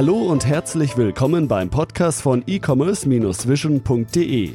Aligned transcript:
Hallo 0.00 0.16
und 0.16 0.46
herzlich 0.46 0.96
willkommen 0.96 1.46
beim 1.46 1.68
Podcast 1.68 2.22
von 2.22 2.42
e-commerce-vision.de. 2.46 4.54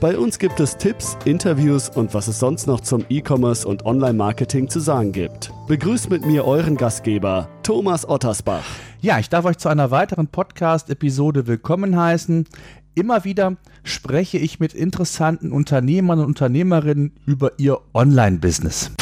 Bei 0.00 0.16
uns 0.16 0.38
gibt 0.38 0.58
es 0.58 0.78
Tipps, 0.78 1.18
Interviews 1.26 1.90
und 1.90 2.14
was 2.14 2.28
es 2.28 2.38
sonst 2.38 2.66
noch 2.66 2.80
zum 2.80 3.04
E-Commerce 3.10 3.68
und 3.68 3.84
Online-Marketing 3.84 4.70
zu 4.70 4.80
sagen 4.80 5.12
gibt. 5.12 5.52
Begrüßt 5.68 6.08
mit 6.08 6.24
mir 6.24 6.46
euren 6.46 6.78
Gastgeber, 6.78 7.50
Thomas 7.62 8.08
Ottersbach. 8.08 8.64
Ja, 9.02 9.18
ich 9.18 9.28
darf 9.28 9.44
euch 9.44 9.58
zu 9.58 9.68
einer 9.68 9.90
weiteren 9.90 10.28
Podcast-Episode 10.28 11.46
willkommen 11.46 11.94
heißen. 11.94 12.46
Immer 12.94 13.24
wieder 13.24 13.58
spreche 13.82 14.38
ich 14.38 14.60
mit 14.60 14.72
interessanten 14.72 15.52
Unternehmern 15.52 16.20
und 16.20 16.26
Unternehmerinnen 16.28 17.12
über 17.26 17.50
ihr 17.58 17.80
Online-Business. 17.92 18.92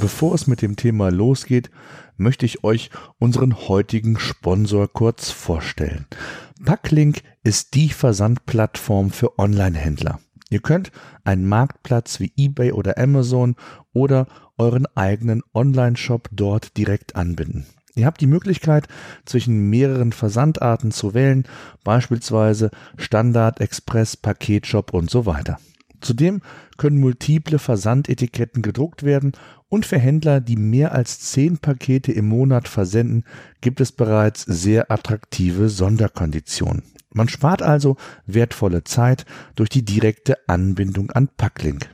Bevor 0.00 0.34
es 0.34 0.48
mit 0.48 0.60
dem 0.60 0.74
Thema 0.74 1.12
losgeht, 1.12 1.70
möchte 2.22 2.46
ich 2.46 2.64
euch 2.64 2.90
unseren 3.18 3.68
heutigen 3.68 4.18
Sponsor 4.18 4.88
kurz 4.88 5.30
vorstellen. 5.30 6.06
Packlink 6.64 7.22
ist 7.42 7.74
die 7.74 7.88
Versandplattform 7.88 9.10
für 9.10 9.38
Online-Händler. 9.38 10.20
Ihr 10.48 10.60
könnt 10.60 10.92
einen 11.24 11.48
Marktplatz 11.48 12.20
wie 12.20 12.32
eBay 12.36 12.72
oder 12.72 12.98
Amazon 12.98 13.56
oder 13.92 14.26
euren 14.58 14.86
eigenen 14.94 15.42
Online-Shop 15.54 16.28
dort 16.30 16.76
direkt 16.76 17.16
anbinden. 17.16 17.66
Ihr 17.94 18.06
habt 18.06 18.20
die 18.20 18.26
Möglichkeit, 18.26 18.88
zwischen 19.26 19.68
mehreren 19.68 20.12
Versandarten 20.12 20.92
zu 20.92 21.14
wählen, 21.14 21.44
beispielsweise 21.84 22.70
Standard, 22.96 23.60
Express, 23.60 24.16
Paketshop 24.16 24.94
und 24.94 25.10
so 25.10 25.26
weiter. 25.26 25.58
Zudem 26.00 26.40
können 26.78 26.98
multiple 26.98 27.58
Versandetiketten 27.58 28.62
gedruckt 28.62 29.04
werden 29.04 29.32
und 29.72 29.86
für 29.86 29.98
Händler, 29.98 30.42
die 30.42 30.56
mehr 30.56 30.92
als 30.92 31.20
zehn 31.20 31.56
Pakete 31.56 32.12
im 32.12 32.28
Monat 32.28 32.68
versenden, 32.68 33.24
gibt 33.62 33.80
es 33.80 33.90
bereits 33.90 34.42
sehr 34.42 34.90
attraktive 34.90 35.70
Sonderkonditionen. 35.70 36.82
Man 37.08 37.30
spart 37.30 37.62
also 37.62 37.96
wertvolle 38.26 38.84
Zeit 38.84 39.24
durch 39.54 39.70
die 39.70 39.82
direkte 39.82 40.36
Anbindung 40.46 41.10
an 41.12 41.30
Packlink. 41.38 41.88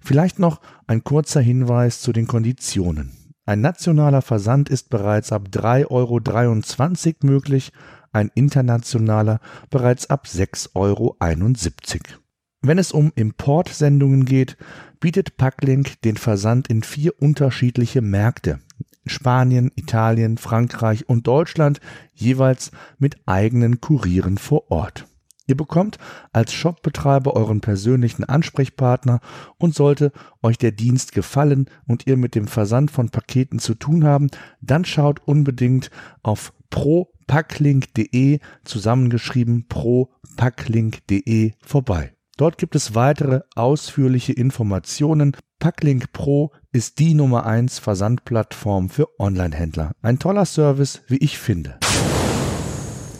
Vielleicht 0.00 0.38
noch 0.38 0.62
ein 0.86 1.04
kurzer 1.04 1.42
Hinweis 1.42 2.00
zu 2.00 2.14
den 2.14 2.26
Konditionen. 2.26 3.12
Ein 3.44 3.60
nationaler 3.60 4.22
Versand 4.22 4.70
ist 4.70 4.88
bereits 4.88 5.32
ab 5.32 5.48
3,23 5.52 5.88
Euro 5.90 7.30
möglich, 7.30 7.72
ein 8.12 8.30
internationaler 8.34 9.40
bereits 9.68 10.08
ab 10.08 10.24
6,71 10.26 10.70
Euro. 10.74 12.21
Wenn 12.62 12.78
es 12.78 12.92
um 12.92 13.12
Importsendungen 13.16 14.24
geht, 14.24 14.56
bietet 15.00 15.36
Packlink 15.36 16.00
den 16.02 16.16
Versand 16.16 16.68
in 16.68 16.84
vier 16.84 17.20
unterschiedliche 17.20 18.00
Märkte. 18.00 18.60
Spanien, 19.04 19.72
Italien, 19.74 20.38
Frankreich 20.38 21.08
und 21.08 21.26
Deutschland 21.26 21.80
jeweils 22.14 22.70
mit 22.98 23.16
eigenen 23.26 23.80
Kurieren 23.80 24.38
vor 24.38 24.70
Ort. 24.70 25.06
Ihr 25.48 25.56
bekommt 25.56 25.98
als 26.32 26.52
Shopbetreiber 26.52 27.34
euren 27.34 27.60
persönlichen 27.60 28.22
Ansprechpartner 28.22 29.18
und 29.58 29.74
sollte 29.74 30.12
euch 30.40 30.56
der 30.56 30.70
Dienst 30.70 31.10
gefallen 31.10 31.66
und 31.88 32.06
ihr 32.06 32.16
mit 32.16 32.36
dem 32.36 32.46
Versand 32.46 32.92
von 32.92 33.08
Paketen 33.08 33.58
zu 33.58 33.74
tun 33.74 34.04
haben, 34.04 34.28
dann 34.60 34.84
schaut 34.84 35.20
unbedingt 35.26 35.90
auf 36.22 36.52
propacklink.de 36.70 38.38
zusammengeschrieben 38.64 39.66
propacklink.de 39.66 41.54
vorbei. 41.60 42.12
Dort 42.38 42.56
gibt 42.56 42.74
es 42.74 42.94
weitere 42.94 43.40
ausführliche 43.54 44.32
Informationen. 44.32 45.36
Packlink 45.58 46.12
Pro 46.12 46.50
ist 46.72 46.98
die 46.98 47.12
Nummer 47.12 47.44
1 47.44 47.78
Versandplattform 47.78 48.88
für 48.88 49.08
Online-Händler. 49.20 49.92
Ein 50.00 50.18
toller 50.18 50.46
Service, 50.46 51.02
wie 51.08 51.18
ich 51.18 51.38
finde. 51.38 51.78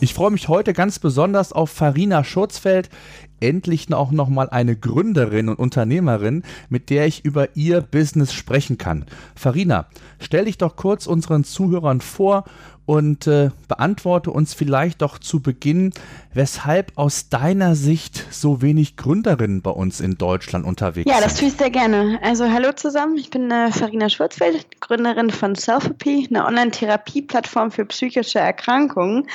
Ich 0.03 0.15
freue 0.15 0.31
mich 0.31 0.49
heute 0.49 0.73
ganz 0.73 0.99
besonders 0.99 1.53
auf 1.53 1.69
Farina 1.69 2.25
Schurzfeld, 2.25 2.89
endlich 3.39 3.93
auch 3.93 4.11
nochmal 4.11 4.49
eine 4.49 4.75
Gründerin 4.75 5.47
und 5.47 5.59
Unternehmerin, 5.59 6.43
mit 6.67 6.89
der 6.89 7.05
ich 7.05 7.23
über 7.23 7.55
ihr 7.55 7.79
Business 7.79 8.33
sprechen 8.33 8.77
kann. 8.77 9.05
Farina, 9.35 9.87
stell 10.19 10.43
dich 10.43 10.57
doch 10.57 10.75
kurz 10.75 11.07
unseren 11.07 11.45
Zuhörern 11.45 12.01
vor 12.01 12.43
und 12.85 13.27
äh, 13.27 13.49
beantworte 13.67 14.31
uns 14.31 14.53
vielleicht 14.53 15.01
doch 15.01 15.17
zu 15.17 15.41
Beginn, 15.41 15.93
weshalb 16.33 16.91
aus 16.95 17.29
deiner 17.29 17.75
Sicht 17.75 18.25
so 18.31 18.61
wenig 18.61 18.97
Gründerinnen 18.97 19.61
bei 19.61 19.69
uns 19.71 20.01
in 20.01 20.17
Deutschland 20.17 20.65
unterwegs 20.65 21.05
sind. 21.05 21.13
Ja, 21.13 21.23
das 21.23 21.35
tue 21.35 21.47
ich 21.47 21.53
sehr 21.53 21.69
gerne. 21.69 22.19
Also 22.21 22.49
hallo 22.51 22.73
zusammen, 22.73 23.17
ich 23.17 23.29
bin 23.29 23.49
äh, 23.51 23.71
Farina 23.71 24.09
Schwarzfeld, 24.09 24.81
Gründerin 24.81 25.29
von 25.29 25.55
Selfapy, 25.55 26.27
eine 26.29 26.45
Online-Therapie-Plattform 26.45 27.71
für 27.71 27.85
psychische 27.85 28.39
Erkrankungen. 28.39 29.29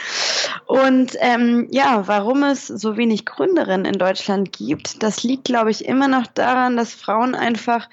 Und 0.67 1.13
ähm, 1.21 1.69
ja, 1.71 2.03
warum 2.07 2.43
es 2.43 2.67
so 2.67 2.97
wenig 2.97 3.25
Gründerinnen 3.25 3.87
in 3.87 3.99
Deutschland 3.99 4.53
gibt, 4.53 5.03
das 5.03 5.23
liegt, 5.23 5.45
glaube 5.45 5.71
ich, 5.71 5.87
immer 5.87 6.09
noch 6.09 6.27
daran, 6.27 6.77
dass 6.77 6.93
Frauen 6.93 7.35
einfach 7.35 7.89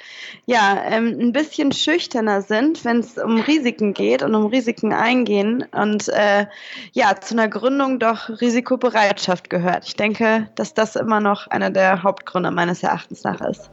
ja 0.46 0.84
ähm, 0.90 1.18
ein 1.20 1.32
bisschen 1.32 1.72
schüchterner 1.72 2.42
sind, 2.42 2.84
wenn 2.84 3.00
es 3.00 3.18
um 3.18 3.40
Risiken 3.40 3.94
geht 3.94 4.22
und 4.22 4.36
um 4.36 4.48
Risiken 4.48 4.92
eingehen 4.92 5.45
gehen 5.46 5.66
und 5.72 6.10
äh, 6.10 6.46
ja, 6.94 7.16
zu 7.20 7.36
einer 7.36 7.48
Gründung 7.48 8.00
doch 8.00 8.30
Risikobereitschaft 8.30 9.50
gehört. 9.50 9.86
Ich 9.86 9.96
denke, 9.96 10.50
dass 10.56 10.74
das 10.74 10.96
immer 10.96 11.20
noch 11.20 11.48
einer 11.48 11.70
der 11.70 12.04
Hauptgründe 12.04 12.52
meines 12.52 12.84
Erachtens 12.84 13.24
nach 13.24 13.42
ist. 13.42 13.70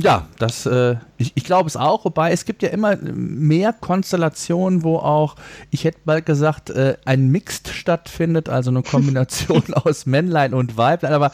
Ja, 0.00 0.28
das, 0.38 0.64
äh, 0.64 0.94
ich, 1.16 1.32
ich 1.34 1.42
glaube 1.42 1.66
es 1.66 1.76
auch, 1.76 2.04
wobei 2.04 2.30
es 2.30 2.44
gibt 2.44 2.62
ja 2.62 2.68
immer 2.68 2.96
mehr 2.96 3.72
Konstellationen, 3.72 4.84
wo 4.84 4.96
auch, 4.98 5.34
ich 5.70 5.82
hätte 5.82 5.98
mal 6.04 6.22
gesagt, 6.22 6.70
äh, 6.70 6.96
ein 7.04 7.28
Mixed 7.28 7.66
stattfindet, 7.68 8.48
also 8.48 8.70
eine 8.70 8.84
Kombination 8.84 9.64
aus 9.74 10.06
Männlein 10.06 10.54
und 10.54 10.76
Weiblein, 10.76 11.12
aber 11.12 11.32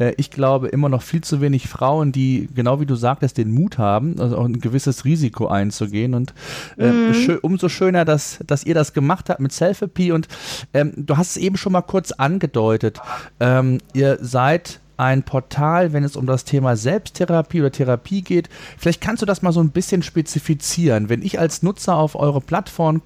äh, 0.00 0.12
ich 0.16 0.32
glaube 0.32 0.68
immer 0.68 0.88
noch 0.88 1.02
viel 1.02 1.20
zu 1.20 1.40
wenig 1.40 1.68
Frauen, 1.68 2.10
die, 2.10 2.48
genau 2.52 2.80
wie 2.80 2.86
du 2.86 2.96
sagtest, 2.96 3.38
den 3.38 3.52
Mut 3.52 3.78
haben, 3.78 4.18
also 4.18 4.38
auch 4.38 4.44
ein 4.44 4.58
gewisses 4.58 5.04
Risiko 5.04 5.46
einzugehen 5.46 6.14
und 6.14 6.34
äh, 6.78 6.90
mhm. 6.90 7.14
schö 7.14 7.38
umso 7.40 7.68
schöner, 7.68 8.04
dass, 8.04 8.40
dass 8.44 8.64
ihr 8.64 8.74
das 8.74 8.92
gemacht 8.92 9.30
habt 9.30 9.38
mit 9.38 9.52
Selfie 9.52 10.10
und 10.10 10.26
ähm, 10.74 10.92
du 10.96 11.16
hast 11.16 11.30
es 11.30 11.36
eben 11.36 11.56
schon 11.56 11.72
mal 11.72 11.82
kurz 11.82 12.10
angedeutet, 12.10 13.00
ähm, 13.38 13.78
ihr 13.94 14.18
seid 14.20 14.80
ein 15.00 15.22
Portal, 15.22 15.94
wenn 15.94 16.04
es 16.04 16.14
um 16.14 16.26
das 16.26 16.44
Thema 16.44 16.76
Selbsttherapie 16.76 17.60
oder 17.60 17.72
Therapie 17.72 18.20
geht. 18.20 18.50
Vielleicht 18.76 19.00
kannst 19.00 19.22
du 19.22 19.26
das 19.26 19.40
mal 19.40 19.52
so 19.52 19.60
ein 19.60 19.70
bisschen 19.70 20.02
spezifizieren. 20.02 21.08
Wenn 21.08 21.22
ich 21.22 21.38
als 21.38 21.62
Nutzer 21.62 21.96
auf 21.96 22.14
eure 22.16 22.42
Plattform 22.42 23.02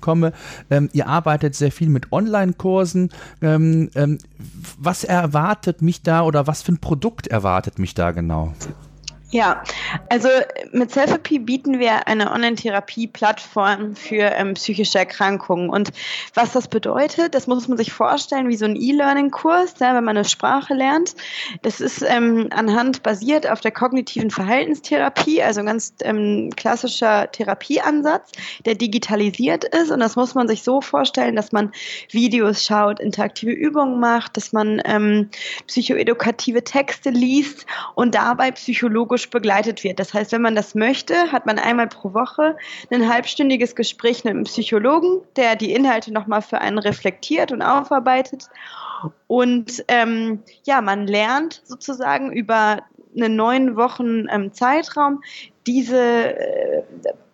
komme, 0.00 0.32
ähm, 0.68 0.90
ihr 0.92 1.06
arbeitet 1.06 1.54
sehr 1.54 1.72
viel 1.72 1.88
mit 1.88 2.12
Online-Kursen. 2.12 3.10
Ähm, 3.40 3.88
ähm, 3.94 4.18
was 4.78 5.04
erwartet 5.04 5.80
mich 5.80 6.02
da 6.02 6.22
oder 6.22 6.46
was 6.46 6.60
für 6.60 6.72
ein 6.72 6.78
Produkt 6.78 7.28
erwartet 7.28 7.78
mich 7.78 7.94
da 7.94 8.10
genau? 8.10 8.52
Ja, 9.30 9.62
also 10.08 10.30
mit 10.72 10.90
Selfie 10.90 11.38
bieten 11.38 11.78
wir 11.78 12.08
eine 12.08 12.32
Online-Therapie-Plattform 12.32 13.94
für 13.94 14.22
ähm, 14.22 14.54
psychische 14.54 14.98
Erkrankungen. 14.98 15.68
Und 15.68 15.90
was 16.32 16.52
das 16.52 16.68
bedeutet, 16.68 17.34
das 17.34 17.46
muss 17.46 17.68
man 17.68 17.76
sich 17.76 17.92
vorstellen 17.92 18.48
wie 18.48 18.56
so 18.56 18.64
ein 18.64 18.74
E-Learning-Kurs, 18.74 19.74
ja, 19.80 19.94
wenn 19.94 20.04
man 20.04 20.16
eine 20.16 20.24
Sprache 20.24 20.72
lernt. 20.72 21.14
Das 21.60 21.82
ist 21.82 22.02
ähm, 22.08 22.48
anhand 22.52 23.02
basiert 23.02 23.50
auf 23.50 23.60
der 23.60 23.70
kognitiven 23.70 24.30
Verhaltenstherapie, 24.30 25.42
also 25.42 25.60
ein 25.60 25.66
ganz 25.66 25.92
ähm, 26.04 26.48
klassischer 26.56 27.30
Therapieansatz, 27.30 28.32
der 28.64 28.76
digitalisiert 28.76 29.64
ist. 29.64 29.90
Und 29.90 30.00
das 30.00 30.16
muss 30.16 30.34
man 30.34 30.48
sich 30.48 30.62
so 30.62 30.80
vorstellen, 30.80 31.36
dass 31.36 31.52
man 31.52 31.72
Videos 32.10 32.64
schaut, 32.64 32.98
interaktive 32.98 33.52
Übungen 33.52 34.00
macht, 34.00 34.38
dass 34.38 34.54
man 34.54 34.80
ähm, 34.86 35.28
psychoedukative 35.66 36.64
Texte 36.64 37.10
liest 37.10 37.66
und 37.94 38.14
dabei 38.14 38.52
psychologisch 38.52 39.17
psychologisch 39.18 39.30
begleitet 39.30 39.84
wird. 39.84 39.98
Das 39.98 40.14
heißt, 40.14 40.32
wenn 40.32 40.42
man 40.42 40.54
das 40.54 40.74
möchte, 40.74 41.32
hat 41.32 41.46
man 41.46 41.58
einmal 41.58 41.88
pro 41.88 42.14
Woche 42.14 42.56
ein 42.90 43.08
halbstündiges 43.08 43.74
Gespräch 43.74 44.24
mit 44.24 44.32
einem 44.32 44.44
Psychologen, 44.44 45.22
der 45.36 45.56
die 45.56 45.72
Inhalte 45.72 46.12
nochmal 46.12 46.42
für 46.42 46.60
einen 46.60 46.78
reflektiert 46.78 47.52
und 47.52 47.62
aufarbeitet. 47.62 48.48
Und 49.26 49.84
ähm, 49.88 50.42
ja, 50.64 50.80
man 50.80 51.06
lernt 51.06 51.62
sozusagen 51.64 52.32
über 52.32 52.82
einen 53.16 53.36
neun 53.36 53.76
Wochen 53.76 54.26
ähm, 54.30 54.52
Zeitraum 54.52 55.22
diese 55.66 56.36
äh, 56.36 56.82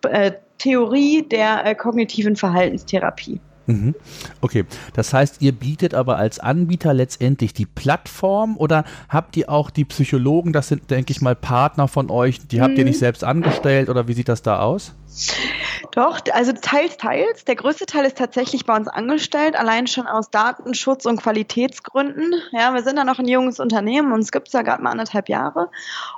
äh, 0.03 0.31
Theorie 0.57 1.23
der 1.23 1.65
äh, 1.65 1.75
kognitiven 1.75 2.35
Verhaltenstherapie. 2.35 3.39
Mhm. 3.67 3.95
Okay, 4.41 4.65
das 4.93 5.13
heißt, 5.13 5.41
ihr 5.41 5.51
bietet 5.51 5.93
aber 5.93 6.17
als 6.17 6.39
Anbieter 6.39 6.93
letztendlich 6.93 7.53
die 7.53 7.65
Plattform 7.65 8.57
oder 8.57 8.85
habt 9.09 9.37
ihr 9.37 9.49
auch 9.49 9.69
die 9.69 9.85
Psychologen, 9.85 10.53
das 10.53 10.67
sind, 10.67 10.89
denke 10.91 11.11
ich 11.11 11.21
mal, 11.21 11.35
Partner 11.35 11.87
von 11.87 12.09
euch, 12.09 12.47
die 12.47 12.61
habt 12.61 12.77
ihr 12.77 12.85
nicht 12.85 12.95
mhm. 12.95 12.99
selbst 12.99 13.23
angestellt 13.23 13.89
oder 13.89 14.07
wie 14.07 14.13
sieht 14.13 14.29
das 14.29 14.41
da 14.41 14.59
aus? 14.59 14.93
Doch, 15.91 16.19
also 16.33 16.51
teils, 16.51 16.97
teils. 16.97 17.45
Der 17.45 17.55
größte 17.55 17.85
Teil 17.85 18.05
ist 18.05 18.17
tatsächlich 18.17 18.65
bei 18.65 18.75
uns 18.75 18.87
angestellt, 18.87 19.55
allein 19.55 19.87
schon 19.87 20.07
aus 20.07 20.29
Datenschutz- 20.29 21.05
und 21.05 21.21
Qualitätsgründen. 21.21 22.33
Ja, 22.51 22.73
wir 22.73 22.83
sind 22.83 22.97
ja 22.97 23.05
noch 23.05 23.19
ein 23.19 23.27
junges 23.27 23.59
Unternehmen, 23.59 24.11
uns 24.11 24.31
gibt 24.31 24.47
es 24.47 24.53
ja 24.53 24.61
gerade 24.61 24.83
mal 24.83 24.91
anderthalb 24.91 25.29
Jahre. 25.29 25.69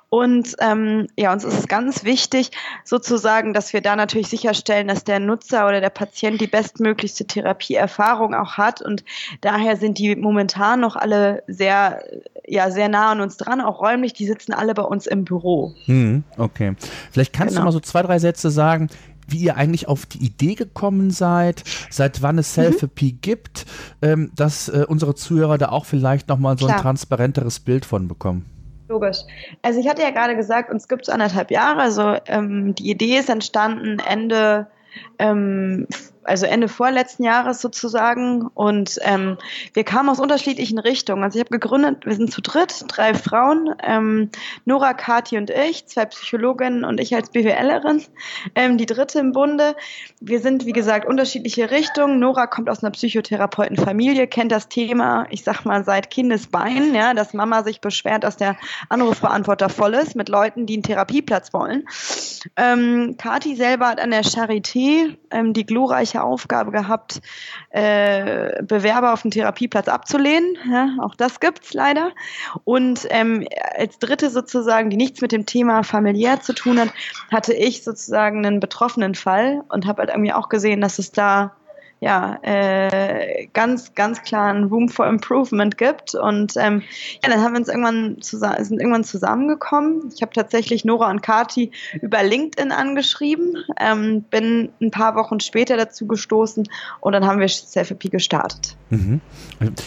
Und 0.09 0.55
ähm, 0.59 1.07
ja, 1.17 1.33
uns 1.33 1.43
ist 1.43 1.57
es 1.57 1.67
ganz 1.67 2.05
wichtig, 2.05 2.51
sozusagen, 2.85 3.53
dass 3.53 3.73
wir 3.73 3.81
da 3.81 3.95
natürlich 3.97 4.29
sicherstellen, 4.29 4.87
dass 4.87 5.03
der 5.03 5.19
Nutzer 5.19 5.67
oder 5.67 5.81
der 5.81 5.89
Patient 5.89 6.39
die 6.39 6.47
bestmöglichste 6.47 7.25
Therapieerfahrung 7.25 8.33
auch 8.33 8.53
hat. 8.53 8.81
Und 8.81 9.03
daher 9.41 9.75
sind 9.75 9.97
die 9.97 10.15
momentan 10.15 10.79
noch 10.79 10.95
alle 10.95 11.43
sehr, 11.47 12.03
ja, 12.45 12.71
sehr 12.71 12.87
nah 12.87 13.11
an 13.11 13.19
uns 13.19 13.35
dran, 13.35 13.59
auch 13.59 13.81
räumlich. 13.81 14.13
Die 14.13 14.25
sitzen 14.25 14.53
alle 14.53 14.73
bei 14.73 14.83
uns 14.83 15.07
im 15.07 15.25
Büro. 15.25 15.73
Hm, 15.85 16.23
okay. 16.37 16.75
Vielleicht 17.11 17.33
kannst 17.33 17.55
genau. 17.55 17.63
du 17.63 17.65
mal 17.65 17.71
so 17.73 17.81
zwei, 17.81 18.01
drei 18.01 18.19
Sätze 18.19 18.49
sagen, 18.49 18.86
wie 19.27 19.37
ihr 19.37 19.57
eigentlich 19.57 19.87
auf 19.87 20.05
die 20.05 20.25
Idee 20.25 20.55
gekommen 20.55 21.11
seid, 21.11 21.63
seit 21.89 22.21
wann 22.21 22.37
es 22.37 22.53
Selfie 22.53 23.13
mhm. 23.13 23.21
gibt, 23.21 23.65
ähm, 24.01 24.31
dass 24.35 24.69
äh, 24.69 24.85
unsere 24.87 25.15
Zuhörer 25.15 25.57
da 25.57 25.69
auch 25.69 25.85
vielleicht 25.85 26.29
nochmal 26.29 26.57
so 26.57 26.65
Klar. 26.65 26.77
ein 26.77 26.81
transparenteres 26.81 27.59
Bild 27.59 27.85
von 27.85 28.07
bekommen. 28.07 28.45
Logisch. 28.89 29.19
Also 29.61 29.81
ich 29.81 29.89
hatte 29.89 30.01
ja 30.01 30.11
gerade 30.11 30.37
gesagt, 30.37 30.71
uns 30.71 30.87
gibt 30.87 31.03
es 31.03 31.09
anderthalb 31.09 31.51
Jahre. 31.51 31.81
Also 31.81 32.15
ähm, 32.27 32.73
die 32.75 32.89
Idee 32.89 33.17
ist 33.17 33.29
entstanden 33.29 33.99
Ende 33.99 34.67
ähm, 35.19 35.87
also 36.27 36.45
Ende 36.45 36.67
vorletzten 36.67 37.23
Jahres 37.23 37.61
sozusagen. 37.61 38.47
Und 38.53 38.99
ähm, 39.01 39.37
wir 39.73 39.83
kamen 39.83 40.09
aus 40.09 40.19
unterschiedlichen 40.19 40.79
Richtungen. 40.79 41.23
Also 41.23 41.39
ich 41.39 41.45
habe 41.45 41.57
gegründet, 41.57 42.05
wir 42.05 42.15
sind 42.15 42.31
zu 42.31 42.41
dritt, 42.41 42.85
drei 42.87 43.13
Frauen, 43.13 43.73
ähm, 43.83 44.29
Nora, 44.65 44.93
Kati 44.93 45.37
und 45.37 45.49
ich, 45.49 45.85
zwei 45.87 46.05
Psychologinnen 46.05 46.83
und 46.83 46.99
ich 46.99 47.15
als 47.15 47.29
BWLerin, 47.29 48.03
ähm, 48.55 48.77
die 48.77 48.85
dritte 48.85 49.19
im 49.19 49.31
Bunde. 49.31 49.75
Wir 50.19 50.39
sind, 50.39 50.65
wie 50.65 50.73
gesagt, 50.73 51.07
unterschiedliche 51.07 51.71
Richtungen. 51.71 52.19
Nora 52.19 52.47
kommt 52.47 52.69
aus 52.69 52.83
einer 52.83 52.91
Psychotherapeutenfamilie, 52.91 54.27
kennt 54.27 54.51
das 54.51 54.67
Thema, 54.67 55.27
ich 55.29 55.43
sag 55.43 55.65
mal, 55.65 55.83
seit 55.85 56.09
Kindesbein, 56.09 56.93
ja, 56.93 57.13
dass 57.13 57.33
Mama 57.33 57.63
sich 57.63 57.81
beschwert, 57.81 58.23
dass 58.23 58.37
der 58.37 58.57
Anrufbeantworter 58.89 59.69
voll 59.69 59.93
ist 59.93 60.15
mit 60.15 60.29
Leuten, 60.29 60.65
die 60.65 60.73
einen 60.73 60.83
Therapieplatz 60.83 61.53
wollen. 61.53 61.85
Ähm, 62.55 63.15
Kati 63.17 63.55
selber 63.55 63.87
hat 63.87 63.99
an 63.99 64.11
der 64.11 64.23
Charité 64.23 65.15
ähm, 65.31 65.53
die 65.53 65.65
glorreiche 65.65 66.16
gleiche 66.17 66.23
Aufgabe 66.23 66.71
gehabt, 66.71 67.21
äh, 67.69 68.63
Bewerber 68.63 69.13
auf 69.13 69.21
den 69.21 69.31
Therapieplatz 69.31 69.87
abzulehnen. 69.87 70.57
Ja, 70.69 70.89
auch 71.01 71.15
das 71.15 71.39
gibt's 71.39 71.73
leider. 71.73 72.11
Und 72.63 73.07
ähm, 73.09 73.47
als 73.77 73.99
dritte 73.99 74.29
sozusagen, 74.29 74.89
die 74.89 74.97
nichts 74.97 75.21
mit 75.21 75.31
dem 75.31 75.45
Thema 75.45 75.83
familiär 75.83 76.41
zu 76.41 76.53
tun 76.53 76.79
hat, 76.79 76.89
hatte 77.31 77.53
ich 77.53 77.83
sozusagen 77.83 78.45
einen 78.45 78.59
betroffenen 78.59 79.15
Fall 79.15 79.63
und 79.69 79.85
habe 79.85 80.01
halt 80.01 80.09
irgendwie 80.09 80.33
auch 80.33 80.49
gesehen, 80.49 80.81
dass 80.81 80.99
es 80.99 81.11
da 81.11 81.53
ja, 81.99 82.37
äh, 82.43 83.47
ganz, 83.53 83.95
ganz 83.95 84.21
klaren 84.21 84.65
Room 84.65 84.87
for 84.87 85.07
Improvement 85.07 85.77
gibt. 85.77 86.13
Und 86.13 86.53
ähm, 86.57 86.83
ja, 87.23 87.29
dann 87.29 87.41
haben 87.41 87.53
wir 87.53 87.59
uns 87.59 87.69
irgendwann 87.69 88.21
zusammen, 88.21 88.63
sind 88.63 88.79
irgendwann 88.79 89.03
zusammengekommen. 89.03 90.11
Ich 90.13 90.21
habe 90.21 90.31
tatsächlich 90.31 90.85
Nora 90.85 91.09
und 91.09 91.23
Kati 91.23 91.71
über 92.01 92.21
LinkedIn 92.21 92.71
angeschrieben, 92.71 93.57
ähm, 93.79 94.23
bin 94.29 94.69
ein 94.79 94.91
paar 94.91 95.15
Wochen 95.15 95.39
später 95.39 95.75
dazu 95.75 96.05
gestoßen 96.05 96.67
und 96.99 97.13
dann 97.13 97.25
haben 97.25 97.39
wir 97.39 97.47
Selfie 97.49 98.09
gestartet. 98.09 98.75
Mhm. 98.89 99.21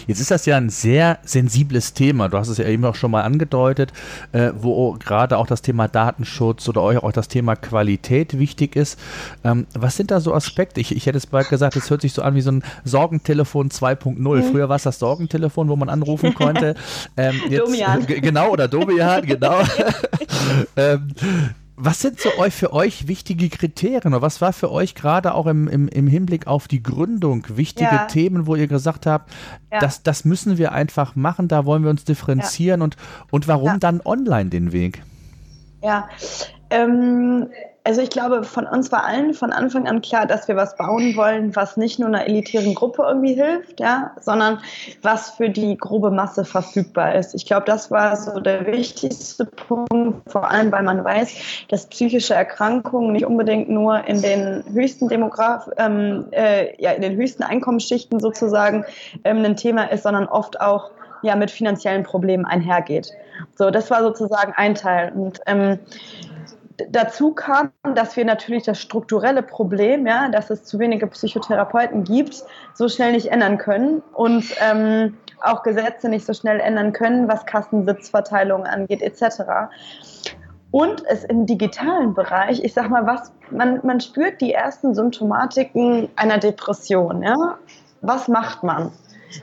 Jetzt 0.07 0.21
ist 0.21 0.31
das 0.31 0.47
ja 0.47 0.57
ein 0.57 0.69
sehr 0.69 1.19
sensibles 1.23 1.95
Thema. 1.95 2.29
Du 2.29 2.39
hast 2.39 2.49
es 2.49 2.59
ja 2.59 2.67
eben 2.67 2.85
auch 2.85 2.95
schon 2.95 3.11
mal 3.11 3.23
angedeutet, 3.23 3.93
äh, 4.33 4.51
wo 4.55 4.93
gerade 4.93 5.39
auch 5.39 5.47
das 5.47 5.63
Thema 5.63 5.89
Datenschutz 5.89 6.69
oder 6.69 6.83
auch 6.83 7.13
das 7.13 7.29
Thema 7.29 7.57
Qualität 7.57 8.39
wichtig 8.39 8.77
ist. 8.77 8.99
Ähm, 9.45 9.67
was 9.75 9.97
sind 9.97 10.11
da 10.11 10.21
so 10.21 10.35
Aspekte? 10.35 10.81
Ich, 10.81 10.95
ich 10.95 11.07
hätte 11.07 11.19
es 11.19 11.27
bald 11.27 11.49
gesagt, 11.49 11.77
es 11.77 11.89
hört 11.89 12.00
hört 12.01 12.03
sich 12.03 12.13
so 12.15 12.23
an 12.23 12.35
wie 12.35 12.41
so 12.41 12.51
ein 12.51 12.63
Sorgentelefon 12.85 13.69
2.0. 13.69 14.17
Mhm. 14.17 14.43
Früher 14.51 14.69
war 14.69 14.77
es 14.77 14.85
das 14.85 14.99
Sorgentelefon, 14.99 15.69
wo 15.69 15.77
man 15.77 15.89
anrufen 15.89 16.35
konnte. 16.35 16.75
Ähm, 17.17 17.35
jetzt, 17.49 17.61
Domian. 17.61 18.07
Genau, 18.07 18.51
oder 18.51 18.69
Domian, 18.69 19.27
genau. 19.27 19.61
ähm, 20.77 21.15
was 21.77 22.01
sind 22.01 22.21
so 22.21 22.31
für 22.51 22.73
euch 22.73 23.09
wichtige 23.09 23.49
Kriterien 23.49 24.15
oder 24.15 24.23
was 24.23 24.41
war 24.41 24.53
für 24.53 24.71
euch 24.71 24.95
gerade 24.95 25.35
auch 25.35 25.47
im, 25.47 25.67
im, 25.69 25.89
im 25.89 26.07
Hinblick 26.07 26.47
auf 26.47 26.69
die 26.69 26.83
Gründung 26.83 27.45
wichtige 27.49 27.91
ja. 27.91 28.05
Themen, 28.07 28.47
wo 28.47 28.55
ihr 28.55 28.67
gesagt 28.67 29.07
habt, 29.07 29.33
ja. 29.73 29.81
das, 29.81 30.03
das 30.03 30.25
müssen 30.25 30.59
wir 30.59 30.73
einfach 30.73 31.17
machen, 31.17 31.49
da 31.49 31.65
wollen 31.65 31.83
wir 31.83 31.91
uns 31.91 32.05
differenzieren 32.05 32.81
ja. 32.81 32.85
und, 32.85 32.97
und 33.31 33.49
warum 33.49 33.81
dann 33.81 34.01
online 34.05 34.51
den 34.51 34.73
Weg? 34.73 35.03
Ja, 35.83 36.09
ähm, 36.71 37.49
also 37.85 38.03
ich 38.03 38.11
glaube, 38.11 38.45
von 38.45 38.67
uns 38.67 38.93
war 38.93 39.05
allen 39.05 39.33
von 39.33 39.53
Anfang 39.53 39.89
an 39.89 40.03
klar, 40.03 40.27
dass 40.27 40.49
wir 40.49 40.57
was 40.57 40.77
bauen 40.77 41.17
wollen, 41.17 41.57
was 41.57 41.77
nicht 41.77 41.99
nur 41.99 42.09
einer 42.09 42.27
elitären 42.27 42.75
Gruppe 42.75 43.05
irgendwie 43.09 43.35
hilft, 43.35 43.81
ja, 43.81 44.13
sondern 44.21 44.59
was 45.03 45.31
für 45.31 45.49
die 45.49 45.77
grobe 45.77 46.11
Masse 46.11 46.45
verfügbar 46.45 47.15
ist. 47.15 47.35
Ich 47.35 47.47
glaube, 47.47 47.65
das 47.67 47.91
war 47.91 48.17
so 48.17 48.39
der 48.41 48.67
wichtigste 48.67 49.47
Punkt, 49.47 50.31
vor 50.31 50.51
allem 50.51 50.71
weil 50.73 50.83
man 50.83 51.05
weiß, 51.05 51.67
dass 51.69 51.87
psychische 51.87 52.35
Erkrankungen 52.35 53.13
nicht 53.13 53.25
unbedingt 53.25 53.71
nur 53.71 54.05
in 54.07 54.21
den 54.21 54.63
höchsten 54.73 55.09
Demograf, 55.09 55.69
ähm, 55.79 56.27
äh, 56.33 56.81
ja, 56.83 56.93
in 56.93 57.03
den 57.03 57.17
höchsten 57.17 57.43
Einkommensschichten 57.43 58.21
sozusagen 58.21 58.85
ähm, 59.25 59.45
ein 59.45 59.57
Thema 59.57 59.85
ist, 59.91 60.03
sondern 60.03 60.27
oft 60.27 60.61
auch 60.61 60.91
ja 61.23 61.37
mit 61.37 61.51
finanziellen 61.51 62.03
Problemen 62.03 62.45
einhergeht. 62.45 63.13
So, 63.57 63.71
das 63.71 63.91
war 63.91 64.03
sozusagen 64.03 64.53
ein 64.57 64.75
Teil. 64.75 65.13
Und 65.13 65.41
ähm, 65.47 65.79
dazu 66.91 67.33
kam, 67.35 67.71
dass 67.95 68.17
wir 68.17 68.25
natürlich 68.25 68.65
das 68.65 68.81
strukturelle 68.81 69.43
Problem, 69.43 70.07
ja, 70.07 70.29
dass 70.29 70.51
es 70.51 70.65
zu 70.65 70.79
wenige 70.79 71.07
Psychotherapeuten 71.07 72.05
gibt, 72.05 72.43
so 72.75 72.89
schnell 72.89 73.13
nicht 73.13 73.31
ändern 73.31 73.59
können 73.59 74.03
und 74.15 74.45
ähm, 74.61 75.17
auch 75.43 75.63
Gesetze 75.63 76.09
nicht 76.09 76.27
so 76.27 76.33
schnell 76.33 76.61
ändern 76.61 76.93
können, 76.93 77.29
was 77.29 77.47
Kassensitzverteilung 77.47 78.65
angeht 78.65 79.03
etc. 79.03 79.43
Und 80.71 81.05
es 81.07 81.25
im 81.25 81.47
digitalen 81.47 82.15
Bereich, 82.15 82.63
ich 82.63 82.75
sag 82.75 82.89
mal, 82.91 83.07
was 83.07 83.33
man, 83.51 83.81
man 83.85 84.01
spürt 84.01 84.41
die 84.41 84.53
ersten 84.53 84.95
Symptomatiken 84.95 86.09
einer 86.17 86.39
Depression. 86.39 87.23
Ja? 87.23 87.59
Was 88.03 88.29
macht 88.29 88.63
man? 88.63 88.93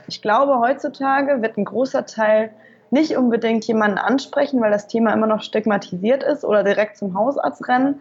Ich 0.06 0.22
glaube, 0.22 0.58
heutzutage 0.58 1.42
wird 1.42 1.56
ein 1.56 1.64
großer 1.64 2.06
Teil 2.06 2.50
nicht 2.90 3.16
unbedingt 3.16 3.64
jemanden 3.66 3.98
ansprechen, 3.98 4.60
weil 4.60 4.70
das 4.70 4.88
Thema 4.88 5.12
immer 5.12 5.26
noch 5.26 5.42
stigmatisiert 5.42 6.22
ist 6.22 6.44
oder 6.44 6.62
direkt 6.62 6.96
zum 6.96 7.14
Hausarzt 7.14 7.68
rennen, 7.68 8.00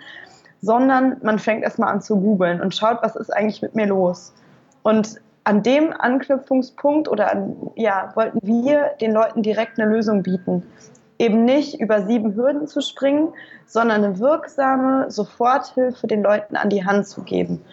sondern 0.62 1.18
man 1.22 1.40
fängt 1.40 1.64
erstmal 1.64 1.92
an 1.92 2.02
zu 2.02 2.20
googeln 2.20 2.62
und 2.62 2.76
schaut, 2.76 3.00
was 3.02 3.16
ist 3.16 3.32
eigentlich 3.32 3.62
mit 3.62 3.76
mir 3.76 3.88
los. 3.88 4.34
Und 4.84 5.20
an 5.44 5.64
dem 5.64 5.94
Anknüpfungspunkt 5.94 7.08
oder 7.08 7.32
an, 7.32 7.56
ja, 7.76 8.12
wollten 8.16 8.40
wir 8.42 8.92
den 9.00 9.14
Leuten 9.14 9.44
direkt 9.44 9.80
eine 9.80 9.90
Lösung 9.90 10.24
bieten. 10.24 10.64
Eben 11.20 11.46
nicht 11.46 11.80
über 11.80 12.06
sieben 12.06 12.36
Hürden 12.36 12.68
zu 12.68 12.82
springen, 12.82 13.30
sondern 13.66 14.04
eine 14.04 14.20
wirksame 14.20 15.10
Soforthilfe 15.10 16.06
den 16.06 16.22
Leuten 16.22 16.58
an 16.58 16.70
die 16.70 16.86
Hand 16.86 17.08
zu 17.08 17.24
geben. 17.24 17.64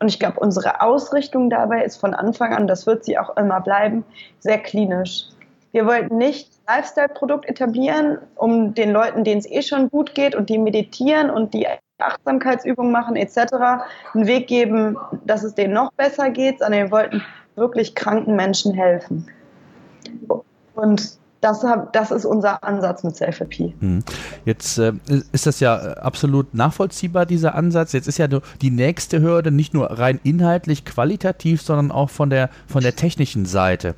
Und 0.00 0.08
ich 0.08 0.18
glaube, 0.18 0.40
unsere 0.40 0.80
Ausrichtung 0.80 1.50
dabei 1.50 1.84
ist 1.84 1.98
von 1.98 2.14
Anfang 2.14 2.52
an, 2.52 2.66
das 2.66 2.86
wird 2.86 3.04
sie 3.04 3.18
auch 3.18 3.36
immer 3.36 3.60
bleiben, 3.60 4.04
sehr 4.40 4.58
klinisch. 4.58 5.26
Wir 5.72 5.86
wollten 5.86 6.16
nicht 6.16 6.50
Lifestyle-Produkt 6.70 7.46
etablieren, 7.46 8.18
um 8.36 8.74
den 8.74 8.92
Leuten, 8.92 9.24
denen 9.24 9.40
es 9.40 9.50
eh 9.50 9.62
schon 9.62 9.90
gut 9.90 10.14
geht 10.14 10.34
und 10.34 10.48
die 10.50 10.58
meditieren 10.58 11.30
und 11.30 11.52
die 11.52 11.66
Achtsamkeitsübungen 11.98 12.92
machen 12.92 13.16
etc., 13.16 13.38
einen 14.14 14.26
Weg 14.26 14.46
geben, 14.46 14.96
dass 15.24 15.42
es 15.42 15.54
denen 15.54 15.74
noch 15.74 15.92
besser 15.92 16.30
geht, 16.30 16.60
sondern 16.60 16.84
wir 16.84 16.90
wollten 16.90 17.22
wirklich 17.56 17.94
kranken 17.94 18.36
Menschen 18.36 18.72
helfen. 18.72 19.26
Und 20.74 21.19
das, 21.40 21.64
das 21.92 22.10
ist 22.10 22.24
unser 22.24 22.62
Ansatz 22.62 23.02
mit 23.02 23.16
Self-IP. 23.16 23.72
Hm. 23.80 24.04
Jetzt 24.44 24.78
äh, 24.78 24.92
ist 25.32 25.46
das 25.46 25.60
ja 25.60 25.76
äh, 25.76 26.00
absolut 26.00 26.54
nachvollziehbar, 26.54 27.24
dieser 27.24 27.54
Ansatz. 27.54 27.92
Jetzt 27.92 28.08
ist 28.08 28.18
ja 28.18 28.28
die 28.28 28.70
nächste 28.70 29.22
Hürde 29.22 29.50
nicht 29.50 29.72
nur 29.72 29.90
rein 29.90 30.20
inhaltlich, 30.22 30.84
qualitativ, 30.84 31.62
sondern 31.62 31.92
auch 31.92 32.10
von 32.10 32.28
der, 32.30 32.50
von 32.66 32.82
der 32.82 32.94
technischen 32.94 33.46
Seite. 33.46 33.94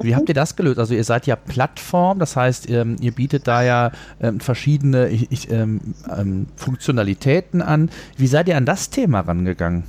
Wie 0.00 0.10
mhm. 0.10 0.16
habt 0.16 0.28
ihr 0.28 0.34
das 0.34 0.56
gelöst? 0.56 0.78
Also 0.78 0.94
ihr 0.94 1.04
seid 1.04 1.26
ja 1.26 1.36
Plattform, 1.36 2.18
das 2.18 2.36
heißt, 2.36 2.68
ähm, 2.68 2.96
ihr 3.00 3.12
bietet 3.12 3.48
da 3.48 3.62
ja 3.62 3.92
ähm, 4.20 4.40
verschiedene 4.40 5.08
ich, 5.08 5.32
ich, 5.32 5.50
ähm, 5.50 5.94
ähm 6.14 6.46
Funktionalitäten 6.56 7.62
an. 7.62 7.90
Wie 8.16 8.26
seid 8.26 8.48
ihr 8.48 8.56
an 8.56 8.66
das 8.66 8.90
Thema 8.90 9.20
rangegangen? 9.20 9.84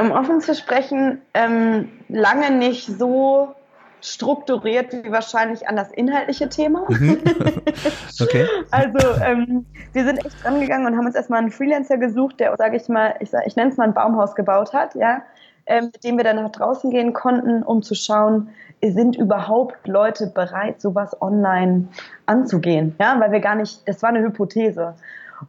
um 0.00 0.10
offen 0.12 0.40
zu 0.40 0.54
sprechen, 0.54 1.20
ähm, 1.34 1.88
lange 2.08 2.56
nicht 2.56 2.86
so 2.86 3.54
strukturiert 4.00 4.92
wie 4.92 5.10
wahrscheinlich 5.10 5.68
an 5.68 5.76
das 5.76 5.90
inhaltliche 5.92 6.48
Thema. 6.48 6.84
Mhm. 6.88 7.20
okay. 8.20 8.46
Also 8.70 8.98
ähm, 9.24 9.66
wir 9.92 10.04
sind 10.04 10.24
echt 10.24 10.44
dran 10.44 10.60
gegangen 10.60 10.86
und 10.86 10.96
haben 10.96 11.06
uns 11.06 11.14
erstmal 11.14 11.40
einen 11.40 11.50
Freelancer 11.50 11.98
gesucht, 11.98 12.40
der, 12.40 12.56
sage 12.56 12.76
ich 12.76 12.88
mal, 12.88 13.14
ich, 13.20 13.30
ich 13.46 13.56
nenne 13.56 13.70
es 13.70 13.76
mal 13.76 13.84
ein 13.84 13.94
Baumhaus 13.94 14.34
gebaut 14.34 14.72
hat, 14.72 14.94
ja, 14.94 15.22
ähm, 15.66 15.86
mit 15.92 16.04
dem 16.04 16.16
wir 16.16 16.24
dann 16.24 16.36
nach 16.36 16.50
draußen 16.50 16.90
gehen 16.90 17.12
konnten, 17.12 17.62
um 17.62 17.82
zu 17.82 17.94
schauen, 17.94 18.50
sind 18.82 19.16
überhaupt 19.16 19.88
Leute 19.88 20.28
bereit, 20.28 20.80
sowas 20.80 21.20
online 21.20 21.88
anzugehen, 22.26 22.94
ja, 23.00 23.18
weil 23.18 23.32
wir 23.32 23.40
gar 23.40 23.56
nicht, 23.56 23.86
das 23.86 24.02
war 24.02 24.10
eine 24.10 24.20
Hypothese. 24.20 24.94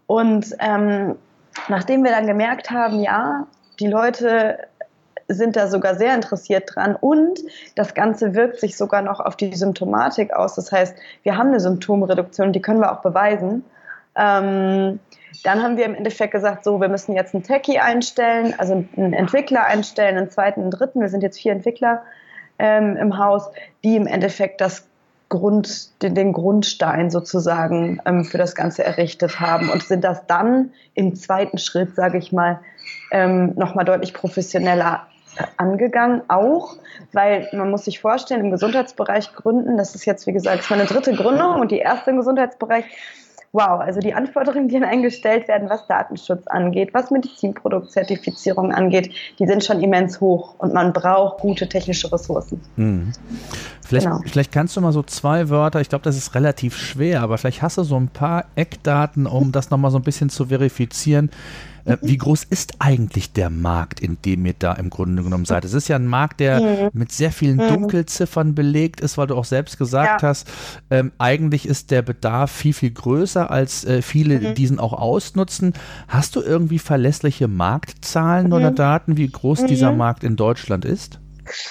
Und 0.08 0.56
ähm, 0.60 1.16
nachdem 1.68 2.04
wir 2.04 2.12
dann 2.12 2.28
gemerkt 2.28 2.72
haben, 2.72 3.02
ja, 3.02 3.48
die 3.80 3.88
Leute 3.88 4.60
sind 5.30 5.56
da 5.56 5.68
sogar 5.68 5.96
sehr 5.96 6.16
interessiert 6.16 6.72
dran 6.74 6.96
und 6.96 7.40
das 7.76 7.94
Ganze 7.94 8.34
wirkt 8.34 8.60
sich 8.60 8.76
sogar 8.76 9.02
noch 9.02 9.20
auf 9.20 9.36
die 9.36 9.56
Symptomatik 9.56 10.34
aus. 10.34 10.56
Das 10.56 10.72
heißt, 10.72 10.98
wir 11.24 11.38
haben 11.38 11.50
eine 11.50 11.60
Symptomreduktion, 11.60 12.52
die 12.52 12.62
können 12.62 12.82
wir 12.82 12.92
auch 12.92 13.02
beweisen. 13.02 13.64
Ähm, 14.16 15.00
dann 15.44 15.64
haben 15.64 15.78
wir 15.78 15.86
im 15.86 15.96
Endeffekt 15.96 16.34
gesagt, 16.34 16.64
so, 16.64 16.82
wir 16.82 16.90
müssen 16.90 17.16
jetzt 17.16 17.34
einen 17.34 17.44
Techie 17.44 17.80
einstellen, 17.80 18.56
also 18.58 18.84
einen 18.98 19.14
Entwickler 19.14 19.66
einstellen, 19.66 20.18
einen 20.18 20.32
zweiten, 20.32 20.62
einen 20.62 20.72
dritten. 20.72 21.00
Wir 21.00 21.10
sind 21.10 21.22
jetzt 21.22 21.40
vier 21.40 21.52
Entwickler 21.52 22.02
ähm, 22.58 22.98
im 22.98 23.18
Haus, 23.18 23.50
die 23.84 23.96
im 23.96 24.08
Endeffekt 24.08 24.60
das 24.60 24.88
Grund, 25.30 26.02
den, 26.02 26.16
den 26.16 26.34
Grundstein 26.34 27.12
sozusagen 27.12 28.02
ähm, 28.06 28.26
für 28.26 28.40
das 28.40 28.56
Ganze 28.56 28.84
errichtet 28.84 29.40
haben 29.40 29.70
und 29.70 29.84
sind 29.84 30.04
das 30.04 30.26
dann 30.26 30.72
im 30.96 31.16
zweiten 31.16 31.60
Schritt, 31.60 31.96
sage 31.96 32.18
ich 32.18 32.32
mal, 32.32 32.60
ähm, 33.12 33.54
nochmal 33.56 33.86
deutlich 33.86 34.16
professioneller 34.16 35.06
angegangen, 35.58 36.22
auch 36.28 36.78
weil 37.14 37.48
man 37.54 37.70
muss 37.70 37.86
sich 37.86 38.00
vorstellen, 38.00 38.42
im 38.42 38.52
Gesundheitsbereich 38.52 39.34
gründen, 39.34 39.78
das 39.78 39.96
ist 39.96 40.06
jetzt 40.06 40.28
wie 40.28 40.34
gesagt 40.34 40.60
ist 40.62 40.70
meine 40.70 40.86
dritte 40.86 41.14
Gründung 41.14 41.60
und 41.60 41.72
die 41.72 41.80
erste 41.80 42.12
im 42.12 42.18
Gesundheitsbereich, 42.18 42.86
wow, 43.52 43.80
also 43.80 44.00
die 44.00 44.14
Anforderungen, 44.14 44.68
die 44.68 44.78
eingestellt 44.78 45.48
werden, 45.48 45.70
was 45.70 45.88
Datenschutz 45.88 46.46
angeht, 46.48 46.94
was 46.94 47.10
Medizinproduktzertifizierung 47.12 48.72
angeht, 48.72 49.12
die 49.40 49.48
sind 49.48 49.64
schon 49.64 49.82
immens 49.82 50.22
hoch 50.22 50.56
und 50.60 50.74
man 50.74 50.94
braucht 50.94 51.40
gute 51.40 51.68
technische 51.68 52.12
Ressourcen. 52.12 52.62
Mhm. 52.76 53.12
Vielleicht, 53.86 54.06
genau. 54.06 54.22
vielleicht 54.26 54.52
kannst 54.52 54.78
du 54.78 54.82
mal 54.82 54.92
so 54.92 55.02
zwei 55.02 55.50
Wörter, 55.50 55.82
ich 55.82 55.90
glaube, 55.90 56.04
das 56.04 56.16
ist 56.16 56.36
relativ 56.36 56.78
schwer, 56.78 57.22
aber 57.22 57.38
vielleicht 57.38 57.62
hast 57.62 57.78
du 57.78 57.84
so 57.84 57.96
ein 57.96 58.10
paar 58.10 58.46
Eckdaten, 58.56 59.26
um 59.26 59.52
das 59.52 59.72
nochmal 59.72 59.92
so 59.92 59.98
ein 59.98 60.04
bisschen 60.04 60.30
zu 60.30 60.46
verifizieren. 60.46 61.32
Äh, 61.86 61.98
wie 62.02 62.18
groß 62.18 62.44
ist 62.46 62.74
eigentlich 62.80 63.34
der 63.34 63.50
Markt, 63.50 64.00
in 64.00 64.18
dem 64.24 64.46
ihr 64.46 64.54
da 64.58 64.74
im 64.74 64.90
Grunde 64.90 65.24
genommen 65.24 65.46
seid? 65.46 65.66
Es 65.66 65.74
ist 65.74 65.88
ja 65.88 65.96
ein 65.96 66.08
Markt, 66.08 66.40
der 66.40 66.62
mhm. 66.62 66.90
mit 66.94 67.12
sehr 67.12 67.32
vielen 67.32 67.58
mhm. 67.58 67.68
Dunkelziffern 67.70 68.56
belegt 68.56 69.02
ist, 69.02 69.18
weil 69.18 69.28
du 69.28 69.36
auch 69.36 69.46
selbst 69.46 69.78
gesagt 69.78 70.22
ja. 70.22 70.28
hast, 70.28 70.48
ähm, 70.90 71.12
eigentlich 71.18 71.68
ist 71.68 71.92
der 71.92 72.02
Bedarf 72.02 72.52
viel, 72.52 72.74
viel 72.74 72.92
größer, 72.92 73.50
als 73.50 73.86
äh, 73.86 74.02
viele 74.02 74.40
mhm. 74.40 74.54
diesen 74.56 74.80
auch 74.80 74.94
ausnutzen. 74.94 75.74
Hast 76.08 76.36
du 76.36 76.42
irgendwie 76.42 76.80
verlässliche 76.80 77.48
Marktzahlen 77.48 78.48
mhm. 78.48 78.54
oder 78.54 78.72
Daten, 78.72 79.18
wie 79.18 79.28
groß 79.28 79.66
dieser 79.66 79.92
mhm. 79.92 79.98
Markt 79.98 80.24
in 80.24 80.36
Deutschland 80.36 80.86
ist? 80.86 81.20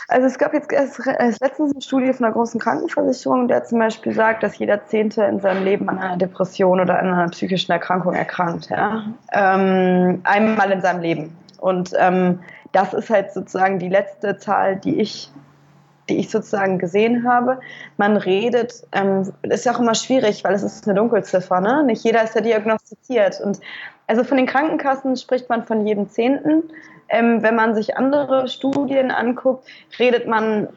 Also 0.08 0.26
es 0.26 0.38
gab 0.38 0.52
jetzt 0.54 0.72
erst, 0.72 1.00
erst 1.06 1.40
letztens 1.40 1.72
eine 1.72 1.82
Studie 1.82 2.12
von 2.12 2.24
einer 2.24 2.34
großen 2.34 2.60
Krankenversicherung, 2.60 3.48
der 3.48 3.64
zum 3.64 3.78
Beispiel 3.78 4.12
sagt, 4.12 4.42
dass 4.42 4.58
jeder 4.58 4.86
Zehnte 4.86 5.24
in 5.24 5.40
seinem 5.40 5.64
Leben 5.64 5.88
an 5.88 5.98
einer 5.98 6.16
Depression 6.16 6.80
oder 6.80 6.98
an 6.98 7.12
einer 7.12 7.28
psychischen 7.28 7.72
Erkrankung 7.72 8.14
erkrankt. 8.14 8.70
Ja? 8.70 9.04
Ähm, 9.32 10.20
einmal 10.24 10.70
in 10.70 10.80
seinem 10.80 11.00
Leben. 11.00 11.36
Und 11.58 11.92
ähm, 11.98 12.40
das 12.72 12.94
ist 12.94 13.10
halt 13.10 13.32
sozusagen 13.32 13.78
die 13.78 13.88
letzte 13.88 14.36
Zahl, 14.36 14.76
die 14.76 15.00
ich 15.00 15.30
die 16.08 16.18
ich 16.18 16.30
sozusagen 16.30 16.78
gesehen 16.78 17.28
habe. 17.28 17.60
Man 17.96 18.16
redet, 18.16 18.86
ähm, 18.92 19.30
ist 19.42 19.66
ja 19.66 19.74
auch 19.74 19.80
immer 19.80 19.94
schwierig, 19.94 20.44
weil 20.44 20.54
es 20.54 20.62
ist 20.62 20.86
eine 20.86 20.98
Dunkelziffer, 20.98 21.60
ne? 21.60 21.84
Nicht 21.84 22.04
jeder 22.04 22.22
ist 22.22 22.34
ja 22.34 22.40
diagnostiziert. 22.40 23.40
Und 23.40 23.60
also 24.06 24.24
von 24.24 24.36
den 24.36 24.46
Krankenkassen 24.46 25.16
spricht 25.16 25.48
man 25.48 25.64
von 25.64 25.86
jedem 25.86 26.08
Zehnten. 26.08 26.64
Ähm, 27.08 27.42
wenn 27.42 27.54
man 27.54 27.74
sich 27.74 27.96
andere 27.96 28.48
Studien 28.48 29.10
anguckt, 29.10 29.66
redet 29.98 30.26
man 30.26 30.68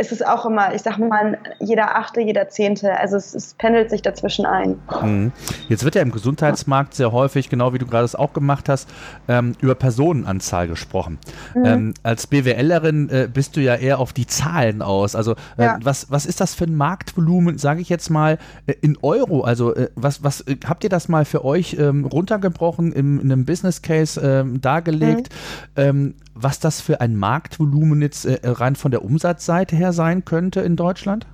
ist 0.00 0.12
es 0.12 0.22
auch 0.22 0.46
immer, 0.46 0.72
ich 0.74 0.82
sag 0.82 0.98
mal, 0.98 1.38
jeder 1.58 1.96
Achte, 1.96 2.20
jeder 2.20 2.48
Zehnte. 2.48 2.96
Also 2.98 3.16
es, 3.16 3.34
es 3.34 3.54
pendelt 3.54 3.90
sich 3.90 4.00
dazwischen 4.00 4.46
ein. 4.46 4.76
Mhm. 5.02 5.32
Jetzt 5.68 5.84
wird 5.84 5.96
ja 5.96 6.02
im 6.02 6.12
Gesundheitsmarkt 6.12 6.94
sehr 6.94 7.10
häufig, 7.10 7.50
genau 7.50 7.72
wie 7.72 7.78
du 7.78 7.86
gerade 7.86 8.04
es 8.04 8.14
auch 8.14 8.32
gemacht 8.32 8.68
hast, 8.68 8.88
ähm, 9.26 9.56
über 9.60 9.74
Personenanzahl 9.74 10.68
gesprochen. 10.68 11.18
Mhm. 11.54 11.64
Ähm, 11.64 11.94
als 12.04 12.28
BWLerin 12.28 13.10
äh, 13.10 13.28
bist 13.32 13.56
du 13.56 13.60
ja 13.60 13.74
eher 13.74 13.98
auf 13.98 14.12
die 14.12 14.28
Zahlen 14.28 14.82
aus. 14.82 15.16
Also 15.16 15.32
äh, 15.56 15.64
ja. 15.64 15.78
was, 15.82 16.12
was 16.12 16.26
ist 16.26 16.40
das 16.40 16.54
für 16.54 16.64
ein 16.64 16.76
Marktvolumen, 16.76 17.58
sage 17.58 17.80
ich 17.80 17.88
jetzt 17.88 18.08
mal, 18.08 18.38
äh, 18.66 18.74
in 18.80 18.98
Euro? 19.02 19.40
Also 19.40 19.74
äh, 19.74 19.90
was, 19.96 20.22
was 20.22 20.42
äh, 20.42 20.58
habt 20.64 20.84
ihr 20.84 20.90
das 20.90 21.08
mal 21.08 21.24
für 21.24 21.44
euch 21.44 21.76
ähm, 21.76 22.04
runtergebrochen 22.04 22.92
im, 22.92 23.18
in 23.18 23.32
einem 23.32 23.44
Business 23.44 23.82
Case 23.82 24.20
ähm, 24.20 24.60
dargelegt? 24.60 25.30
Mhm. 25.76 26.14
Was 26.40 26.60
das 26.60 26.80
für 26.80 27.00
ein 27.00 27.16
Marktvolumen 27.16 28.00
jetzt 28.00 28.24
äh, 28.24 28.38
rein 28.44 28.76
von 28.76 28.92
der 28.92 29.04
Umsatzseite 29.04 29.74
her 29.74 29.92
sein 29.92 30.24
könnte 30.24 30.60
in 30.60 30.76
Deutschland? 30.76 31.26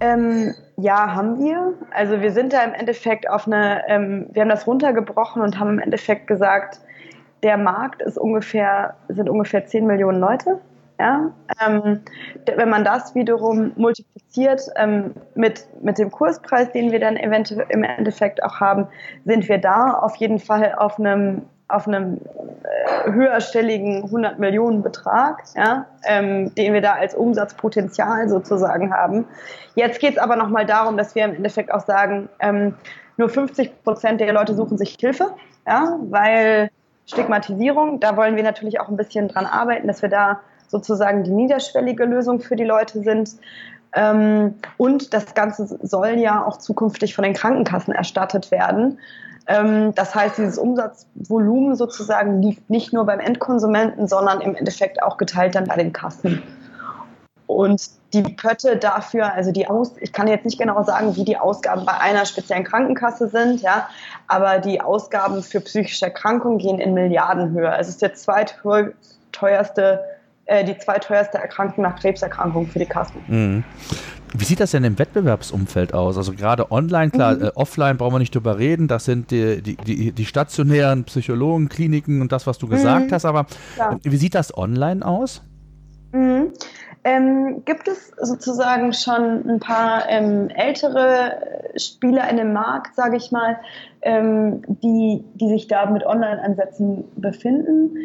Ähm, 0.00 0.54
ja, 0.76 1.12
haben 1.12 1.40
wir. 1.40 1.74
Also 1.90 2.20
wir 2.20 2.30
sind 2.30 2.52
da 2.52 2.62
im 2.62 2.72
Endeffekt 2.72 3.28
auf 3.28 3.48
eine, 3.48 3.82
ähm, 3.88 4.28
wir 4.30 4.42
haben 4.42 4.48
das 4.48 4.66
runtergebrochen 4.66 5.42
und 5.42 5.58
haben 5.58 5.70
im 5.70 5.78
Endeffekt 5.80 6.28
gesagt, 6.28 6.80
der 7.42 7.56
Markt 7.56 8.00
ist 8.00 8.16
ungefähr, 8.16 8.94
sind 9.08 9.28
ungefähr 9.28 9.66
10 9.66 9.86
Millionen 9.86 10.20
Leute. 10.20 10.60
Ja? 11.00 11.32
Ähm, 11.66 12.00
wenn 12.56 12.68
man 12.68 12.84
das 12.84 13.12
wiederum 13.16 13.72
multipliziert 13.74 14.62
ähm, 14.76 15.14
mit, 15.34 15.66
mit 15.82 15.98
dem 15.98 16.12
Kurspreis, 16.12 16.70
den 16.70 16.92
wir 16.92 17.00
dann 17.00 17.16
eventuell 17.16 17.66
im 17.70 17.82
Endeffekt 17.82 18.40
auch 18.44 18.60
haben, 18.60 18.86
sind 19.24 19.48
wir 19.48 19.58
da 19.58 19.94
auf 19.94 20.14
jeden 20.16 20.38
Fall 20.38 20.74
auf 20.76 21.00
einem 21.00 21.42
auf 21.68 21.88
einem 21.88 22.20
äh, 22.62 23.10
höherstelligen 23.10 24.04
100 24.04 24.38
Millionen 24.38 24.82
Betrag, 24.82 25.42
ja, 25.56 25.86
ähm, 26.04 26.54
den 26.54 26.72
wir 26.72 26.80
da 26.80 26.92
als 26.92 27.14
Umsatzpotenzial 27.14 28.28
sozusagen 28.28 28.94
haben. 28.94 29.26
Jetzt 29.74 30.00
geht 30.00 30.12
es 30.12 30.18
aber 30.18 30.36
nochmal 30.36 30.66
darum, 30.66 30.96
dass 30.96 31.14
wir 31.14 31.24
im 31.24 31.34
Endeffekt 31.34 31.72
auch 31.72 31.84
sagen, 31.84 32.28
ähm, 32.40 32.74
nur 33.16 33.28
50 33.28 33.82
Prozent 33.82 34.20
der 34.20 34.32
Leute 34.32 34.54
suchen 34.54 34.78
sich 34.78 34.96
Hilfe, 35.00 35.34
ja, 35.66 35.98
weil 36.02 36.70
Stigmatisierung, 37.06 38.00
da 38.00 38.16
wollen 38.16 38.36
wir 38.36 38.42
natürlich 38.42 38.80
auch 38.80 38.88
ein 38.88 38.96
bisschen 38.96 39.28
dran 39.28 39.46
arbeiten, 39.46 39.86
dass 39.86 40.02
wir 40.02 40.08
da 40.08 40.40
sozusagen 40.68 41.24
die 41.24 41.30
niederschwellige 41.30 42.04
Lösung 42.04 42.40
für 42.40 42.56
die 42.56 42.64
Leute 42.64 43.02
sind. 43.02 43.30
Ähm, 43.96 44.54
und 44.76 45.14
das 45.14 45.34
Ganze 45.34 45.78
soll 45.82 46.18
ja 46.18 46.44
auch 46.44 46.58
zukünftig 46.58 47.14
von 47.14 47.24
den 47.24 47.32
Krankenkassen 47.32 47.94
erstattet 47.94 48.50
werden. 48.50 48.98
Ähm, 49.46 49.94
das 49.94 50.14
heißt, 50.14 50.38
dieses 50.38 50.58
Umsatzvolumen 50.58 51.74
sozusagen 51.76 52.42
liegt 52.42 52.68
nicht 52.68 52.92
nur 52.92 53.06
beim 53.06 53.20
Endkonsumenten, 53.20 54.06
sondern 54.06 54.40
im 54.42 54.54
Endeffekt 54.54 55.02
auch 55.02 55.16
geteilt 55.16 55.54
dann 55.54 55.64
bei 55.64 55.76
den 55.76 55.92
Kassen. 55.92 56.42
Und 57.46 57.88
die 58.12 58.22
Pötte 58.22 58.76
dafür, 58.76 59.32
also 59.32 59.52
die 59.52 59.68
Aus, 59.68 59.92
ich 60.00 60.12
kann 60.12 60.26
jetzt 60.26 60.44
nicht 60.44 60.58
genau 60.58 60.82
sagen, 60.82 61.16
wie 61.16 61.24
die 61.24 61.38
Ausgaben 61.38 61.86
bei 61.86 61.96
einer 61.98 62.26
speziellen 62.26 62.64
Krankenkasse 62.64 63.28
sind, 63.28 63.62
ja, 63.62 63.88
aber 64.26 64.58
die 64.58 64.80
Ausgaben 64.80 65.42
für 65.42 65.60
psychische 65.60 66.06
Erkrankungen 66.06 66.58
gehen 66.58 66.80
in 66.80 66.92
Milliardenhöhe. 66.92 67.72
Es 67.78 67.88
ist 67.88 68.02
der 68.02 68.14
zweitteuerste, 68.14 70.04
äh, 70.46 70.64
die 70.64 70.76
zweiteuerste 70.78 71.38
Erkrankung 71.38 71.84
nach 71.84 71.98
Krebserkrankungen 71.98 72.68
für 72.68 72.78
die 72.78 72.86
Kassen. 72.86 73.20
Mhm. 73.26 73.64
Wie 74.34 74.44
sieht 74.44 74.60
das 74.60 74.72
denn 74.72 74.84
im 74.84 74.98
Wettbewerbsumfeld 74.98 75.94
aus? 75.94 76.16
Also 76.16 76.32
gerade 76.32 76.70
online, 76.70 77.10
klar, 77.10 77.34
mhm. 77.34 77.44
äh, 77.44 77.50
offline 77.54 77.96
brauchen 77.96 78.14
wir 78.14 78.18
nicht 78.18 78.34
drüber 78.34 78.58
reden, 78.58 78.88
das 78.88 79.04
sind 79.04 79.30
die, 79.30 79.62
die, 79.62 79.76
die, 79.76 80.12
die 80.12 80.24
stationären 80.24 81.04
Psychologen, 81.04 81.68
Kliniken 81.68 82.20
und 82.20 82.32
das, 82.32 82.46
was 82.46 82.58
du 82.58 82.68
gesagt 82.68 83.10
mhm. 83.10 83.14
hast, 83.14 83.24
aber 83.24 83.46
ja. 83.78 83.96
wie 84.02 84.16
sieht 84.16 84.34
das 84.34 84.56
online 84.56 85.04
aus? 85.04 85.42
Mhm. 86.12 86.52
Ähm, 87.04 87.62
gibt 87.64 87.86
es 87.86 88.12
sozusagen 88.20 88.92
schon 88.92 89.48
ein 89.48 89.60
paar 89.60 90.08
ähm, 90.08 90.48
ältere 90.48 91.38
Spieler 91.76 92.28
in 92.28 92.36
dem 92.36 92.52
Markt, 92.52 92.96
sage 92.96 93.16
ich 93.16 93.30
mal, 93.30 93.58
ähm, 94.02 94.62
die, 94.82 95.24
die 95.34 95.48
sich 95.48 95.68
da 95.68 95.86
mit 95.86 96.04
Online-Ansätzen 96.04 97.04
befinden? 97.16 97.96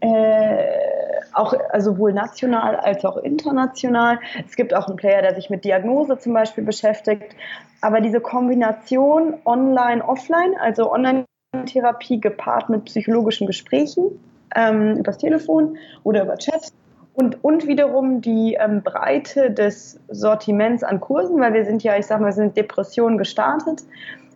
Äh, 0.00 0.90
auch 1.32 1.54
also 1.70 1.92
sowohl 1.92 2.12
national 2.12 2.76
als 2.76 3.04
auch 3.04 3.16
international. 3.18 4.18
Es 4.46 4.56
gibt 4.56 4.74
auch 4.74 4.88
einen 4.88 4.96
Player, 4.96 5.22
der 5.22 5.34
sich 5.34 5.50
mit 5.50 5.64
Diagnose 5.64 6.18
zum 6.18 6.32
Beispiel 6.32 6.64
beschäftigt. 6.64 7.36
Aber 7.80 8.00
diese 8.00 8.20
Kombination 8.20 9.34
online, 9.44 10.06
offline, 10.06 10.54
also 10.60 10.92
Online-Therapie 10.92 12.20
gepaart 12.20 12.68
mit 12.68 12.84
psychologischen 12.86 13.46
Gesprächen 13.46 14.20
ähm, 14.56 14.96
übers 14.96 15.18
Telefon 15.18 15.76
oder 16.02 16.24
über 16.24 16.36
Chat 16.36 16.72
und, 17.14 17.42
und 17.44 17.66
wiederum 17.66 18.20
die 18.20 18.54
ähm, 18.54 18.82
Breite 18.82 19.50
des 19.50 20.00
Sortiments 20.08 20.82
an 20.82 21.00
Kursen, 21.00 21.40
weil 21.40 21.54
wir 21.54 21.64
sind 21.64 21.82
ja, 21.82 21.96
ich 21.96 22.06
sag 22.06 22.20
mal, 22.20 22.26
wir 22.26 22.32
sind 22.32 22.56
Depressionen 22.56 23.18
gestartet, 23.18 23.82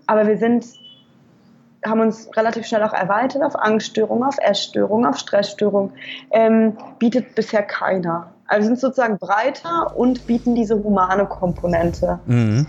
aber 0.07 0.27
wir 0.27 0.39
sind 0.39 0.67
haben 1.85 2.01
uns 2.01 2.29
relativ 2.37 2.67
schnell 2.67 2.83
auch 2.83 2.93
erweitert 2.93 3.43
auf 3.43 3.57
Angststörungen, 3.57 4.25
auf 4.25 4.37
Essstörungen, 4.39 5.07
auf 5.07 5.19
Stressstörungen. 5.19 5.93
Ähm, 6.31 6.77
bietet 6.99 7.35
bisher 7.35 7.63
keiner. 7.63 8.34
Also 8.47 8.67
sind 8.67 8.79
sozusagen 8.79 9.19
breiter 9.19 9.97
und 9.97 10.27
bieten 10.27 10.55
diese 10.55 10.83
humane 10.83 11.27
Komponente. 11.27 12.19
Mhm. 12.27 12.67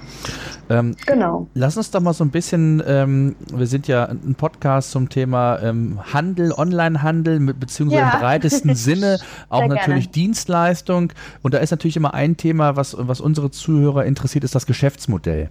Ähm, 0.70 0.96
genau. 1.06 1.48
Lass 1.54 1.78
uns 1.78 1.92
doch 1.92 2.00
mal 2.00 2.14
so 2.14 2.24
ein 2.24 2.32
bisschen, 2.32 2.82
ähm, 2.88 3.36
wir 3.54 3.68
sind 3.68 3.88
ja 3.88 4.06
ein 4.06 4.36
Podcast 4.36 4.92
zum 4.92 5.10
Thema 5.10 5.60
ähm, 5.62 6.00
Handel, 6.14 6.54
Onlinehandel, 6.54 7.40
beziehungsweise 7.40 8.02
ja. 8.02 8.14
im 8.14 8.20
breitesten 8.20 8.76
Sinne 8.76 9.20
auch 9.50 9.68
natürlich. 9.68 10.10
Dienstleistung. 10.10 11.12
Und 11.44 11.54
da 11.54 11.60
ist 11.60 11.72
natürlich 11.72 11.98
immer 11.98 12.14
ein 12.14 12.38
Thema, 12.38 12.76
was, 12.76 12.96
was 12.98 13.22
unsere 13.22 13.52
Zuhörer 13.52 14.06
interessiert, 14.06 14.44
ist 14.44 14.56
das 14.56 14.66
Geschäftsmodell. 14.66 15.50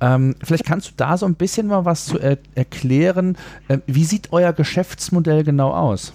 Ähm, 0.00 0.34
vielleicht 0.42 0.64
kannst 0.64 0.88
du 0.88 0.92
da 0.96 1.16
so 1.16 1.26
ein 1.26 1.34
bisschen 1.34 1.66
mal 1.66 1.84
was 1.84 2.06
zu 2.06 2.18
er 2.18 2.38
erklären. 2.54 3.36
Ähm, 3.68 3.82
wie 3.86 4.04
sieht 4.04 4.32
euer 4.32 4.52
Geschäftsmodell 4.52 5.44
genau 5.44 5.72
aus? 5.72 6.14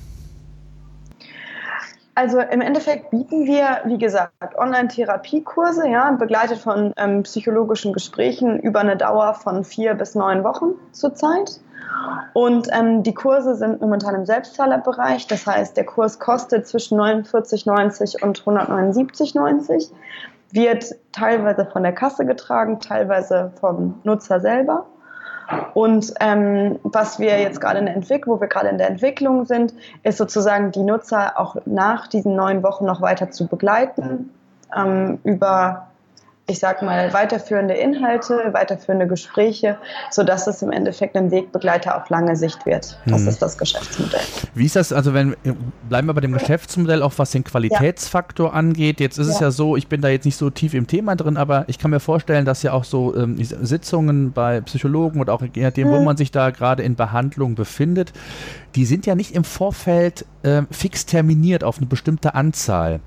Also 2.17 2.39
im 2.39 2.61
Endeffekt 2.61 3.11
bieten 3.11 3.45
wir, 3.45 3.81
wie 3.85 3.99
gesagt, 3.99 4.57
Online-Therapiekurse, 4.57 5.87
ja, 5.87 6.09
begleitet 6.13 6.57
von 6.57 6.91
ähm, 6.97 7.21
psychologischen 7.21 7.93
Gesprächen 7.93 8.57
über 8.57 8.79
eine 8.79 8.97
Dauer 8.97 9.35
von 9.35 9.63
vier 9.63 9.93
bis 9.93 10.15
neun 10.15 10.43
Wochen 10.43 10.71
zurzeit. 10.93 11.61
Und 12.33 12.69
ähm, 12.73 13.03
die 13.03 13.13
Kurse 13.13 13.53
sind 13.53 13.81
momentan 13.81 14.15
im 14.15 14.25
Selbstzahlerbereich. 14.25 15.27
Das 15.27 15.45
heißt, 15.45 15.77
der 15.77 15.85
Kurs 15.85 16.17
kostet 16.17 16.65
zwischen 16.65 16.99
49,90 16.99 18.23
und 18.23 18.41
179,90, 18.41 19.91
wird 20.49 20.95
teilweise 21.11 21.67
von 21.71 21.83
der 21.83 21.93
Kasse 21.93 22.25
getragen, 22.25 22.79
teilweise 22.79 23.51
vom 23.59 23.99
Nutzer 24.03 24.39
selber. 24.39 24.87
Und 25.73 26.13
ähm, 26.19 26.79
was 26.83 27.19
wir 27.19 27.39
jetzt 27.39 27.61
gerade 27.61 27.79
in 27.79 27.85
der 27.85 27.95
Entwicklung, 27.95 28.37
wo 28.37 28.41
wir 28.41 28.47
gerade 28.47 28.69
in 28.69 28.77
der 28.77 28.89
Entwicklung 28.89 29.45
sind, 29.45 29.73
ist 30.03 30.17
sozusagen 30.17 30.71
die 30.71 30.83
Nutzer 30.83 31.39
auch 31.39 31.55
nach 31.65 32.07
diesen 32.07 32.35
neun 32.35 32.63
Wochen 32.63 32.85
noch 32.85 33.01
weiter 33.01 33.31
zu 33.31 33.47
begleiten 33.47 34.31
ähm, 34.75 35.19
über 35.23 35.87
ich 36.49 36.59
sag 36.59 36.81
mal, 36.81 37.11
weiterführende 37.11 37.73
Inhalte, 37.73 38.49
weiterführende 38.53 39.05
Gespräche, 39.05 39.77
sodass 40.11 40.47
es 40.47 40.61
im 40.61 40.71
Endeffekt 40.71 41.17
ein 41.17 41.29
Wegbegleiter 41.29 41.97
auf 41.97 42.09
lange 42.09 42.37
Sicht 42.37 42.65
wird. 42.65 42.97
Das 43.05 43.21
hm. 43.21 43.27
ist 43.27 43.41
das 43.41 43.57
Geschäftsmodell. 43.57 44.21
Wie 44.53 44.65
ist 44.65 44.77
das, 44.77 44.93
also 44.93 45.13
wenn, 45.13 45.35
bleiben 45.89 46.07
wir 46.07 46.13
bei 46.13 46.21
dem 46.21 46.31
Geschäftsmodell, 46.31 47.03
auch 47.03 47.11
was 47.17 47.31
den 47.31 47.43
Qualitätsfaktor 47.43 48.47
ja. 48.47 48.53
angeht. 48.53 49.01
Jetzt 49.01 49.17
ist 49.17 49.27
ja. 49.27 49.33
es 49.33 49.39
ja 49.41 49.51
so, 49.51 49.75
ich 49.75 49.87
bin 49.89 49.99
da 49.99 50.07
jetzt 50.07 50.23
nicht 50.23 50.37
so 50.37 50.49
tief 50.49 50.73
im 50.73 50.87
Thema 50.87 51.17
drin, 51.17 51.35
aber 51.35 51.65
ich 51.67 51.79
kann 51.79 51.91
mir 51.91 51.99
vorstellen, 51.99 52.45
dass 52.45 52.63
ja 52.63 52.71
auch 52.71 52.85
so 52.85 53.13
ähm, 53.17 53.35
Sitzungen 53.43 54.31
bei 54.31 54.61
Psychologen 54.61 55.19
und 55.19 55.29
auch 55.29 55.41
je 55.41 55.63
nachdem, 55.63 55.89
hm. 55.89 55.95
wo 55.95 55.99
man 56.01 56.15
sich 56.15 56.31
da 56.31 56.51
gerade 56.51 56.81
in 56.81 56.95
Behandlung 56.95 57.55
befindet, 57.55 58.13
die 58.75 58.85
sind 58.85 59.05
ja 59.05 59.15
nicht 59.15 59.31
im 59.31 59.43
Vorfeld 59.43 60.25
äh, 60.43 60.61
fix 60.71 61.05
terminiert 61.05 61.63
auf 61.63 61.77
eine 61.77 61.87
bestimmte 61.87 62.35
Anzahl. 62.35 62.99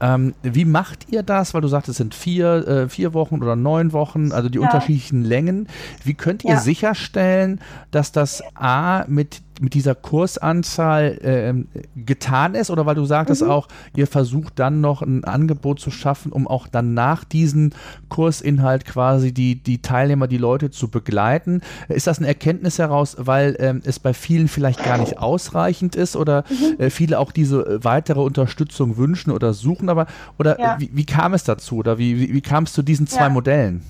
Ähm, 0.00 0.34
wie 0.42 0.64
macht 0.64 1.12
ihr 1.12 1.22
das? 1.22 1.54
Weil 1.54 1.60
du 1.60 1.68
sagst, 1.68 1.88
es 1.88 1.98
sind 1.98 2.14
vier, 2.14 2.66
äh, 2.72 2.88
vier 2.88 3.14
Wochen 3.14 3.42
oder 3.42 3.56
neun 3.56 3.92
Wochen, 3.92 4.32
also 4.32 4.48
die 4.48 4.58
ja. 4.58 4.64
unterschiedlichen 4.64 5.24
Längen. 5.24 5.68
Wie 6.04 6.14
könnt 6.14 6.44
ihr 6.44 6.54
ja. 6.54 6.60
sicherstellen, 6.60 7.60
dass 7.90 8.12
das 8.12 8.42
A 8.54 9.04
mit 9.08 9.42
mit 9.62 9.74
dieser 9.74 9.94
Kursanzahl 9.94 11.18
äh, 11.22 11.54
getan 11.94 12.54
ist 12.54 12.70
oder 12.70 12.84
weil 12.84 12.96
du 12.96 13.04
sagtest 13.04 13.42
mhm. 13.42 13.50
auch, 13.50 13.68
ihr 13.96 14.06
versucht 14.06 14.58
dann 14.58 14.80
noch 14.80 15.02
ein 15.02 15.24
Angebot 15.24 15.80
zu 15.80 15.90
schaffen, 15.90 16.32
um 16.32 16.48
auch 16.48 16.66
dann 16.66 16.94
nach 16.94 17.24
diesem 17.24 17.70
Kursinhalt 18.08 18.84
quasi 18.84 19.32
die, 19.32 19.54
die 19.54 19.80
Teilnehmer, 19.80 20.26
die 20.26 20.38
Leute 20.38 20.70
zu 20.70 20.88
begleiten. 20.88 21.60
Ist 21.88 22.06
das 22.06 22.18
eine 22.18 22.26
Erkenntnis 22.26 22.78
heraus, 22.78 23.16
weil 23.18 23.56
ähm, 23.60 23.82
es 23.84 23.98
bei 23.98 24.14
vielen 24.14 24.48
vielleicht 24.48 24.82
gar 24.84 24.98
nicht 24.98 25.18
ausreichend 25.18 25.94
ist 25.94 26.16
oder 26.16 26.44
mhm. 26.48 26.80
äh, 26.80 26.90
viele 26.90 27.18
auch 27.18 27.30
diese 27.30 27.64
äh, 27.64 27.84
weitere 27.84 28.20
Unterstützung 28.20 28.96
wünschen 28.96 29.30
oder 29.30 29.54
suchen, 29.54 29.88
aber 29.88 30.06
oder 30.38 30.58
ja. 30.58 30.76
wie, 30.80 30.90
wie, 30.92 31.06
kam 31.06 31.34
es 31.34 31.44
dazu 31.44 31.76
oder 31.76 31.98
wie, 31.98 32.18
wie, 32.18 32.34
wie 32.34 32.40
kam 32.40 32.64
es 32.64 32.72
zu 32.72 32.82
diesen 32.82 33.06
zwei 33.06 33.24
ja. 33.24 33.28
Modellen? 33.28 33.82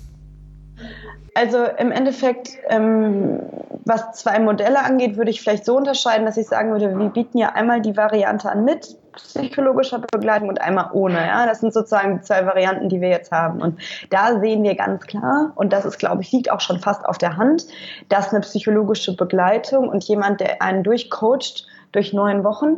Also 1.35 1.65
im 1.65 1.91
Endeffekt, 1.93 2.51
ähm, 2.69 3.41
was 3.85 4.13
zwei 4.13 4.39
Modelle 4.39 4.85
angeht, 4.85 5.17
würde 5.17 5.31
ich 5.31 5.41
vielleicht 5.41 5.65
so 5.65 5.77
unterscheiden, 5.77 6.27
dass 6.27 6.37
ich 6.37 6.47
sagen 6.47 6.71
würde, 6.73 6.97
wir 6.97 7.09
bieten 7.09 7.39
ja 7.39 7.51
einmal 7.51 7.81
die 7.81 7.97
Variante 7.97 8.51
an 8.51 8.65
mit 8.65 8.97
psychologischer 9.15 9.99
Begleitung 9.99 10.49
und 10.49 10.61
einmal 10.61 10.91
ohne. 10.93 11.27
Ja? 11.27 11.47
Das 11.47 11.61
sind 11.61 11.73
sozusagen 11.73 12.19
die 12.19 12.23
zwei 12.23 12.45
Varianten, 12.47 12.89
die 12.89 13.01
wir 13.01 13.09
jetzt 13.09 13.33
haben. 13.33 13.63
Und 13.63 13.81
da 14.11 14.39
sehen 14.41 14.63
wir 14.63 14.75
ganz 14.75 15.07
klar, 15.07 15.53
und 15.55 15.73
das 15.73 15.85
ist, 15.85 15.99
glaube 15.99 16.23
ich, 16.23 16.33
liegt 16.33 16.51
auch 16.51 16.61
schon 16.61 16.81
fast 16.81 17.05
auf 17.07 17.19
der 17.19 17.37
Hand, 17.37 17.67
dass 18.09 18.31
eine 18.31 18.41
psychologische 18.41 19.17
Begleitung 19.17 19.89
und 19.89 20.05
jemand, 20.05 20.41
der 20.41 20.61
einen 20.61 20.83
durchcoacht 20.83 21.67
durch 21.93 22.13
neun 22.13 22.45
Wochen, 22.45 22.77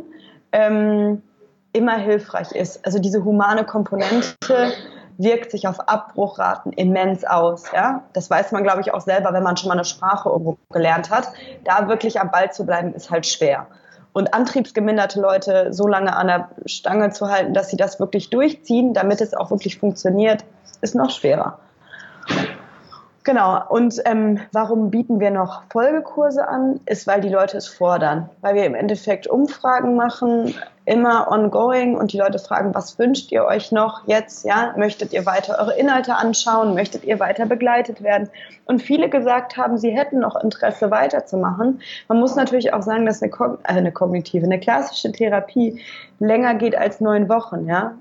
ähm, 0.51 1.21
immer 1.73 1.97
hilfreich 1.97 2.53
ist. 2.53 2.85
Also 2.85 2.99
diese 2.99 3.25
humane 3.25 3.65
Komponente 3.65 4.71
wirkt 5.17 5.51
sich 5.51 5.67
auf 5.67 5.87
Abbruchraten 5.87 6.73
immens 6.73 7.23
aus. 7.23 7.71
Ja? 7.73 8.03
Das 8.13 8.29
weiß 8.29 8.51
man, 8.51 8.63
glaube 8.63 8.81
ich, 8.81 8.93
auch 8.93 9.01
selber, 9.01 9.33
wenn 9.33 9.43
man 9.43 9.57
schon 9.57 9.69
mal 9.69 9.75
eine 9.75 9.85
Sprache 9.85 10.29
irgendwo 10.29 10.57
gelernt 10.71 11.09
hat. 11.09 11.29
Da 11.63 11.87
wirklich 11.87 12.19
am 12.19 12.31
Ball 12.31 12.51
zu 12.51 12.65
bleiben, 12.65 12.93
ist 12.93 13.09
halt 13.09 13.25
schwer. 13.25 13.67
Und 14.13 14.33
antriebsgeminderte 14.33 15.19
Leute 15.19 15.73
so 15.73 15.87
lange 15.87 16.15
an 16.15 16.27
der 16.27 16.49
Stange 16.65 17.11
zu 17.11 17.29
halten, 17.29 17.53
dass 17.53 17.69
sie 17.69 17.77
das 17.77 17.99
wirklich 17.99 18.29
durchziehen, 18.29 18.93
damit 18.93 19.19
es 19.19 19.33
auch 19.33 19.51
wirklich 19.51 19.77
funktioniert, 19.77 20.45
ist 20.81 20.95
noch 20.95 21.09
schwerer. 21.09 21.59
Genau. 23.25 23.59
Und 23.67 23.99
ähm, 24.05 24.39
warum 24.53 24.91
bieten 24.91 25.19
wir 25.19 25.31
noch 25.31 25.63
Folgekurse 25.69 26.47
an? 26.47 26.79
Ist, 26.85 27.07
weil 27.07 27.21
die 27.21 27.29
Leute 27.29 27.57
es 27.57 27.67
fordern. 27.67 28.29
Weil 28.41 28.55
wir 28.55 28.65
im 28.65 28.75
Endeffekt 28.75 29.27
Umfragen 29.27 29.95
machen, 29.95 30.53
immer 30.85 31.31
ongoing 31.31 31.97
und 31.97 32.13
die 32.13 32.17
Leute 32.17 32.37
fragen, 32.39 32.75
was 32.75 32.99
wünscht 32.99 33.31
ihr 33.31 33.43
euch 33.45 33.71
noch 33.71 34.07
jetzt? 34.07 34.45
Ja, 34.45 34.73
möchtet 34.77 35.13
ihr 35.13 35.25
weiter 35.25 35.57
eure 35.59 35.77
Inhalte 35.77 36.15
anschauen? 36.15 36.75
Möchtet 36.75 37.03
ihr 37.03 37.19
weiter 37.19 37.45
begleitet 37.45 38.03
werden? 38.03 38.29
Und 38.65 38.81
viele 38.81 39.09
gesagt 39.09 39.57
haben, 39.57 39.77
sie 39.77 39.91
hätten 39.91 40.19
noch 40.19 40.35
Interesse 40.35 40.91
weiterzumachen. 40.91 41.81
Man 42.07 42.19
muss 42.19 42.35
natürlich 42.35 42.73
auch 42.73 42.83
sagen, 42.83 43.05
dass 43.05 43.21
eine, 43.21 43.31
äh, 43.31 43.57
eine 43.63 43.91
kognitive, 43.91 44.45
eine 44.45 44.59
klassische 44.59 45.11
Therapie 45.11 45.81
länger 46.19 46.53
geht 46.55 46.77
als 46.77 47.01
neun 47.01 47.29
Wochen. 47.29 47.67
Ja, 47.67 47.95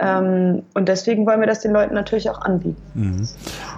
und 0.00 0.88
deswegen 0.88 1.24
wollen 1.26 1.40
wir 1.40 1.46
das 1.46 1.60
den 1.60 1.72
Leuten 1.72 1.94
natürlich 1.94 2.28
auch 2.28 2.40
anbieten. 2.40 2.82
Mhm. 2.94 3.28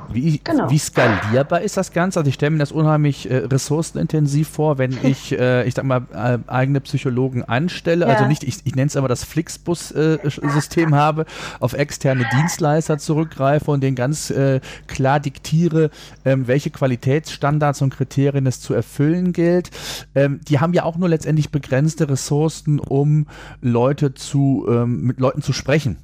Wie, 0.09 0.41
genau. 0.43 0.71
wie, 0.71 0.79
skalierbar 0.79 1.61
ist 1.61 1.77
das 1.77 1.93
Ganze? 1.93 2.21
Also 2.21 2.29
ich 2.29 2.35
stelle 2.37 2.51
mir 2.51 2.59
das 2.59 2.73
unheimlich 2.73 3.31
äh, 3.31 3.37
ressourcenintensiv 3.39 4.49
vor, 4.49 4.79
wenn 4.79 4.97
ich, 5.03 5.39
äh, 5.39 5.67
ich 5.67 5.75
sag 5.75 5.85
mal, 5.85 6.03
äh, 6.15 6.39
eigene 6.47 6.81
Psychologen 6.81 7.45
anstelle. 7.45 8.07
Also 8.07 8.13
ja. 8.13 8.19
Also 8.19 8.29
nicht, 8.29 8.45
ich, 8.45 8.65
ich 8.65 8.75
nenne 8.75 8.87
es 8.87 8.97
aber 8.97 9.09
das 9.09 9.25
Flixbus-System 9.25 10.93
äh, 10.93 10.97
habe, 10.97 11.27
auf 11.61 11.75
externe 11.75 12.25
Dienstleister 12.33 12.99
zurückgreife 12.99 13.71
und 13.71 13.83
denen 13.83 13.97
ganz 13.97 14.31
äh, 14.31 14.61
klar 14.87 15.21
diktiere, 15.21 15.91
ähm, 16.25 16.47
welche 16.47 16.71
Qualitätsstandards 16.71 17.83
und 17.83 17.95
Kriterien 17.95 18.47
es 18.47 18.61
zu 18.61 18.75
erfüllen 18.75 19.33
gilt. 19.33 19.71
Ähm, 20.15 20.41
die 20.49 20.61
haben 20.61 20.73
ja 20.73 20.85
auch 20.85 20.97
nur 20.97 21.09
letztendlich 21.09 21.51
begrenzte 21.51 22.09
Ressourcen, 22.09 22.79
um 22.79 23.27
Leute 23.61 24.15
zu, 24.15 24.67
ähm, 24.69 25.03
mit 25.03 25.21
Leuten 25.21 25.43
zu 25.43 25.53
sprechen. 25.53 25.99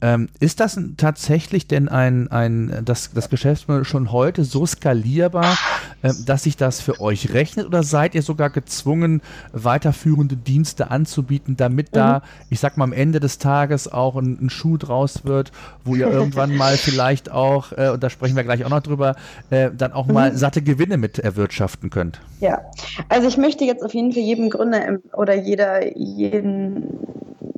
Ähm, 0.00 0.28
ist 0.40 0.60
das 0.60 0.78
tatsächlich 0.96 1.66
denn 1.66 1.88
ein, 1.88 2.28
ein 2.30 2.82
das, 2.84 3.12
das 3.12 3.30
Geschäftsmodell 3.30 3.84
schon 3.84 4.12
heute 4.12 4.44
so 4.44 4.66
skalierbar, 4.66 5.56
äh, 6.02 6.12
dass 6.26 6.42
sich 6.42 6.56
das 6.56 6.80
für 6.80 7.00
euch 7.00 7.32
rechnet 7.32 7.66
oder 7.66 7.82
seid 7.82 8.14
ihr 8.14 8.22
sogar 8.22 8.50
gezwungen, 8.50 9.22
weiterführende 9.52 10.36
Dienste 10.36 10.90
anzubieten, 10.90 11.56
damit 11.56 11.92
mhm. 11.92 11.96
da, 11.96 12.22
ich 12.50 12.60
sag 12.60 12.76
mal, 12.76 12.84
am 12.84 12.92
Ende 12.92 13.20
des 13.20 13.38
Tages 13.38 13.90
auch 13.90 14.16
ein, 14.16 14.38
ein 14.40 14.50
Schuh 14.50 14.76
draus 14.76 15.24
wird, 15.24 15.52
wo 15.84 15.94
ihr 15.94 16.08
irgendwann 16.08 16.54
mal 16.56 16.76
vielleicht 16.76 17.30
auch, 17.30 17.72
äh, 17.72 17.90
und 17.90 18.02
da 18.02 18.10
sprechen 18.10 18.36
wir 18.36 18.44
gleich 18.44 18.64
auch 18.64 18.70
noch 18.70 18.82
drüber, 18.82 19.16
äh, 19.50 19.70
dann 19.76 19.92
auch 19.92 20.06
mal 20.06 20.32
mhm. 20.32 20.36
satte 20.36 20.62
Gewinne 20.62 20.96
mit 20.96 21.18
erwirtschaften 21.18 21.90
könnt? 21.90 22.20
Ja, 22.40 22.60
also 23.08 23.28
ich 23.28 23.36
möchte 23.36 23.64
jetzt 23.64 23.82
auf 23.82 23.94
jeden 23.94 24.12
Fall 24.12 24.22
jedem 24.22 24.50
Gründer 24.50 24.98
oder 25.12 25.34
jeder, 25.34 25.96
jeden 25.96 26.98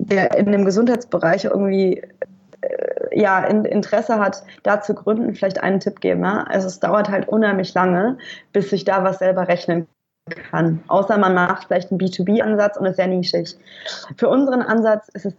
der 0.08 0.36
in 0.36 0.52
dem 0.52 0.64
Gesundheitsbereich 0.64 1.44
irgendwie 1.44 1.95
äh, 1.98 3.20
ja, 3.20 3.40
in, 3.44 3.64
Interesse 3.64 4.18
hat, 4.18 4.42
da 4.62 4.80
zu 4.80 4.94
gründen, 4.94 5.34
vielleicht 5.34 5.62
einen 5.62 5.80
Tipp 5.80 6.00
geben. 6.00 6.24
Ja? 6.24 6.44
Also 6.48 6.66
es 6.66 6.80
dauert 6.80 7.08
halt 7.08 7.28
unheimlich 7.28 7.74
lange, 7.74 8.18
bis 8.52 8.70
sich 8.70 8.84
da 8.84 9.04
was 9.04 9.18
selber 9.18 9.48
rechnen 9.48 9.86
kann. 10.50 10.82
Außer 10.88 11.18
man 11.18 11.34
macht 11.34 11.68
vielleicht 11.68 11.90
einen 11.90 12.00
B2B-Ansatz 12.00 12.76
und 12.76 12.86
ist 12.86 12.96
sehr 12.96 13.06
nischig. 13.06 13.56
Für 14.16 14.28
unseren 14.28 14.60
Ansatz 14.60 15.08
ist 15.14 15.24
es 15.26 15.34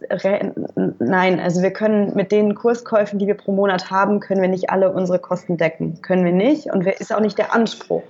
nein, 0.98 1.40
also 1.40 1.62
wir 1.62 1.72
können 1.72 2.14
mit 2.14 2.32
den 2.32 2.54
Kurskäufen, 2.54 3.18
die 3.18 3.26
wir 3.26 3.34
pro 3.34 3.52
Monat 3.52 3.90
haben, 3.90 4.20
können 4.20 4.40
wir 4.40 4.48
nicht 4.48 4.70
alle 4.70 4.90
unsere 4.90 5.18
Kosten 5.18 5.58
decken. 5.58 6.00
Können 6.00 6.24
wir 6.24 6.32
nicht 6.32 6.72
und 6.72 6.86
ist 6.86 7.14
auch 7.14 7.20
nicht 7.20 7.36
der 7.36 7.54
Anspruch. 7.54 8.02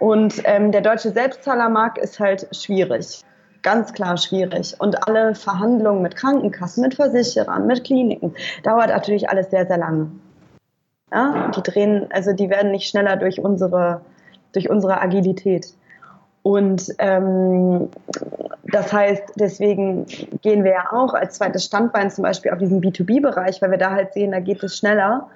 Und 0.00 0.42
ähm, 0.44 0.70
der 0.70 0.82
deutsche 0.82 1.12
Selbstzahlermarkt 1.12 1.96
ist 1.96 2.20
halt 2.20 2.46
schwierig 2.54 3.24
ganz 3.64 3.92
klar 3.92 4.16
schwierig. 4.16 4.76
Und 4.78 5.08
alle 5.08 5.34
Verhandlungen 5.34 6.02
mit 6.02 6.14
Krankenkassen, 6.14 6.82
mit 6.82 6.94
Versicherern, 6.94 7.66
mit 7.66 7.82
Kliniken, 7.82 8.34
dauert 8.62 8.90
natürlich 8.90 9.28
alles 9.28 9.50
sehr, 9.50 9.66
sehr 9.66 9.78
lange. 9.78 10.12
Ja, 11.12 11.50
die 11.50 11.62
drehen, 11.62 12.06
also 12.12 12.32
die 12.32 12.50
werden 12.50 12.70
nicht 12.70 12.88
schneller 12.88 13.16
durch 13.16 13.40
unsere, 13.40 14.02
durch 14.52 14.70
unsere 14.70 15.00
Agilität. 15.00 15.74
Und 16.42 16.94
ähm, 16.98 17.88
das 18.64 18.92
heißt, 18.92 19.22
deswegen 19.36 20.06
gehen 20.42 20.62
wir 20.62 20.72
ja 20.72 20.92
auch 20.92 21.14
als 21.14 21.36
zweites 21.36 21.64
Standbein 21.64 22.10
zum 22.10 22.22
Beispiel 22.22 22.50
auf 22.50 22.58
diesen 22.58 22.82
B2B-Bereich, 22.82 23.62
weil 23.62 23.70
wir 23.70 23.78
da 23.78 23.92
halt 23.92 24.12
sehen, 24.12 24.32
da 24.32 24.40
geht 24.40 24.62
es 24.62 24.76
schneller, 24.76 25.30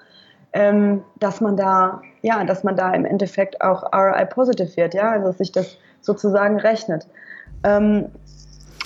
ähm, 0.53 1.03
dass 1.19 1.41
man 1.41 1.57
da, 1.57 2.03
ja, 2.21 2.45
dass 2.45 2.63
man 2.63 2.77
da 2.77 2.93
im 2.93 3.07
Endeffekt 3.07 3.63
auch 3.63 3.91
ROI 3.93 4.27
positive 4.27 4.77
wird, 4.77 4.95
ja, 4.95 5.13
also 5.13 5.29
dass 5.29 5.39
sich 5.39 5.53
das 5.53 5.79
sozusagen 6.03 6.61
rechnet. 6.61 7.07
Ähm, 7.65 8.07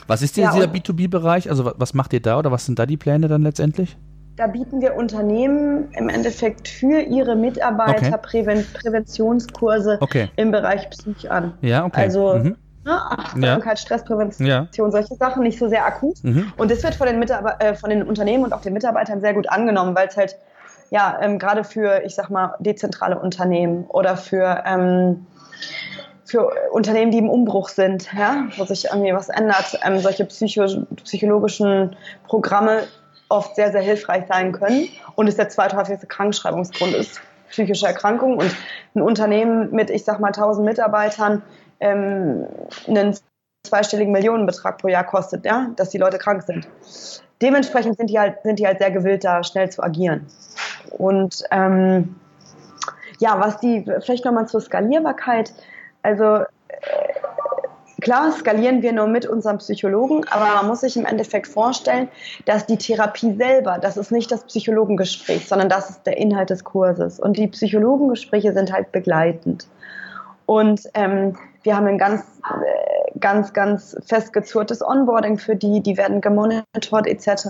was 0.07 0.23
ist 0.23 0.37
dieser 0.37 0.57
ja, 0.57 0.65
B2B-Bereich? 0.67 1.49
Also 1.49 1.73
was 1.77 1.95
macht 1.95 2.13
ihr 2.13 2.21
da 2.21 2.39
oder 2.39 2.51
was 2.51 2.67
sind 2.67 2.79
da 2.79 2.87
die 2.87 2.97
Pläne 2.97 3.29
dann 3.29 3.43
letztendlich? 3.43 3.97
Da 4.37 4.47
bieten 4.47 4.81
wir 4.81 4.95
Unternehmen 4.97 5.91
im 5.93 6.09
Endeffekt 6.09 6.67
für 6.67 7.01
ihre 7.01 7.37
Mitarbeiter 7.37 8.09
okay. 8.09 8.19
Präven 8.23 8.67
Präventionskurse 8.73 9.99
okay. 10.01 10.31
im 10.37 10.51
Bereich 10.51 10.89
Psych 10.91 11.31
an. 11.31 11.55
Ja, 11.61 11.85
okay. 11.85 12.01
Also 12.01 12.35
mhm. 12.35 12.57
ne, 12.85 12.93
Achtsamkeit, 12.93 13.65
ja. 13.65 13.77
Stressprävention, 13.77 14.49
ja. 14.49 14.67
solche 14.73 15.15
Sachen, 15.17 15.43
nicht 15.43 15.59
so 15.59 15.69
sehr 15.69 15.85
akut. 15.85 16.25
Mhm. 16.25 16.51
Und 16.57 16.71
das 16.71 16.83
wird 16.83 16.95
von 16.95 17.07
den, 17.07 17.23
äh, 17.23 17.75
von 17.75 17.91
den 17.91 18.03
Unternehmen 18.03 18.45
und 18.45 18.55
auch 18.55 18.63
den 18.63 18.73
Mitarbeitern 18.73 19.21
sehr 19.21 19.35
gut 19.35 19.51
angenommen, 19.51 19.95
weil 19.95 20.09
es 20.09 20.17
halt 20.17 20.37
ja 20.91 21.19
ähm, 21.21 21.39
gerade 21.39 21.63
für, 21.63 22.03
ich 22.05 22.15
sag 22.15 22.31
mal, 22.31 22.55
dezentrale 22.59 23.19
Unternehmen 23.19 23.85
oder 23.85 24.17
für 24.17 24.63
ähm, 24.67 25.27
für 26.33 26.51
Unternehmen, 26.71 27.11
die 27.12 27.18
im 27.18 27.29
Umbruch 27.29 27.68
sind, 27.68 28.09
ja, 28.16 28.49
wo 28.57 28.64
sich 28.64 28.87
irgendwie 28.87 29.12
was 29.12 29.29
ändert, 29.29 29.79
ähm, 29.85 29.99
solche 29.99 30.25
psycho 30.25 30.64
psychologischen 31.05 31.95
Programme 32.27 32.85
oft 33.29 33.55
sehr, 33.55 33.71
sehr 33.71 33.83
hilfreich 33.83 34.25
sein 34.29 34.53
können 34.53 34.88
und 35.14 35.29
es 35.29 35.37
der 35.37 35.51
zweithäufigste 35.51 36.07
Krankschreibungsgrund 36.07 36.95
ist, 36.95 37.21
psychische 37.51 37.87
Erkrankung 37.87 38.38
und 38.38 38.51
ein 38.95 39.03
Unternehmen 39.03 39.71
mit, 39.73 39.90
ich 39.90 40.05
sag 40.05 40.21
mal, 40.21 40.29
1000 40.29 40.64
Mitarbeitern 40.64 41.42
ähm, 41.81 42.47
einen 42.88 43.14
zweistelligen 43.66 44.12
Millionenbetrag 44.12 44.79
pro 44.79 44.88
Jahr 44.88 45.05
kostet, 45.05 45.45
ja, 45.45 45.68
dass 45.77 45.90
die 45.90 45.99
Leute 45.99 46.16
krank 46.16 46.45
sind. 46.45 46.66
Dementsprechend 47.42 47.99
sind 47.99 48.09
die 48.09 48.18
halt, 48.18 48.42
sind 48.42 48.59
die 48.59 48.66
halt 48.66 48.79
sehr 48.79 48.90
gewillt, 48.90 49.25
da 49.25 49.45
schnell 49.45 49.68
zu 49.68 49.83
agieren. 49.83 50.27
Und 50.92 51.45
ähm, 51.51 52.16
ja, 53.18 53.38
was 53.38 53.61
die, 53.61 53.85
vielleicht 54.01 54.25
nochmal 54.25 54.49
zur 54.49 54.62
Skalierbarkeit, 54.62 55.53
also 56.03 56.25
äh, 56.35 56.47
Klar 58.03 58.33
skalieren 58.33 58.83
wir 58.83 58.93
nur 58.93 59.07
mit 59.07 59.27
unserem 59.27 59.59
Psychologen, 59.59 60.27
aber 60.29 60.47
man 60.57 60.67
muss 60.67 60.81
sich 60.81 60.97
im 60.97 61.07
Endeffekt 61.07 61.47
vorstellen, 61.47 62.09
dass 62.47 62.67
die 62.67 62.77
Therapie 62.77 63.33
selber, 63.35 63.79
das 63.81 63.97
ist 63.97 64.11
nicht 64.11 64.33
das 64.33 64.43
Psychologengespräch, 64.43 65.47
sondern 65.47 65.69
das 65.69 65.88
ist 65.88 66.03
der 66.05 66.17
Inhalt 66.17 66.51
des 66.51 66.65
Kurses. 66.65 67.21
Und 67.21 67.37
die 67.37 67.47
Psychologengespräche 67.47 68.53
sind 68.53 68.73
halt 68.73 68.91
begleitend. 68.91 69.69
Und 70.47 70.81
ähm, 70.95 71.38
wir 71.62 71.77
haben 71.77 71.87
ein 71.87 71.99
ganz, 71.99 72.25
äh, 72.45 73.19
ganz, 73.21 73.53
ganz 73.53 73.97
festgezurrtes 74.05 74.83
Onboarding 74.83 75.38
für 75.38 75.55
die, 75.55 75.81
die 75.81 75.97
werden 75.97 76.21
gemonitort 76.21 77.07
etc. 77.07 77.47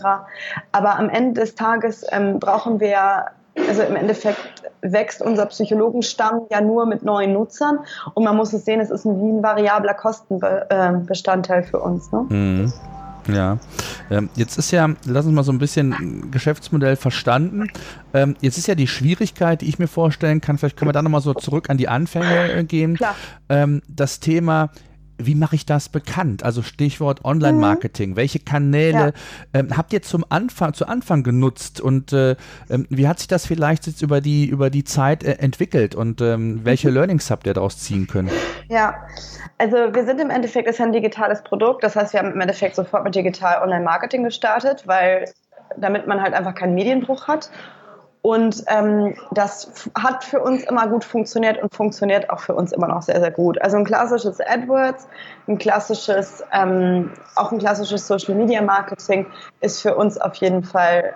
Aber 0.72 0.98
am 0.98 1.08
Ende 1.08 1.40
des 1.40 1.54
Tages 1.54 2.04
ähm, 2.10 2.38
brauchen 2.38 2.78
wir 2.78 3.24
also 3.56 3.82
im 3.82 3.96
Endeffekt 3.96 4.61
wächst 4.82 5.22
unser 5.22 5.46
Psychologenstamm 5.46 6.42
ja 6.50 6.60
nur 6.60 6.86
mit 6.86 7.02
neuen 7.02 7.32
Nutzern 7.32 7.78
und 8.14 8.24
man 8.24 8.36
muss 8.36 8.52
es 8.52 8.64
sehen, 8.64 8.80
es 8.80 8.90
ist 8.90 9.04
ein, 9.04 9.18
wie 9.20 9.32
ein 9.32 9.42
variabler 9.42 9.94
Kostenbestandteil 9.94 11.62
für 11.62 11.78
uns. 11.78 12.10
Ne? 12.12 12.26
Mhm. 12.28 12.72
Ja, 13.28 13.58
ähm, 14.10 14.28
jetzt 14.34 14.58
ist 14.58 14.72
ja, 14.72 14.88
lass 15.06 15.26
uns 15.26 15.34
mal 15.34 15.44
so 15.44 15.52
ein 15.52 15.58
bisschen 15.58 16.30
Geschäftsmodell 16.32 16.96
verstanden. 16.96 17.70
Ähm, 18.12 18.36
jetzt 18.40 18.58
ist 18.58 18.66
ja 18.66 18.74
die 18.74 18.88
Schwierigkeit, 18.88 19.60
die 19.60 19.68
ich 19.68 19.78
mir 19.78 19.86
vorstellen 19.86 20.40
kann, 20.40 20.58
vielleicht 20.58 20.76
können 20.76 20.88
wir 20.88 20.92
da 20.92 21.02
nochmal 21.02 21.20
so 21.20 21.32
zurück 21.32 21.70
an 21.70 21.76
die 21.76 21.88
Anfänge 21.88 22.64
gehen. 22.64 22.96
Klar. 22.96 23.14
Ähm, 23.48 23.80
das 23.88 24.18
Thema, 24.18 24.70
wie 25.26 25.34
mache 25.34 25.56
ich 25.56 25.66
das 25.66 25.88
bekannt? 25.88 26.44
Also 26.44 26.62
Stichwort 26.62 27.24
Online-Marketing. 27.24 28.10
Mhm. 28.10 28.16
Welche 28.16 28.38
Kanäle 28.38 29.14
ja. 29.52 29.60
ähm, 29.60 29.76
habt 29.76 29.92
ihr 29.92 30.02
zum 30.02 30.24
Anfang, 30.28 30.74
zu 30.74 30.86
Anfang 30.86 31.22
genutzt 31.22 31.80
und 31.80 32.12
äh, 32.12 32.36
ähm, 32.70 32.86
wie 32.90 33.08
hat 33.08 33.18
sich 33.18 33.28
das 33.28 33.46
vielleicht 33.46 33.86
jetzt 33.86 34.02
über 34.02 34.20
die, 34.20 34.46
über 34.46 34.70
die 34.70 34.84
Zeit 34.84 35.24
äh, 35.24 35.32
entwickelt 35.32 35.94
und 35.94 36.20
ähm, 36.20 36.60
welche 36.64 36.88
mhm. 36.88 36.94
Learnings 36.94 37.30
habt 37.30 37.46
ihr 37.46 37.54
daraus 37.54 37.78
ziehen 37.78 38.06
können? 38.06 38.30
Ja, 38.68 38.94
also 39.58 39.76
wir 39.76 40.04
sind 40.04 40.20
im 40.20 40.30
Endeffekt, 40.30 40.66
das 40.68 40.76
ist 40.76 40.80
ein 40.80 40.92
digitales 40.92 41.42
Produkt. 41.42 41.84
Das 41.84 41.96
heißt, 41.96 42.12
wir 42.12 42.20
haben 42.20 42.32
im 42.32 42.40
Endeffekt 42.40 42.74
sofort 42.74 43.04
mit 43.04 43.14
digital 43.14 43.62
Online-Marketing 43.62 44.24
gestartet, 44.24 44.84
weil 44.86 45.26
damit 45.76 46.06
man 46.06 46.20
halt 46.20 46.34
einfach 46.34 46.54
keinen 46.54 46.74
Medienbruch 46.74 47.28
hat. 47.28 47.50
Und 48.22 48.62
ähm, 48.68 49.16
das 49.32 49.90
hat 49.98 50.22
für 50.22 50.40
uns 50.40 50.62
immer 50.62 50.86
gut 50.86 51.04
funktioniert 51.04 51.60
und 51.60 51.74
funktioniert 51.74 52.30
auch 52.30 52.38
für 52.38 52.54
uns 52.54 52.70
immer 52.70 52.86
noch 52.86 53.02
sehr, 53.02 53.18
sehr 53.18 53.32
gut. 53.32 53.60
Also 53.60 53.76
ein 53.76 53.84
klassisches 53.84 54.40
AdWords, 54.40 55.08
ein 55.48 55.58
klassisches, 55.58 56.44
ähm, 56.52 57.10
auch 57.34 57.50
ein 57.50 57.58
klassisches 57.58 58.06
Social 58.06 58.36
Media 58.36 58.62
Marketing 58.62 59.26
ist 59.60 59.82
für 59.82 59.96
uns 59.96 60.18
auf 60.18 60.36
jeden 60.36 60.62
Fall 60.62 61.14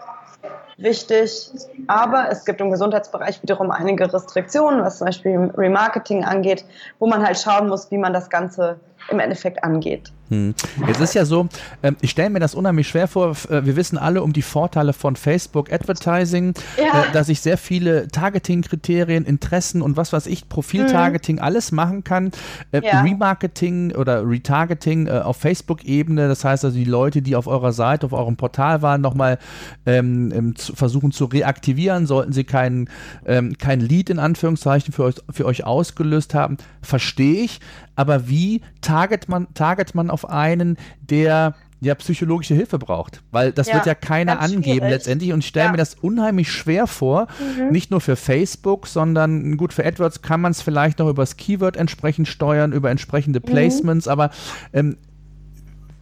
wichtig. 0.79 1.53
Aber 1.87 2.29
es 2.29 2.45
gibt 2.45 2.61
im 2.61 2.73
Gesundheitsbereich 2.73 3.40
wiederum 3.40 3.71
einige 3.71 4.12
Restriktionen, 4.12 4.83
was 4.83 4.99
zum 4.99 5.07
Beispiel 5.07 5.53
Remarketing 5.57 6.25
angeht, 6.25 6.64
wo 6.99 7.07
man 7.07 7.25
halt 7.25 7.38
schauen 7.38 7.69
muss, 7.69 7.88
wie 7.92 7.99
man 7.99 8.12
das 8.12 8.31
Ganze 8.31 8.81
im 9.11 9.21
Endeffekt 9.21 9.62
angeht. 9.62 10.12
Hm. 10.29 10.55
Es 10.88 10.99
ist 10.99 11.14
ja 11.14 11.25
so, 11.25 11.49
ähm, 11.83 11.97
ich 12.01 12.11
stelle 12.11 12.31
mir 12.31 12.40
das 12.40 12.55
unheimlich 12.55 12.88
schwer 12.88 13.07
vor. 13.07 13.37
Äh, 13.49 13.64
wir 13.64 13.77
wissen 13.77 13.97
alle 13.97 14.23
um 14.23 14.33
die 14.33 14.42
Vorteile 14.42 14.92
von 14.92 15.14
Facebook 15.14 15.73
Advertising, 15.73 16.55
ja. 16.77 17.03
Äh, 17.03 17.12
dass 17.12 17.29
ich 17.29 17.40
sehr 17.40 17.57
viele 17.57 18.09
Targeting-Kriterien, 18.09 19.25
Interessen 19.25 19.83
und 19.83 19.97
was 19.97 20.12
weiß 20.12 20.27
ich, 20.27 20.49
Profiltargeting, 20.49 21.37
mhm. 21.37 21.42
alles 21.42 21.71
machen 21.71 22.03
kann. 22.03 22.33
Äh, 22.73 22.81
ja. 22.85 23.03
Remarketing 23.03 23.92
oder 23.95 24.29
Retargeting 24.29 25.09
auf 25.09 25.37
Facebook-Ebene, 25.37 26.27
das 26.29 26.45
heißt 26.45 26.64
also 26.64 26.77
die 26.77 26.85
Leute, 26.85 27.23
die 27.23 27.37
auf 27.37 27.47
eurer 27.47 27.73
Seite, 27.73 28.07
auf 28.07 28.12
eurem 28.12 28.37
Portal 28.37 28.83
waren, 28.83 29.01
nochmal 29.01 29.38
ähm, 29.85 30.33
ähm 30.35 30.55
versuchen 30.57 31.12
zu 31.12 31.27
reaktivieren, 31.27 32.07
sollten 32.07 32.33
sie 32.33 32.45
kein, 32.45 32.88
ähm, 33.27 33.57
kein 33.59 33.81
Lead 33.81 34.11
in 34.11 34.19
Anführungszeichen 34.19 34.92
für 34.92 35.05
euch, 35.05 35.16
für 35.31 35.45
euch 35.45 35.64
ausgelöst 35.64 36.35
haben, 36.35 36.57
verstehe 36.83 37.45
ich. 37.45 37.61
Aber 37.96 38.28
wie 38.28 38.61
target 38.80 39.28
man, 39.28 39.52
target 39.54 39.94
man 39.94 40.11
auf 40.11 40.28
einen, 40.28 40.76
der 41.00 41.54
ja 41.80 41.94
psychologische 41.94 42.54
Hilfe 42.54 42.78
braucht, 42.78 43.22
weil 43.32 43.52
das 43.52 43.68
ja, 43.68 43.74
wird 43.74 43.87
ja 43.87 43.94
keiner 43.94 44.40
angeben 44.40 44.62
schwierig. 44.62 44.90
letztendlich 44.90 45.32
und 45.32 45.40
ich 45.40 45.48
stelle 45.48 45.66
ja. 45.66 45.70
mir 45.72 45.76
das 45.76 45.94
unheimlich 45.94 46.50
schwer 46.50 46.87
vor, 46.87 47.26
mhm. 47.38 47.70
nicht 47.70 47.90
nur 47.90 48.00
für 48.00 48.16
Facebook, 48.16 48.87
sondern 48.87 49.56
gut 49.56 49.72
für 49.72 49.85
AdWords 49.85 50.22
kann 50.22 50.40
man 50.40 50.52
es 50.52 50.62
vielleicht 50.62 50.98
noch 50.98 51.09
über 51.09 51.22
das 51.22 51.37
Keyword 51.37 51.76
entsprechend 51.76 52.28
steuern, 52.28 52.72
über 52.72 52.90
entsprechende 52.90 53.40
mhm. 53.40 53.44
Placements, 53.44 54.06
mhm. 54.06 54.12
aber 54.12 54.30
ähm, 54.72 54.96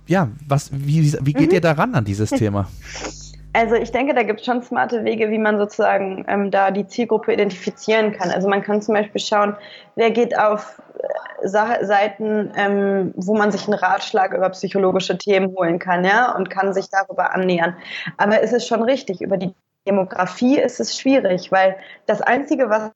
ja, 0.06 0.28
was, 0.46 0.70
wie, 0.72 1.12
wie 1.20 1.32
geht 1.32 1.48
mhm. 1.48 1.54
ihr 1.54 1.60
daran 1.60 1.94
an 1.94 2.04
dieses 2.04 2.30
Thema? 2.30 2.68
Also 3.54 3.76
ich 3.76 3.92
denke, 3.92 4.14
da 4.14 4.24
gibt 4.24 4.40
es 4.40 4.46
schon 4.46 4.62
smarte 4.62 5.04
Wege, 5.04 5.30
wie 5.30 5.38
man 5.38 5.58
sozusagen 5.58 6.24
ähm, 6.26 6.50
da 6.50 6.72
die 6.72 6.88
Zielgruppe 6.88 7.32
identifizieren 7.32 8.10
kann. 8.10 8.30
Also 8.30 8.48
man 8.48 8.62
kann 8.62 8.82
zum 8.82 8.94
Beispiel 8.94 9.20
schauen, 9.20 9.56
wer 9.94 10.10
geht 10.10 10.36
auf 10.36 10.82
äh, 10.98 11.46
Seiten, 11.48 12.50
ähm, 12.56 13.14
wo 13.14 13.36
man 13.36 13.52
sich 13.52 13.68
einen 13.68 13.78
Ratschlag 13.78 14.34
über 14.34 14.50
psychologische 14.50 15.16
Themen 15.18 15.54
holen 15.54 15.78
kann, 15.78 16.04
ja, 16.04 16.34
und 16.34 16.50
kann 16.50 16.74
sich 16.74 16.90
darüber 16.90 17.32
annähern. 17.32 17.76
Aber 18.16 18.40
ist 18.40 18.52
es 18.52 18.66
schon 18.66 18.82
richtig, 18.82 19.20
über 19.20 19.36
die 19.36 19.54
Demografie 19.86 20.58
ist 20.58 20.80
es 20.80 20.98
schwierig, 20.98 21.52
weil 21.52 21.76
das 22.06 22.22
Einzige, 22.22 22.70
was 22.70 22.90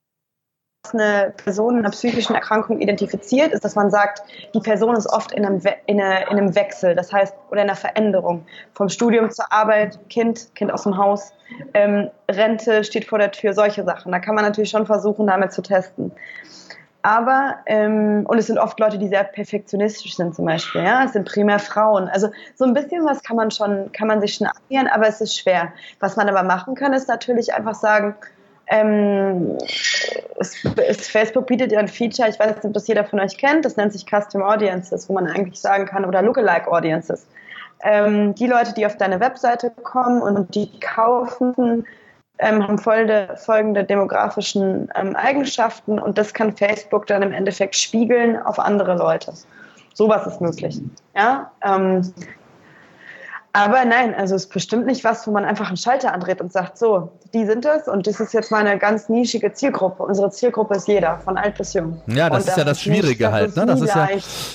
eine 0.93 1.35
Person 1.37 1.75
in 1.75 1.81
einer 1.81 1.91
psychischen 1.91 2.35
Erkrankung 2.35 2.81
identifiziert, 2.81 3.53
ist, 3.53 3.65
dass 3.65 3.75
man 3.75 3.91
sagt, 3.91 4.23
die 4.55 4.61
Person 4.61 4.97
ist 4.97 5.07
oft 5.07 5.33
in 5.33 5.45
einem, 5.45 5.63
We 5.65 5.75
in, 5.87 6.01
eine, 6.01 6.23
in 6.23 6.39
einem 6.39 6.55
Wechsel, 6.55 6.95
das 6.95 7.13
heißt, 7.13 7.35
oder 7.51 7.63
in 7.63 7.69
einer 7.69 7.77
Veränderung. 7.77 8.47
Vom 8.75 8.89
Studium 8.89 9.31
zur 9.31 9.53
Arbeit, 9.53 9.99
Kind, 10.09 10.55
Kind 10.55 10.73
aus 10.73 10.85
dem 10.85 10.97
Haus, 10.97 11.33
ähm, 11.75 12.11
Rente 12.31 12.85
steht 12.85 13.07
vor 13.07 13.19
der 13.19 13.33
Tür, 13.33 13.55
solche 13.55 13.85
Sachen. 13.85 14.13
Da 14.13 14.19
kann 14.19 14.35
man 14.35 14.45
natürlich 14.45 14.71
schon 14.71 14.87
versuchen, 14.87 15.27
damit 15.27 15.53
zu 15.53 15.63
testen. 15.63 16.13
Aber, 17.03 17.57
ähm, 17.67 18.27
und 18.29 18.39
es 18.39 18.49
sind 18.49 18.59
oft 18.59 18.79
Leute, 18.81 18.99
die 18.99 19.09
sehr 19.09 19.25
perfektionistisch 19.25 20.17
sind 20.17 20.35
zum 20.35 20.45
Beispiel, 20.45 20.83
ja, 20.83 21.05
es 21.05 21.13
sind 21.13 21.29
primär 21.29 21.59
Frauen. 21.59 22.09
Also 22.09 22.29
so 22.57 22.65
ein 22.65 22.75
bisschen 22.75 23.05
was 23.05 23.23
kann 23.23 23.37
man 23.37 23.51
schon, 23.51 23.93
kann 23.93 24.09
man 24.09 24.21
sich 24.21 24.35
schon 24.35 24.49
annähern, 24.49 24.89
aber 24.89 25.07
es 25.07 25.21
ist 25.21 25.37
schwer. 25.37 25.73
Was 26.01 26.17
man 26.17 26.29
aber 26.29 26.43
machen 26.43 26.75
kann, 26.75 26.93
ist 26.93 27.09
natürlich 27.09 27.55
einfach 27.55 27.75
sagen, 27.75 28.15
ähm, 28.71 29.57
es, 30.39 30.65
es, 30.77 31.09
Facebook 31.09 31.47
bietet 31.47 31.73
ja 31.73 31.79
ein 31.79 31.89
Feature, 31.89 32.29
ich 32.29 32.39
weiß 32.39 32.57
nicht, 32.57 32.65
ob 32.65 32.75
das 32.75 32.87
jeder 32.87 33.05
von 33.05 33.21
euch 33.21 33.37
kennt, 33.39 33.65
das 33.65 33.77
nennt 33.77 33.93
sich 33.93 34.07
Custom 34.07 34.43
Audiences, 34.43 35.09
wo 35.09 35.15
man 35.15 35.27
eigentlich 35.27 35.61
sagen 35.61 35.87
kann, 35.87 36.05
oder 36.05 36.23
Lookalike 36.23 36.71
Audiences. 36.71 37.27
Ähm, 37.83 38.35
die 38.35 38.47
Leute, 38.47 38.75
die 38.75 38.87
auf 38.87 38.97
deine 38.97 39.21
Webseite 39.21 39.71
kommen 39.83 40.21
und 40.21 40.55
die 40.55 40.71
kaufen, 40.81 41.87
ähm, 42.41 42.67
haben 42.67 42.79
folgende, 42.79 43.37
folgende 43.37 43.85
demografischen 43.85 44.89
ähm, 44.95 45.17
Eigenschaften 45.17 45.99
und 45.99 46.19
das 46.19 46.35
kann 46.35 46.57
Facebook 46.57 47.07
dann 47.07 47.23
im 47.23 47.33
Endeffekt 47.33 47.77
spiegeln 47.77 48.37
auf 48.41 48.59
andere 48.59 48.97
Leute. 48.97 49.33
Sowas 49.95 50.27
ist 50.27 50.41
möglich. 50.41 50.81
Ja? 51.17 51.51
Aber 53.55 53.85
nein, 53.87 54.15
also 54.15 54.35
es 54.35 54.45
ist 54.45 54.53
bestimmt 54.53 54.87
nicht 54.87 55.05
was, 55.05 55.27
wo 55.27 55.31
man 55.31 55.45
einfach 55.45 55.69
einen 55.69 55.79
Schalter 55.79 56.13
andreht 56.13 56.41
und 56.41 56.53
sagt, 56.53 56.77
so, 56.77 57.13
die 57.33 57.47
sind 57.47 57.65
es 57.65 57.89
und 57.89 58.07
das 58.07 58.21
ist 58.21 58.35
jetzt 58.35 58.51
meine 58.51 58.79
ganz 58.79 59.09
nischige 59.09 59.53
Zielgruppe. 59.53 60.03
Unsere 60.03 60.31
Zielgruppe 60.31 60.75
ist 60.75 60.87
jeder, 60.87 61.19
von 61.19 61.39
alt 61.39 61.57
bis 61.57 61.73
jung. 61.73 62.01
Ja, 62.07 62.29
das 62.29 62.45
und 62.45 62.51
ist 62.51 62.59
ja 62.59 62.65
das 62.65 62.81
Schwierige 62.81 63.25
nicht, 63.25 63.33
halt. 63.33 63.57
Ne? 63.57 63.67
Das 63.67 63.81
ist 63.81 63.95
ja, 63.95 64.09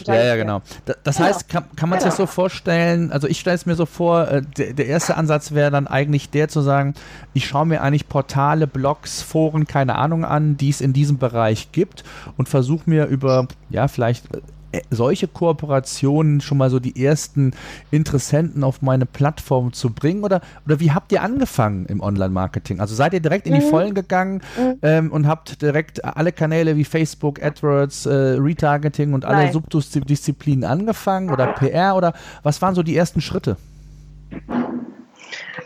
ja, 0.05 0.23
ja, 0.23 0.35
genau. 0.35 0.61
Das 1.03 1.17
genau. 1.17 1.27
heißt, 1.27 1.49
kann, 1.49 1.65
kann 1.75 1.89
man 1.89 1.99
genau. 1.99 2.11
sich 2.11 2.17
so 2.17 2.27
vorstellen, 2.27 3.11
also 3.11 3.27
ich 3.27 3.39
stelle 3.39 3.55
es 3.55 3.65
mir 3.65 3.75
so 3.75 3.87
vor, 3.87 4.27
äh, 4.27 4.41
der, 4.57 4.73
der 4.73 4.85
erste 4.85 5.17
Ansatz 5.17 5.51
wäre 5.53 5.71
dann 5.71 5.87
eigentlich 5.87 6.29
der 6.29 6.47
zu 6.47 6.61
sagen, 6.61 6.93
ich 7.33 7.47
schaue 7.47 7.65
mir 7.65 7.81
eigentlich 7.81 8.07
Portale, 8.07 8.67
Blogs, 8.67 9.23
Foren, 9.23 9.65
keine 9.65 9.95
Ahnung 9.95 10.23
an, 10.23 10.55
die 10.55 10.69
es 10.69 10.81
in 10.81 10.93
diesem 10.93 11.17
Bereich 11.17 11.71
gibt 11.71 12.03
und 12.37 12.47
versuche 12.47 12.87
mir 12.89 13.07
über, 13.07 13.47
ja, 13.69 13.87
vielleicht 13.87 14.33
äh, 14.35 14.41
solche 14.89 15.27
Kooperationen 15.27 16.41
schon 16.41 16.57
mal 16.57 16.69
so 16.69 16.79
die 16.79 17.03
ersten 17.03 17.51
Interessenten 17.91 18.63
auf 18.63 18.81
meine 18.81 19.05
Plattform 19.05 19.73
zu 19.73 19.91
bringen? 19.91 20.23
Oder, 20.23 20.41
oder 20.65 20.79
wie 20.79 20.91
habt 20.91 21.11
ihr 21.11 21.21
angefangen 21.21 21.85
im 21.85 22.01
Online-Marketing? 22.01 22.79
Also 22.79 22.95
seid 22.95 23.13
ihr 23.13 23.19
direkt 23.19 23.47
in 23.47 23.53
die 23.53 23.61
mhm. 23.61 23.69
Vollen 23.69 23.93
gegangen 23.93 24.41
mhm. 24.57 24.79
ähm, 24.81 25.11
und 25.11 25.27
habt 25.27 25.61
direkt 25.61 26.03
alle 26.03 26.31
Kanäle 26.31 26.75
wie 26.75 26.83
Facebook, 26.83 27.41
AdWords, 27.41 28.05
äh, 28.05 28.37
Retargeting 28.39 29.13
und 29.13 29.25
alle. 29.25 29.51
Subdisziplinen 29.51 30.63
angefangen 30.63 31.29
oder 31.29 31.47
PR 31.47 31.95
oder 31.95 32.13
was 32.43 32.61
waren 32.61 32.75
so 32.75 32.83
die 32.83 32.95
ersten 32.95 33.21
Schritte? 33.21 33.57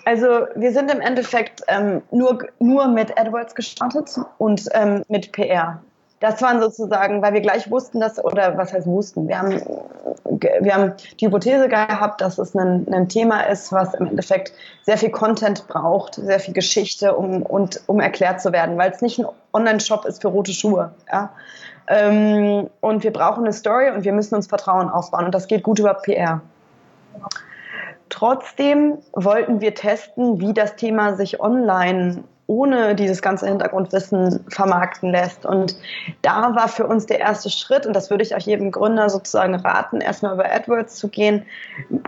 Also 0.06 0.26
wir 0.56 0.72
sind 0.72 0.92
im 0.92 1.02
Endeffekt 1.02 1.62
ähm, 1.68 2.02
nur, 2.12 2.40
nur 2.60 2.88
mit 2.88 3.18
AdWords 3.18 3.56
gestartet 3.56 4.18
und 4.38 4.68
ähm, 4.74 5.04
mit 5.10 5.32
PR 5.32 5.82
das 6.20 6.42
waren 6.42 6.60
sozusagen, 6.60 7.22
weil 7.22 7.34
wir 7.34 7.42
gleich 7.42 7.70
wussten, 7.70 8.00
dass, 8.00 8.24
oder 8.24 8.58
was 8.58 8.74
heißt 8.74 8.88
wussten, 8.88 9.28
wir 9.28 9.38
haben, 9.40 9.62
wir 10.62 10.74
haben 10.74 10.94
die 11.20 11.28
Hypothese 11.28 11.70
gehabt, 11.70 12.22
dass 12.22 12.40
es 12.40 12.56
ein, 12.56 12.92
ein 12.92 13.08
Thema 13.08 13.42
ist, 13.42 13.72
was 13.72 13.94
im 13.94 14.08
Endeffekt 14.08 14.52
sehr 14.84 14.98
viel 14.98 15.12
Content 15.12 15.68
braucht, 15.68 16.16
sehr 16.16 16.40
viel 16.40 16.56
Geschichte, 16.56 17.16
um, 17.16 17.44
und, 17.44 17.82
um 17.86 18.00
erklärt 18.00 18.42
zu 18.42 18.52
werden, 18.52 18.78
weil 18.78 18.92
es 18.92 19.02
nicht 19.02 19.20
ein 19.20 19.28
Online-Shop 19.54 20.06
ist 20.06 20.22
für 20.22 20.30
rote 20.30 20.54
Schuhe. 20.54 20.92
Ja? 21.12 21.32
Ähm, 21.88 22.70
und 22.82 23.04
wir 23.04 23.14
brauchen 23.14 23.44
eine 23.44 23.54
Story 23.54 23.92
und 23.92 24.04
wir 24.04 24.14
müssen 24.14 24.34
uns 24.34 24.48
Vertrauen 24.48 24.90
aufbauen 24.90 25.26
und 25.26 25.36
das 25.36 25.48
geht 25.48 25.62
gut 25.62 25.78
über 25.78 25.94
PR. 25.94 26.42
Trotzdem 28.10 28.98
wollten 29.14 29.62
wir 29.62 29.76
testen, 29.76 30.40
wie 30.40 30.54
das 30.54 30.76
Thema 30.76 31.16
sich 31.16 31.40
online 31.40 32.24
ohne 32.48 32.96
dieses 32.96 33.22
ganze 33.22 33.46
Hintergrundwissen 33.46 34.46
vermarkten 34.48 35.12
lässt. 35.12 35.46
Und 35.46 35.76
da 36.22 36.56
war 36.56 36.70
für 36.70 36.88
uns 36.88 37.06
der 37.06 37.20
erste 37.20 37.50
Schritt, 37.50 37.86
und 37.86 37.94
das 37.94 38.10
würde 38.10 38.24
ich 38.24 38.34
auch 38.36 38.40
jedem 38.40 38.72
Gründer 38.72 39.10
sozusagen 39.10 39.54
raten, 39.56 40.00
erstmal 40.00 40.34
über 40.34 40.46
AdWords 40.50 40.96
zu 40.96 41.10
gehen, 41.10 41.46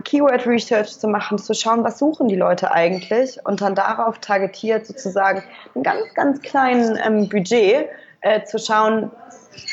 Keyword 0.05 0.47
Research 0.47 0.97
zu 0.97 1.09
machen, 1.09 1.37
zu 1.37 1.53
schauen, 1.53 1.83
was 1.83 1.99
suchen 1.99 2.29
die 2.29 2.37
Leute 2.37 2.71
eigentlich 2.71 3.37
und 3.45 3.61
dann 3.61 3.75
darauf 3.75 4.19
targetiert 4.19 4.87
sozusagen 4.87 5.43
ein 5.75 5.83
ganz, 5.83 6.13
ganz 6.15 6.41
kleinen 6.41 6.97
ähm, 7.05 7.27
Budget 7.27 7.89
äh, 8.21 8.43
zu 8.45 8.59
schauen, 8.59 9.11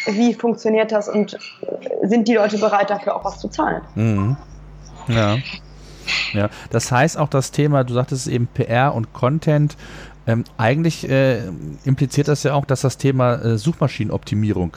wie 0.06 0.34
funktioniert 0.34 0.90
das 0.90 1.08
und 1.08 1.38
sind 2.02 2.26
die 2.26 2.34
Leute 2.34 2.58
bereit 2.58 2.90
dafür 2.90 3.14
auch 3.14 3.24
was 3.24 3.38
zu 3.38 3.48
zahlen. 3.48 3.82
Mhm. 3.94 4.36
Ja. 5.06 5.36
Ja, 6.32 6.50
das 6.70 6.92
heißt 6.92 7.18
auch 7.18 7.28
das 7.28 7.50
Thema, 7.50 7.82
du 7.82 7.94
sagtest 7.94 8.28
eben 8.28 8.46
PR 8.46 8.94
und 8.94 9.12
Content 9.12 9.76
ähm, 10.26 10.44
eigentlich 10.56 11.08
äh, 11.08 11.42
impliziert 11.84 12.28
das 12.28 12.42
ja 12.42 12.54
auch, 12.54 12.64
dass 12.64 12.80
das 12.80 12.98
Thema 12.98 13.36
äh, 13.36 13.58
Suchmaschinenoptimierung, 13.58 14.76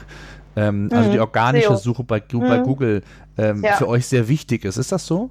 ähm, 0.55 0.85
mhm. 0.85 0.93
also 0.93 1.11
die 1.11 1.19
organische 1.19 1.75
Suche 1.77 2.03
bei, 2.03 2.19
bei 2.19 2.59
mhm. 2.59 2.63
Google, 2.63 3.03
ähm, 3.37 3.63
ja. 3.63 3.73
für 3.73 3.87
euch 3.87 4.07
sehr 4.07 4.27
wichtig 4.27 4.65
ist. 4.65 4.77
Ist 4.77 4.91
das 4.91 5.05
so? 5.05 5.29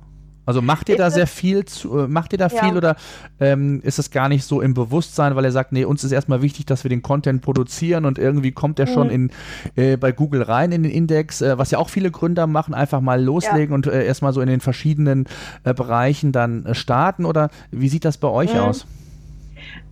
Also 0.49 0.63
macht 0.63 0.89
ihr 0.89 0.97
da 0.97 1.11
sehr 1.11 1.27
viel, 1.27 1.67
zu, 1.67 1.99
äh, 1.99 2.09
macht 2.09 2.33
ihr 2.33 2.39
da 2.39 2.49
viel 2.49 2.75
oder 2.75 2.97
ähm, 3.39 3.83
ist 3.83 3.99
es 3.99 4.11
gar 4.11 4.31
nicht 4.31 4.45
so 4.45 4.63
im 4.63 4.73
Bewusstsein, 4.73 5.37
weil 5.37 5.45
ihr 5.45 5.53
sagt, 5.53 5.73
nee, 5.73 5.85
uns 5.85 6.05
ist 6.05 6.11
erstmal 6.11 6.41
wichtig, 6.41 6.65
dass 6.65 6.85
wir 6.85 6.89
den 6.89 7.03
Content 7.03 7.43
produzieren 7.43 8.07
und 8.07 8.19
irgendwie 8.19 8.53
kommt 8.53 8.79
der 8.79 8.89
mhm. 8.89 8.93
schon 8.95 9.11
in, 9.11 9.31
äh, 9.77 9.99
bei 9.99 10.11
Google 10.11 10.41
rein 10.41 10.73
in 10.73 10.85
den 10.85 10.91
Index, 10.91 11.43
äh, 11.43 11.59
was 11.59 11.71
ja 11.71 11.79
auch 11.79 11.91
viele 11.91 12.11
Gründer 12.11 12.47
machen, 12.47 12.73
einfach 12.73 13.03
mal 13.03 13.23
loslegen 13.23 13.69
ja. 13.69 13.75
und 13.75 13.87
äh, 13.89 14.07
erstmal 14.07 14.33
so 14.33 14.41
in 14.41 14.49
den 14.49 14.61
verschiedenen 14.61 15.27
äh, 15.65 15.75
Bereichen 15.75 16.33
dann 16.33 16.65
äh, 16.65 16.75
starten 16.75 17.27
oder 17.27 17.51
wie 17.71 17.91
sieht 17.91 18.07
das 18.07 18.17
bei 18.17 18.29
euch 18.29 18.55
mhm. 18.55 18.61
aus? 18.61 18.87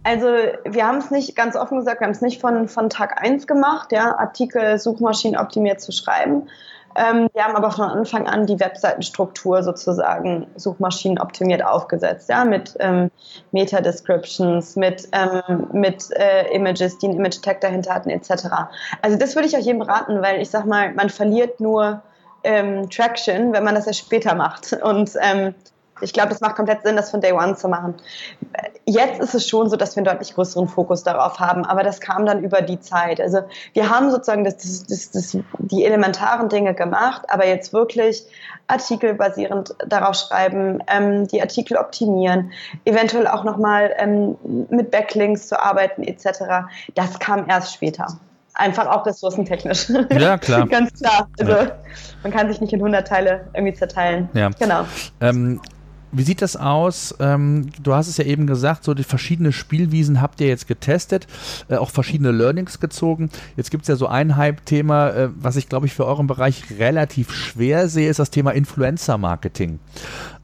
Also 0.07 0.29
wir 0.64 0.87
haben 0.87 0.99
es 0.99 1.11
nicht 1.11 1.35
ganz 1.35 1.57
offen 1.57 1.79
gesagt, 1.79 2.01
wir 2.01 2.05
haben 2.05 2.12
es 2.12 2.21
nicht 2.21 2.40
von, 2.40 2.69
von 2.69 2.88
Tag 2.88 3.21
1 3.21 3.49
gemacht, 3.49 3.90
ja, 3.90 4.16
Artikel 4.16 4.79
Suchmaschinen 4.79 5.37
optimiert 5.37 5.81
zu 5.81 5.90
schreiben. 5.90 6.49
Ähm, 6.95 7.29
wir 7.35 7.42
haben 7.42 7.57
aber 7.57 7.73
von 7.73 7.87
Anfang 7.87 8.29
an 8.29 8.47
die 8.47 8.61
Webseitenstruktur 8.61 9.64
sozusagen 9.64 10.47
Suchmaschinen 10.55 11.19
optimiert 11.19 11.64
aufgesetzt, 11.64 12.29
ja, 12.29 12.45
mit 12.45 12.77
ähm, 12.79 13.11
Meta-Descriptions, 13.51 14.77
mit, 14.77 15.09
ähm, 15.11 15.66
mit 15.73 16.09
äh, 16.12 16.55
Images, 16.55 16.99
die 16.99 17.07
einen 17.09 17.16
Image-Tag 17.16 17.61
dahinter 17.61 17.92
hatten, 17.92 18.11
etc. 18.11 18.47
Also 19.03 19.19
das 19.19 19.35
würde 19.35 19.49
ich 19.49 19.57
auch 19.57 19.61
jedem 19.61 19.83
raten, 19.83 20.23
weil 20.23 20.40
ich 20.40 20.51
sag 20.51 20.66
mal, 20.66 20.95
man 20.95 21.11
verliert 21.11 21.59
nur 21.59 22.01
ähm, 22.45 22.88
Traction, 22.90 23.53
wenn 23.53 23.64
man 23.64 23.75
das 23.75 23.88
erst 23.88 23.99
später 23.99 24.37
macht. 24.37 24.73
Und 24.73 25.11
ähm, 25.21 25.53
ich 26.00 26.12
glaube, 26.12 26.28
das 26.28 26.40
macht 26.40 26.56
komplett 26.56 26.82
Sinn, 26.85 26.96
das 26.96 27.11
von 27.11 27.20
Day 27.20 27.32
One 27.32 27.56
zu 27.56 27.68
machen. 27.68 27.94
Jetzt 28.85 29.20
ist 29.20 29.35
es 29.35 29.48
schon 29.48 29.68
so, 29.70 29.76
dass 29.76 29.96
wir 29.96 30.00
einen 30.00 30.06
deutlich 30.06 30.35
größeren 30.35 30.68
Fokus 30.68 31.02
darauf 31.02 31.40
haben, 31.40 31.64
aber 31.64 31.82
das 31.82 32.00
kam 32.00 32.26
dann 32.26 32.42
über 32.42 32.61
die 32.61 32.80
Zeit. 32.80 33.20
Also 33.20 33.40
wir 33.72 33.88
haben 33.88 34.11
sozusagen 34.11 34.44
das, 34.44 34.56
das, 34.87 35.11
das, 35.11 35.37
die 35.59 35.85
elementaren 35.85 36.48
Dinge 36.48 36.74
gemacht, 36.74 37.22
aber 37.28 37.46
jetzt 37.46 37.72
wirklich 37.72 38.24
Artikel 38.66 39.14
basierend 39.14 39.74
darauf 39.87 40.16
schreiben, 40.16 40.82
ähm, 40.88 41.26
die 41.28 41.40
Artikel 41.40 41.76
optimieren, 41.76 42.52
eventuell 42.85 43.26
auch 43.26 43.44
nochmal 43.44 43.94
ähm, 43.96 44.37
mit 44.70 44.90
Backlinks 44.90 45.48
zu 45.48 45.61
arbeiten 45.61 46.02
etc. 46.02 46.66
Das 46.94 47.18
kam 47.18 47.48
erst 47.48 47.72
später 47.72 48.06
einfach 48.56 48.87
auch 48.87 49.06
ressourcentechnisch. 49.06 49.90
Ja, 50.11 50.38
klar. 50.38 50.66
Ganz 50.68 50.94
klar. 50.94 51.28
Also 51.38 51.52
ja. 51.52 51.72
man 52.22 52.32
kann 52.32 52.48
sich 52.48 52.61
nicht 52.61 52.72
in 52.72 52.80
100 52.80 53.06
Teile 53.06 53.48
irgendwie 53.54 53.74
zerteilen. 53.74 54.28
Ja. 54.32 54.50
Genau. 54.59 54.87
Ähm, 55.20 55.61
wie 56.12 56.23
sieht 56.23 56.42
das 56.42 56.57
aus? 56.57 57.14
Ähm, 57.21 57.69
du 57.83 57.95
hast 57.95 58.09
es 58.09 58.16
ja 58.16 58.25
eben 58.25 58.47
gesagt, 58.47 58.85
so 58.85 58.95
die 58.95 59.05
verschiedenen 59.05 59.53
Spielwiesen 59.53 60.21
habt 60.21 60.40
ihr 60.40 60.49
jetzt 60.49 60.66
getestet, 60.66 61.27
äh, 61.69 61.77
auch 61.77 61.90
verschiedene 61.90 62.31
Learnings 62.31 62.81
gezogen. 62.81 63.31
Jetzt 63.57 63.71
gibt 63.71 63.83
es 63.83 63.88
ja 63.88 63.97
so 63.97 64.07
ein 64.07 64.37
Hype-Thema, 64.37 65.11
äh, 65.11 65.29
was 65.35 65.57
ich 65.57 65.69
glaube 65.69 65.87
ich 65.87 65.95
für 65.95 66.07
euren 66.07 66.27
Bereich 66.27 66.64
relativ 66.79 67.33
schwer 67.33 67.88
sehe, 67.88 68.09
ist 68.09 68.19
das 68.19 68.31
Thema 68.31 68.53
Influencer-Marketing. 68.53 69.73
Mhm. 69.73 69.79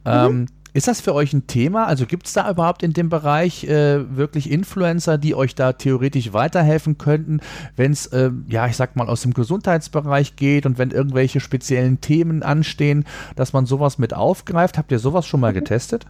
Ähm, 0.04 0.46
ist 0.72 0.88
das 0.88 1.00
für 1.00 1.14
euch 1.14 1.32
ein 1.32 1.46
Thema? 1.46 1.86
Also 1.86 2.06
gibt 2.06 2.26
es 2.26 2.32
da 2.32 2.48
überhaupt 2.50 2.82
in 2.82 2.92
dem 2.92 3.08
Bereich 3.08 3.64
äh, 3.64 4.16
wirklich 4.16 4.50
Influencer, 4.50 5.18
die 5.18 5.34
euch 5.34 5.54
da 5.54 5.72
theoretisch 5.72 6.32
weiterhelfen 6.32 6.98
könnten, 6.98 7.40
wenn 7.76 7.92
es, 7.92 8.06
äh, 8.06 8.30
ja, 8.48 8.66
ich 8.66 8.76
sag 8.76 8.96
mal, 8.96 9.08
aus 9.08 9.22
dem 9.22 9.34
Gesundheitsbereich 9.34 10.36
geht 10.36 10.66
und 10.66 10.78
wenn 10.78 10.90
irgendwelche 10.90 11.40
speziellen 11.40 12.00
Themen 12.00 12.42
anstehen, 12.42 13.04
dass 13.36 13.52
man 13.52 13.66
sowas 13.66 13.98
mit 13.98 14.14
aufgreift? 14.14 14.78
Habt 14.78 14.92
ihr 14.92 14.98
sowas 14.98 15.26
schon 15.26 15.40
mal 15.40 15.50
mhm. 15.50 15.56
getestet? 15.56 16.06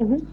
Mhm. 0.00 0.26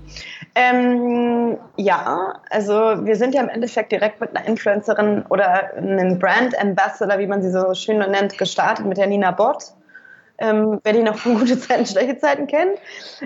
Ähm, 0.56 1.58
ja, 1.76 2.40
also 2.50 2.74
wir 2.74 3.16
sind 3.16 3.36
ja 3.36 3.42
im 3.42 3.50
Endeffekt 3.50 3.92
direkt 3.92 4.20
mit 4.22 4.36
einer 4.36 4.48
Influencerin 4.48 5.24
oder 5.30 5.76
einem 5.76 6.18
Brand 6.18 6.58
Ambassador, 6.60 7.20
wie 7.20 7.28
man 7.28 7.44
sie 7.44 7.52
so 7.52 7.74
schön 7.74 8.00
nennt, 8.00 8.38
gestartet 8.38 8.86
mit 8.86 8.98
der 8.98 9.08
Nina 9.08 9.32
Bott 9.32 9.74
ähm, 10.40 10.80
wer 10.84 10.94
die 10.94 11.04
noch 11.04 11.18
von 11.18 11.36
gute 11.40 11.60
Zeiten, 11.60 11.86
schlechte 11.86 12.18
Zeiten 12.18 12.48
kennt. 12.48 12.78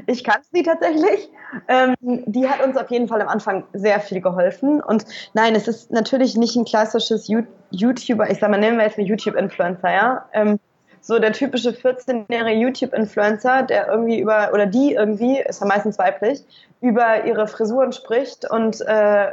Ich 0.08 0.24
kannte 0.24 0.48
sie 0.52 0.64
tatsächlich. 0.64 1.30
Ähm, 1.68 1.96
die 2.02 2.48
hat 2.48 2.64
uns 2.64 2.78
auf 2.78 2.90
jeden 2.90 3.08
Fall 3.08 3.22
am 3.22 3.28
Anfang 3.28 3.66
sehr 3.74 4.00
viel 4.00 4.22
geholfen. 4.22 4.82
Und 4.82 5.06
nein, 5.34 5.56
es 5.56 5.68
ist 5.68 5.92
natürlich 5.92 6.38
nicht 6.38 6.56
ein 6.56 6.66
klassisches 6.66 7.30
YouTuber, 7.72 8.30
ich 8.30 8.40
sag 8.40 8.50
mal, 8.50 8.60
nennen 8.60 8.78
wir 8.78 8.86
jetzt 8.86 8.98
eine 8.98 9.08
YouTube-Influencer, 9.08 9.92
ja. 9.92 10.26
Ähm, 10.34 10.60
so 11.04 11.18
der 11.18 11.34
typische 11.34 11.72
14-jährige 11.72 12.60
YouTube-Influencer, 12.60 13.64
der 13.64 13.88
irgendwie 13.88 14.20
über, 14.20 14.52
oder 14.54 14.68
die 14.68 14.94
irgendwie, 14.94 15.40
ist 15.40 15.60
ja 15.60 15.68
meistens 15.68 15.98
weiblich, 15.98 16.44
über 16.80 17.26
ihre 17.26 17.48
Frisuren 17.48 17.92
spricht 17.92 18.50
und 18.50 18.82
äh, 18.82 19.28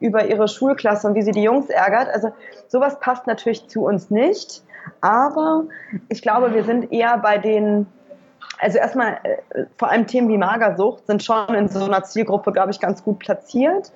über 0.00 0.26
ihre 0.26 0.48
Schulklasse 0.48 1.06
und 1.06 1.14
wie 1.14 1.22
sie 1.22 1.30
die 1.30 1.42
Jungs 1.42 1.70
ärgert. 1.70 2.08
Also 2.08 2.32
sowas 2.66 2.98
passt 2.98 3.28
natürlich 3.28 3.68
zu 3.68 3.84
uns 3.84 4.10
nicht. 4.10 4.62
Aber 5.00 5.64
ich 6.08 6.22
glaube, 6.22 6.54
wir 6.54 6.64
sind 6.64 6.92
eher 6.92 7.18
bei 7.18 7.38
den, 7.38 7.86
also 8.58 8.78
erstmal 8.78 9.18
äh, 9.22 9.64
vor 9.76 9.90
allem 9.90 10.06
Themen 10.06 10.28
wie 10.28 10.38
Magersucht 10.38 11.06
sind 11.06 11.22
schon 11.22 11.54
in 11.54 11.68
so 11.68 11.84
einer 11.84 12.04
Zielgruppe, 12.04 12.52
glaube 12.52 12.70
ich, 12.70 12.80
ganz 12.80 13.02
gut 13.04 13.18
platziert. 13.18 13.92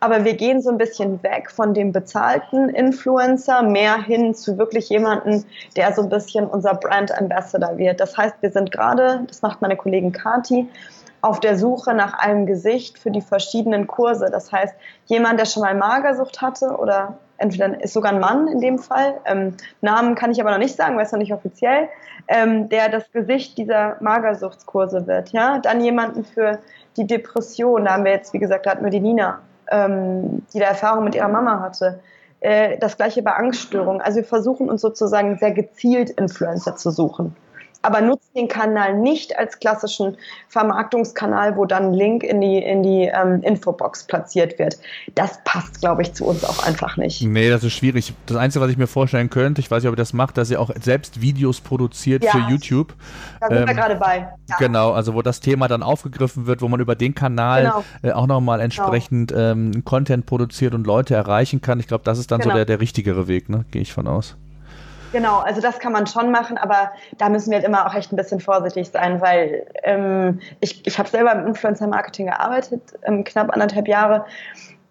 Aber 0.00 0.24
wir 0.24 0.34
gehen 0.34 0.62
so 0.62 0.70
ein 0.70 0.78
bisschen 0.78 1.22
weg 1.22 1.50
von 1.50 1.74
dem 1.74 1.92
bezahlten 1.92 2.68
Influencer 2.68 3.62
mehr 3.62 4.00
hin 4.02 4.34
zu 4.34 4.56
wirklich 4.56 4.88
jemanden, 4.88 5.44
der 5.76 5.92
so 5.92 6.02
ein 6.02 6.08
bisschen 6.08 6.46
unser 6.46 6.74
Brand 6.74 7.16
Ambassador 7.16 7.76
wird. 7.76 8.00
Das 8.00 8.16
heißt, 8.16 8.36
wir 8.40 8.50
sind 8.50 8.70
gerade, 8.70 9.24
das 9.26 9.42
macht 9.42 9.60
meine 9.60 9.76
Kollegin 9.76 10.12
Kati, 10.12 10.68
auf 11.20 11.40
der 11.40 11.58
Suche 11.58 11.94
nach 11.94 12.14
einem 12.14 12.46
Gesicht 12.46 12.98
für 12.98 13.10
die 13.10 13.20
verschiedenen 13.20 13.86
Kurse. 13.86 14.28
Das 14.30 14.52
heißt, 14.52 14.74
jemand, 15.06 15.40
der 15.40 15.46
schon 15.46 15.62
mal 15.62 15.74
Magersucht 15.74 16.40
hatte 16.40 16.76
oder 16.76 17.18
entweder 17.38 17.82
ist 17.82 17.92
sogar 17.92 18.12
ein 18.12 18.20
Mann 18.20 18.48
in 18.48 18.60
dem 18.60 18.78
Fall, 18.78 19.14
ähm, 19.24 19.56
Namen 19.80 20.14
kann 20.14 20.30
ich 20.30 20.40
aber 20.40 20.50
noch 20.50 20.58
nicht 20.58 20.76
sagen, 20.76 20.96
weil 20.96 21.06
es 21.06 21.12
noch 21.12 21.18
nicht 21.18 21.32
offiziell, 21.32 21.88
ähm, 22.28 22.68
der 22.68 22.88
das 22.88 23.10
Gesicht 23.12 23.56
dieser 23.58 23.96
Magersuchtskurse 24.00 25.06
wird. 25.06 25.30
Ja? 25.30 25.58
Dann 25.58 25.80
jemanden 25.80 26.24
für 26.24 26.58
die 26.96 27.06
Depression, 27.06 27.84
da 27.84 27.92
haben 27.94 28.04
wir 28.04 28.12
jetzt, 28.12 28.32
wie 28.34 28.38
gesagt, 28.38 28.66
da 28.66 28.72
hatten 28.72 28.84
wir 28.84 28.90
die 28.90 29.00
Nina, 29.00 29.40
ähm, 29.70 30.42
die 30.52 30.58
da 30.58 30.66
Erfahrung 30.66 31.04
mit 31.04 31.14
ihrer 31.14 31.28
Mama 31.28 31.60
hatte. 31.60 32.00
Äh, 32.40 32.78
das 32.78 32.96
gleiche 32.96 33.22
bei 33.22 33.32
Angststörungen. 33.32 34.00
Also 34.00 34.18
wir 34.18 34.24
versuchen 34.24 34.68
uns 34.68 34.80
sozusagen 34.80 35.38
sehr 35.38 35.52
gezielt 35.52 36.10
Influencer 36.10 36.76
zu 36.76 36.90
suchen 36.90 37.34
aber 37.82 38.00
nutzen 38.00 38.30
den 38.34 38.48
Kanal 38.48 38.96
nicht 38.96 39.38
als 39.38 39.60
klassischen 39.60 40.16
Vermarktungskanal, 40.48 41.56
wo 41.56 41.64
dann 41.64 41.86
ein 41.86 41.94
Link 41.94 42.22
in 42.24 42.40
die, 42.40 42.58
in 42.58 42.82
die 42.82 43.04
ähm, 43.04 43.42
Infobox 43.42 44.04
platziert 44.04 44.58
wird. 44.58 44.78
Das 45.14 45.40
passt, 45.44 45.80
glaube 45.80 46.02
ich, 46.02 46.12
zu 46.12 46.26
uns 46.26 46.44
auch 46.44 46.66
einfach 46.66 46.96
nicht. 46.96 47.22
Nee, 47.22 47.50
das 47.50 47.62
ist 47.62 47.74
schwierig. 47.74 48.12
Das 48.26 48.36
Einzige, 48.36 48.64
was 48.64 48.70
ich 48.70 48.78
mir 48.78 48.88
vorstellen 48.88 49.30
könnte, 49.30 49.60
ich 49.60 49.70
weiß 49.70 49.82
nicht, 49.82 49.88
ob 49.88 49.94
ihr 49.94 49.96
das 49.96 50.12
macht, 50.12 50.38
dass 50.38 50.50
ihr 50.50 50.60
auch 50.60 50.70
selbst 50.80 51.20
Videos 51.20 51.60
produziert 51.60 52.24
ja, 52.24 52.32
für 52.32 52.38
YouTube. 52.50 52.94
Da 53.40 53.48
sind 53.48 53.58
ähm, 53.58 53.66
wir 53.68 53.74
gerade 53.74 53.96
bei. 53.96 54.28
Ja. 54.48 54.56
Genau, 54.58 54.92
also 54.92 55.14
wo 55.14 55.22
das 55.22 55.40
Thema 55.40 55.68
dann 55.68 55.82
aufgegriffen 55.82 56.46
wird, 56.46 56.62
wo 56.62 56.68
man 56.68 56.80
über 56.80 56.96
den 56.96 57.14
Kanal 57.14 57.62
genau. 57.62 57.84
äh, 58.02 58.12
auch 58.12 58.26
nochmal 58.26 58.60
entsprechend 58.60 59.30
genau. 59.30 59.52
ähm, 59.52 59.84
Content 59.84 60.26
produziert 60.26 60.74
und 60.74 60.86
Leute 60.86 61.14
erreichen 61.14 61.60
kann. 61.60 61.78
Ich 61.78 61.86
glaube, 61.86 62.04
das 62.04 62.18
ist 62.18 62.30
dann 62.32 62.40
genau. 62.40 62.52
so 62.52 62.56
der, 62.56 62.64
der 62.64 62.80
richtigere 62.80 63.28
Weg, 63.28 63.48
ne? 63.48 63.64
gehe 63.70 63.82
ich 63.82 63.92
von 63.92 64.08
aus. 64.08 64.36
Genau, 65.10 65.38
also 65.38 65.62
das 65.62 65.78
kann 65.78 65.92
man 65.92 66.06
schon 66.06 66.30
machen, 66.30 66.58
aber 66.58 66.92
da 67.16 67.30
müssen 67.30 67.50
wir 67.50 67.58
halt 67.58 67.66
immer 67.66 67.86
auch 67.86 67.94
echt 67.94 68.12
ein 68.12 68.16
bisschen 68.16 68.40
vorsichtig 68.40 68.90
sein, 68.90 69.22
weil 69.22 69.66
ähm, 69.82 70.40
ich, 70.60 70.86
ich 70.86 70.98
habe 70.98 71.08
selber 71.08 71.32
im 71.32 71.46
Influencer-Marketing 71.46 72.26
gearbeitet, 72.26 72.82
ähm, 73.04 73.24
knapp 73.24 73.50
anderthalb 73.52 73.88
Jahre. 73.88 74.26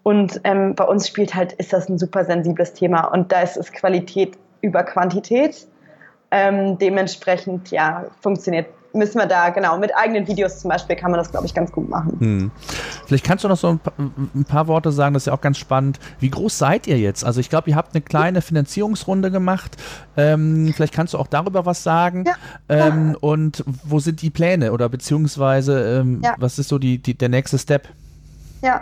Und 0.02 0.42
ähm, 0.44 0.74
bei 0.74 0.86
uns 0.86 1.08
spielt 1.08 1.36
halt, 1.36 1.54
ist 1.54 1.72
das 1.72 1.88
ein 1.88 2.00
super 2.00 2.26
sensibles 2.26 2.74
Thema 2.74 3.06
und 3.06 3.32
da 3.32 3.42
ist 3.42 3.58
es 3.58 3.72
Qualität 3.72 4.38
über 4.62 4.84
Quantität. 4.84 5.68
Ähm, 6.32 6.78
dementsprechend, 6.78 7.72
ja, 7.72 8.06
funktioniert 8.22 8.68
müssen 8.98 9.20
wir 9.20 9.26
da, 9.26 9.50
genau, 9.50 9.78
mit 9.78 9.96
eigenen 9.96 10.28
Videos 10.28 10.60
zum 10.60 10.70
Beispiel 10.70 10.96
kann 10.96 11.12
man 11.12 11.20
das, 11.20 11.32
glaube 11.32 11.46
ich, 11.46 11.54
ganz 11.54 11.72
gut 11.72 11.90
machen. 11.90 12.18
Hm. 12.20 12.52
Vielleicht 13.06 13.26
kannst 13.26 13.44
du 13.44 13.48
noch 13.48 13.58
so 13.58 13.70
ein 13.70 13.80
paar, 13.80 13.94
ein 13.98 14.46
paar, 14.46 14.68
Worte 14.68 14.92
sagen, 14.92 15.14
das 15.14 15.24
ist 15.24 15.28
ja 15.28 15.34
auch 15.34 15.42
ganz 15.42 15.58
spannend. 15.58 16.00
Wie 16.20 16.30
groß 16.30 16.58
seid 16.58 16.88
ihr 16.88 16.98
jetzt? 16.98 17.24
Also 17.24 17.40
ich 17.40 17.50
glaube, 17.50 17.70
ihr 17.70 17.76
habt 17.76 17.96
eine 17.96 18.02
kleine 18.02 18.42
Finanzierungsrunde 18.42 19.32
gemacht. 19.32 19.78
Ähm, 20.18 20.74
vielleicht 20.76 20.94
kannst 20.94 21.14
du 21.14 21.18
auch 21.18 21.28
darüber 21.28 21.66
was 21.66 21.84
sagen. 21.84 22.26
Ja. 22.28 22.36
Ähm. 22.70 23.16
Und 23.22 23.64
wo 23.84 24.00
sind 24.00 24.22
die 24.22 24.30
Pläne 24.30 24.72
oder 24.72 24.90
beziehungsweise 24.90 26.00
ähm, 26.00 26.22
ja. 26.24 26.36
was 26.38 26.60
ist 26.60 26.70
so 26.70 26.78
die, 26.78 26.98
die, 26.98 27.18
der 27.18 27.30
nächste 27.30 27.58
Step? 27.58 27.88
Ja, 28.62 28.82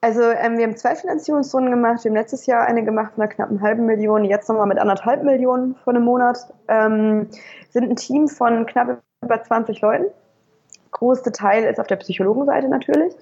also 0.00 0.22
ähm, 0.22 0.58
wir 0.58 0.64
haben 0.64 0.76
zwei 0.76 0.94
Finanzierungsrunden 0.94 1.70
gemacht. 1.70 2.04
Wir 2.04 2.10
haben 2.10 2.16
letztes 2.16 2.46
Jahr 2.46 2.66
eine 2.66 2.84
gemacht 2.84 3.16
mit 3.16 3.24
einer 3.24 3.34
knappen 3.34 3.62
halben 3.62 3.86
Million, 3.86 4.24
jetzt 4.24 4.48
nochmal 4.48 4.66
mit 4.66 4.78
anderthalb 4.78 5.22
Millionen 5.24 5.74
vor 5.82 5.94
einem 5.94 6.04
Monat. 6.04 6.38
Ähm, 6.68 7.28
sind 7.70 7.90
ein 7.90 7.96
Team 7.96 8.28
von 8.28 8.66
knapp 8.66 9.02
über 9.22 9.42
20 9.42 9.80
Leuten. 9.80 10.06
Größte 10.90 11.32
Teil 11.32 11.64
ist 11.64 11.78
auf 11.78 11.86
der 11.86 11.96
Psychologenseite 11.96 12.68
natürlich. 12.68 13.14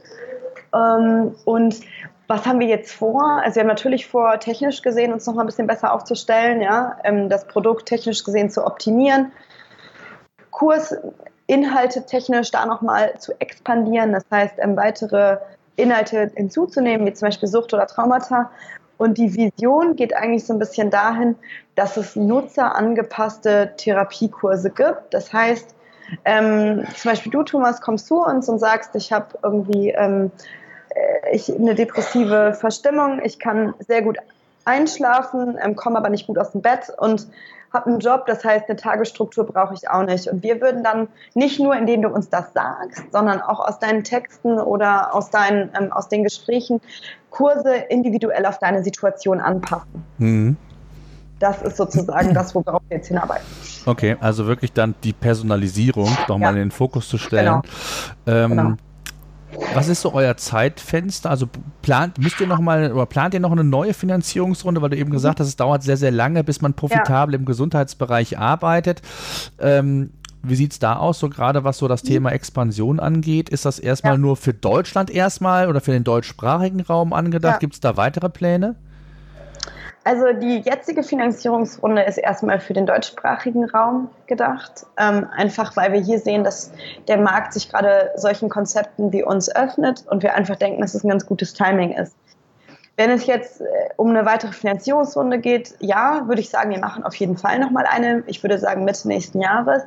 Ähm, 0.74 1.34
und 1.44 1.80
was 2.26 2.46
haben 2.46 2.60
wir 2.60 2.66
jetzt 2.66 2.92
vor? 2.92 3.40
Also 3.42 3.56
wir 3.56 3.62
haben 3.62 3.68
natürlich 3.68 4.06
vor, 4.06 4.38
technisch 4.38 4.82
gesehen 4.82 5.12
uns 5.12 5.26
noch 5.26 5.34
mal 5.34 5.42
ein 5.42 5.46
bisschen 5.46 5.66
besser 5.66 5.92
aufzustellen, 5.92 6.60
ja, 6.60 6.96
ähm, 7.04 7.28
das 7.28 7.46
Produkt 7.46 7.86
technisch 7.86 8.24
gesehen 8.24 8.50
zu 8.50 8.64
optimieren, 8.64 9.32
Kursinhalte 10.50 12.06
technisch 12.06 12.50
da 12.50 12.64
noch 12.64 12.80
mal 12.80 13.18
zu 13.18 13.38
expandieren, 13.40 14.12
das 14.12 14.24
heißt 14.30 14.54
ähm, 14.58 14.76
weitere 14.76 15.38
Inhalte 15.76 16.30
hinzuzunehmen, 16.34 17.06
wie 17.06 17.12
zum 17.12 17.26
Beispiel 17.26 17.48
Sucht 17.48 17.74
oder 17.74 17.86
Traumata. 17.86 18.50
Und 18.96 19.18
die 19.18 19.34
Vision 19.34 19.96
geht 19.96 20.14
eigentlich 20.14 20.46
so 20.46 20.52
ein 20.52 20.60
bisschen 20.60 20.88
dahin, 20.88 21.34
dass 21.74 21.96
es 21.96 22.14
nutzerangepasste 22.14 23.72
Therapiekurse 23.76 24.70
gibt. 24.70 25.12
Das 25.12 25.32
heißt, 25.32 25.74
ähm, 26.24 26.84
zum 26.96 27.10
Beispiel 27.10 27.32
du, 27.32 27.42
Thomas, 27.42 27.80
kommst 27.80 28.06
zu 28.06 28.24
uns 28.24 28.48
und 28.48 28.58
sagst, 28.58 28.94
ich 28.94 29.12
habe 29.12 29.38
irgendwie 29.42 29.90
ähm, 29.90 30.30
äh, 30.94 31.34
ich, 31.34 31.54
eine 31.54 31.74
depressive 31.74 32.54
Verstimmung, 32.54 33.20
ich 33.24 33.38
kann 33.38 33.74
sehr 33.80 34.02
gut 34.02 34.18
einschlafen, 34.64 35.58
ähm, 35.62 35.76
komme 35.76 35.98
aber 35.98 36.08
nicht 36.08 36.26
gut 36.26 36.38
aus 36.38 36.52
dem 36.52 36.62
Bett 36.62 36.92
und 36.98 37.26
habe 37.72 37.86
einen 37.86 37.98
Job, 37.98 38.26
das 38.26 38.44
heißt, 38.44 38.68
eine 38.68 38.76
Tagesstruktur 38.76 39.44
brauche 39.44 39.74
ich 39.74 39.90
auch 39.90 40.04
nicht. 40.04 40.28
Und 40.28 40.44
wir 40.44 40.60
würden 40.60 40.84
dann 40.84 41.08
nicht 41.34 41.58
nur, 41.58 41.74
indem 41.74 42.02
du 42.02 42.08
uns 42.08 42.30
das 42.30 42.52
sagst, 42.54 43.02
sondern 43.10 43.42
auch 43.42 43.58
aus 43.58 43.80
deinen 43.80 44.04
Texten 44.04 44.60
oder 44.60 45.12
aus, 45.12 45.30
deinen, 45.30 45.70
ähm, 45.78 45.92
aus 45.92 46.08
den 46.08 46.22
Gesprächen 46.22 46.80
Kurse 47.30 47.74
individuell 47.88 48.46
auf 48.46 48.58
deine 48.58 48.84
Situation 48.84 49.40
anpassen. 49.40 50.04
Mhm 50.18 50.56
das 51.38 51.62
ist 51.62 51.76
sozusagen 51.76 52.32
das, 52.32 52.54
worauf 52.54 52.82
wir 52.88 52.98
jetzt 52.98 53.08
hinarbeiten. 53.08 53.46
Okay, 53.86 54.16
also 54.20 54.46
wirklich 54.46 54.72
dann 54.72 54.94
die 55.02 55.12
Personalisierung 55.12 56.10
nochmal 56.28 56.40
ja. 56.40 56.50
in 56.50 56.56
den 56.56 56.70
Fokus 56.70 57.08
zu 57.08 57.18
stellen. 57.18 57.62
Genau. 58.24 58.44
Ähm, 58.44 58.50
genau. 58.50 58.76
Was 59.74 59.88
ist 59.88 60.00
so 60.00 60.12
euer 60.12 60.36
Zeitfenster? 60.36 61.30
Also 61.30 61.48
plant, 61.82 62.18
müsst 62.18 62.40
ihr 62.40 62.46
noch 62.46 62.60
mal 62.60 62.92
oder 62.92 63.06
plant 63.06 63.34
ihr 63.34 63.40
noch 63.40 63.52
eine 63.52 63.64
neue 63.64 63.94
Finanzierungsrunde, 63.94 64.82
weil 64.82 64.90
du 64.90 64.96
eben 64.96 65.10
gesagt 65.10 65.38
hast, 65.38 65.46
es 65.46 65.56
dauert 65.56 65.82
sehr, 65.82 65.96
sehr 65.96 66.10
lange, 66.10 66.42
bis 66.42 66.60
man 66.60 66.74
profitabel 66.74 67.34
ja. 67.34 67.38
im 67.38 67.44
Gesundheitsbereich 67.44 68.38
arbeitet. 68.38 69.02
Ähm, 69.58 70.10
wie 70.42 70.56
sieht 70.56 70.72
es 70.72 70.78
da 70.78 70.96
aus, 70.96 71.18
so 71.18 71.28
gerade 71.28 71.64
was 71.64 71.78
so 71.78 71.88
das 71.88 72.02
mhm. 72.04 72.08
Thema 72.08 72.30
Expansion 72.32 73.00
angeht? 73.00 73.48
Ist 73.48 73.64
das 73.64 73.78
erstmal 73.78 74.14
ja. 74.14 74.18
nur 74.18 74.36
für 74.36 74.52
Deutschland 74.52 75.10
erstmal 75.10 75.68
oder 75.68 75.80
für 75.80 75.92
den 75.92 76.04
deutschsprachigen 76.04 76.80
Raum 76.80 77.12
angedacht? 77.12 77.60
Gibt 77.60 77.74
es 77.74 77.80
da 77.80 77.96
weitere 77.96 78.28
Pläne? 78.28 78.76
Also 80.04 80.34
die 80.34 80.58
jetzige 80.58 81.02
Finanzierungsrunde 81.02 82.02
ist 82.02 82.18
erstmal 82.18 82.60
für 82.60 82.74
den 82.74 82.84
deutschsprachigen 82.84 83.64
Raum 83.64 84.10
gedacht, 84.26 84.84
ähm, 84.98 85.26
einfach 85.34 85.74
weil 85.76 85.94
wir 85.94 86.00
hier 86.00 86.18
sehen, 86.18 86.44
dass 86.44 86.72
der 87.08 87.16
Markt 87.16 87.54
sich 87.54 87.70
gerade 87.70 88.10
solchen 88.14 88.50
Konzepten 88.50 89.12
wie 89.12 89.22
uns 89.22 89.54
öffnet 89.54 90.04
und 90.06 90.22
wir 90.22 90.34
einfach 90.34 90.56
denken, 90.56 90.82
dass 90.82 90.94
es 90.94 91.04
ein 91.04 91.08
ganz 91.08 91.24
gutes 91.24 91.54
Timing 91.54 91.92
ist. 91.92 92.14
Wenn 92.96 93.10
es 93.10 93.26
jetzt 93.26 93.60
äh, 93.60 93.64
um 93.96 94.10
eine 94.10 94.24
weitere 94.24 94.52
Finanzierungsrunde 94.52 95.38
geht, 95.38 95.74
ja, 95.80 96.28
würde 96.28 96.40
ich 96.40 96.50
sagen, 96.50 96.70
wir 96.70 96.78
machen 96.78 97.02
auf 97.02 97.16
jeden 97.16 97.36
Fall 97.36 97.58
nochmal 97.58 97.86
eine. 97.90 98.22
Ich 98.26 98.42
würde 98.44 98.58
sagen 98.58 98.84
Mitte 98.84 99.08
nächsten 99.08 99.40
Jahres. 99.40 99.82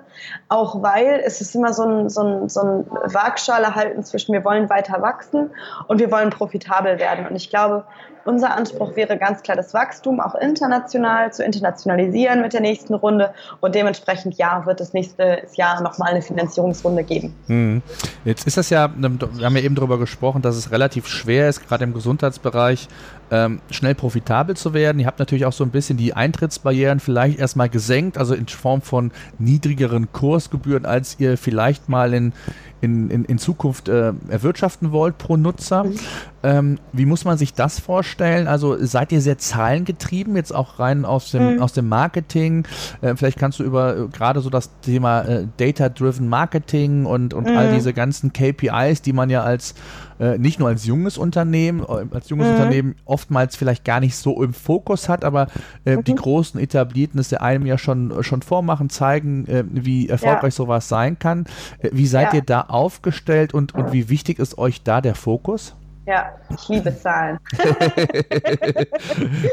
Auch 0.50 0.82
weil 0.82 1.22
es 1.24 1.40
ist 1.40 1.56
immer 1.56 1.72
so 1.74 1.84
ein, 1.84 2.10
so 2.10 2.22
ein, 2.22 2.50
so 2.50 2.62
ein 2.62 2.86
Waagschale 2.90 3.76
halten 3.76 4.04
zwischen 4.04 4.34
wir 4.34 4.44
wollen 4.44 4.70
weiter 4.70 5.02
wachsen 5.02 5.52
und 5.88 6.00
wir 6.00 6.12
wollen 6.12 6.32
profitabel 6.32 7.00
werden. 7.00 7.28
Und 7.28 7.36
ich 7.38 7.50
glaube, 7.50 7.86
unser 8.28 8.56
Anspruch 8.56 8.96
wäre 8.96 9.18
ganz 9.18 9.42
klar, 9.42 9.58
das 9.58 9.74
Wachstum 9.74 10.20
auch 10.20 10.36
international 10.36 11.32
zu 11.32 11.44
internationalisieren 11.44 12.42
mit 12.42 12.54
der 12.54 12.62
nächsten 12.62 12.94
Runde. 12.94 13.34
Und 13.62 13.74
dementsprechend, 13.74 14.38
ja, 14.38 14.66
wird 14.66 14.82
es 14.82 14.94
nächstes 14.94 15.56
Jahr 15.56 15.82
nochmal 15.82 16.12
eine 16.12 16.22
Finanzierungsrunde 16.22 17.04
geben. 17.04 17.34
Hm. 17.48 17.82
Jetzt 18.26 18.46
ist 18.46 18.58
das 18.58 18.70
ja, 18.70 18.92
wir 18.96 19.46
haben 19.46 19.56
ja 19.56 19.64
eben 19.64 19.76
darüber 19.76 19.98
gesprochen, 19.98 20.42
dass 20.42 20.56
es 20.56 20.72
relativ 20.72 21.08
schwer 21.08 21.50
ist, 21.50 21.68
gerade 21.68 21.84
im 21.84 21.94
Gesundheitsbereich, 21.94 22.88
ähm, 23.30 23.62
schnell 23.72 23.96
profitabel 23.96 24.56
zu 24.56 24.74
werden. 24.74 25.00
Ihr 25.00 25.08
habt 25.08 25.20
natürlich 25.20 25.46
auch 25.46 25.54
so 25.54 25.64
ein 25.64 25.72
bisschen 25.72 25.98
die 25.98 26.14
Eintrittsbarrieren 26.14 27.00
vielleicht 27.00 27.40
erstmal 27.40 27.70
gesenkt, 27.70 28.18
also 28.18 28.34
in 28.34 28.48
Form 28.48 28.82
von 28.82 29.12
niedrigeren 29.38 30.12
Kursgebühren, 30.12 30.86
als 30.86 31.20
ihr 31.20 31.38
vielleicht 31.38 31.90
mal 31.90 32.14
in, 32.14 32.34
in, 32.82 33.10
in, 33.10 33.26
in 33.26 33.38
Zukunft 33.38 33.90
äh, 33.90 34.14
erwirtschaften 34.30 34.92
wollt 34.92 35.18
pro 35.18 35.38
Nutzer. 35.38 35.86
Mhm. 35.86 35.96
Ähm, 36.44 36.80
wie 36.94 37.06
muss 37.06 37.26
man 37.26 37.38
sich 37.38 37.54
das 37.54 37.80
vorstellen? 37.80 38.48
Also 38.48 38.78
seid 38.80 39.12
ihr 39.12 39.22
sehr 39.22 39.38
zahlengetrieben, 39.38 40.36
jetzt 40.36 40.54
auch 40.54 40.80
rein 40.80 41.04
aus 41.04 41.32
dem, 41.32 41.56
mhm. 41.56 41.62
aus 41.62 41.74
dem 41.74 41.90
Marketing? 41.90 42.66
Äh, 43.02 43.16
vielleicht 43.16 43.40
kannst 43.40 43.60
du 43.60 43.64
über 43.64 43.98
äh, 43.98 44.08
gerade 44.08 44.42
so 44.42 44.50
das 44.50 44.80
Thema 44.82 45.22
äh, 45.22 45.48
Data-Driven 45.58 46.30
Marketing 46.30 47.06
und, 47.06 47.34
und 47.34 47.50
mhm. 47.50 47.58
all 47.58 47.74
diese 47.74 47.92
ganzen 47.92 48.32
KPIs, 48.34 49.02
die 49.02 49.14
man 49.14 49.30
ja 49.30 49.44
als 49.44 49.74
äh, 50.20 50.38
nicht 50.38 50.60
nur 50.60 50.70
als 50.70 50.86
junges 50.86 51.18
Unternehmen, 51.18 51.82
äh, 51.82 52.06
als 52.16 52.30
junges 52.30 52.48
mhm. 52.48 52.54
Unternehmen 52.54 52.96
oftmals 53.06 53.56
vielleicht 53.56 53.84
gar 53.84 54.00
nicht 54.00 54.16
so 54.16 54.42
im 54.42 54.54
Fokus 54.54 55.10
hat, 55.10 55.26
aber 55.26 55.48
mhm. 55.86 56.04
die 56.04 56.16
großen 56.16 56.60
etablierten 56.60 57.20
es 57.20 57.32
ja 57.32 57.42
einem 57.42 57.66
ja 57.66 57.78
schon, 57.78 58.24
schon 58.24 58.42
vormachen, 58.42 58.90
zeigen, 58.90 59.46
wie 59.72 60.10
erfolgreich 60.10 60.54
ja. 60.54 60.58
sowas 60.58 60.88
sein 60.88 61.20
kann. 61.20 61.46
Wie 61.92 62.08
seid 62.08 62.34
ja. 62.34 62.40
ihr 62.40 62.42
da 62.42 62.66
aufgestellt 62.70 63.54
und, 63.54 63.76
und 63.76 63.92
wie 63.92 64.10
wichtig 64.10 64.40
ist 64.40 64.58
euch 64.58 64.84
da 64.84 65.02
der 65.02 65.16
Fokus? 65.16 65.76
Ja, 66.08 66.34
ich 66.50 66.70
liebe 66.70 66.96
Zahlen. 66.96 67.38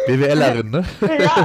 BWLerin, 0.06 0.70
ne? 0.70 0.84
ja, 1.18 1.44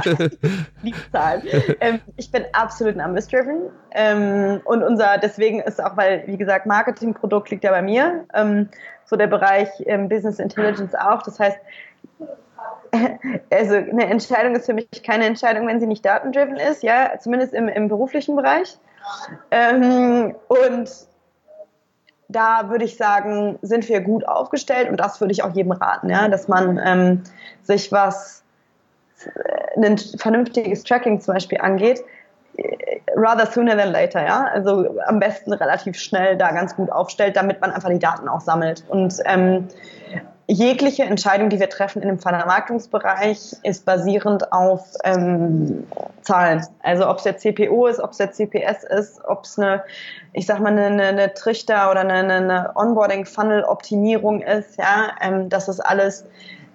liebe 0.82 0.98
Zahlen. 1.10 1.42
Ähm, 1.80 1.98
ich 2.16 2.30
bin 2.30 2.44
absolut 2.52 2.94
numbers-driven. 2.94 3.70
Ähm, 3.90 4.60
und 4.64 4.84
unser, 4.84 5.18
deswegen 5.18 5.58
ist 5.62 5.82
auch, 5.82 5.96
weil, 5.96 6.22
wie 6.28 6.36
gesagt, 6.36 6.66
Marketingprodukt 6.66 7.50
liegt 7.50 7.64
ja 7.64 7.72
bei 7.72 7.82
mir. 7.82 8.24
Ähm, 8.34 8.68
so 9.04 9.16
der 9.16 9.26
Bereich 9.26 9.68
ähm, 9.86 10.08
Business 10.08 10.38
Intelligence 10.38 10.94
auch. 10.94 11.22
Das 11.22 11.40
heißt, 11.40 11.58
also 13.50 13.74
eine 13.74 14.06
Entscheidung 14.06 14.54
ist 14.54 14.66
für 14.66 14.74
mich 14.74 14.88
keine 15.02 15.24
Entscheidung, 15.26 15.66
wenn 15.66 15.80
sie 15.80 15.88
nicht 15.88 16.04
datendriven 16.04 16.56
ist, 16.56 16.84
ja, 16.84 17.18
zumindest 17.18 17.52
im, 17.52 17.68
im 17.68 17.88
beruflichen 17.88 18.36
Bereich. 18.36 18.78
Ähm, 19.50 20.36
und 20.46 20.88
da 22.30 22.70
würde 22.70 22.84
ich 22.84 22.96
sagen, 22.96 23.58
sind 23.62 23.88
wir 23.88 24.00
gut 24.00 24.26
aufgestellt 24.26 24.88
und 24.88 24.98
das 24.98 25.20
würde 25.20 25.32
ich 25.32 25.42
auch 25.42 25.54
jedem 25.54 25.72
raten, 25.72 26.08
ja, 26.08 26.28
dass 26.28 26.48
man 26.48 26.80
ähm, 26.84 27.22
sich 27.62 27.90
was 27.92 28.42
äh, 29.24 29.84
ein 29.84 29.98
vernünftiges 29.98 30.84
Tracking 30.84 31.20
zum 31.20 31.34
Beispiel 31.34 31.58
angeht, 31.60 32.02
äh, 32.56 33.00
rather 33.16 33.46
sooner 33.46 33.76
than 33.76 33.92
later, 33.92 34.24
ja. 34.24 34.46
Also 34.52 34.98
am 35.06 35.18
besten 35.18 35.52
relativ 35.52 35.98
schnell 35.98 36.36
da 36.36 36.52
ganz 36.52 36.76
gut 36.76 36.90
aufstellt, 36.90 37.36
damit 37.36 37.60
man 37.60 37.72
einfach 37.72 37.90
die 37.90 37.98
Daten 37.98 38.28
auch 38.28 38.40
sammelt. 38.40 38.84
Und 38.88 39.14
ähm, 39.24 39.68
jegliche 40.50 41.04
Entscheidung, 41.04 41.48
die 41.48 41.60
wir 41.60 41.68
treffen 41.68 42.02
in 42.02 42.08
dem 42.08 42.18
Vermarktungsbereich, 42.18 43.56
ist 43.62 43.84
basierend 43.84 44.52
auf 44.52 44.84
ähm, 45.04 45.86
Zahlen. 46.22 46.66
Also 46.82 47.08
ob 47.08 47.18
es 47.18 47.22
der 47.22 47.36
CPO 47.36 47.86
ist, 47.86 48.00
ob 48.00 48.10
es 48.10 48.16
der 48.16 48.32
CPS 48.32 48.82
ist, 48.84 49.24
ob 49.24 49.44
es 49.44 49.58
eine, 49.58 49.84
ich 50.32 50.46
sag 50.46 50.58
mal, 50.60 50.76
eine, 50.76 51.04
eine 51.04 51.34
Trichter 51.34 51.90
oder 51.90 52.00
eine, 52.00 52.34
eine 52.34 52.72
Onboarding-Funnel-Optimierung 52.74 54.42
ist, 54.42 54.76
ja, 54.76 55.12
ähm, 55.20 55.48
das 55.48 55.68
ist 55.68 55.80
alles 55.80 56.24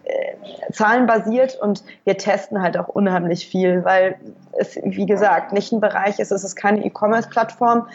äh, 0.05 0.71
zahlenbasiert 0.71 1.55
und 1.55 1.83
wir 2.05 2.17
testen 2.17 2.61
halt 2.61 2.77
auch 2.77 2.87
unheimlich 2.87 3.47
viel, 3.47 3.83
weil 3.83 4.15
es, 4.53 4.77
wie 4.83 5.05
gesagt, 5.05 5.51
nicht 5.51 5.73
ein 5.73 5.81
Bereich 5.81 6.19
ist, 6.19 6.31
es 6.31 6.45
ist 6.45 6.55
keine 6.55 6.85
E-Commerce-Plattform, 6.85 7.87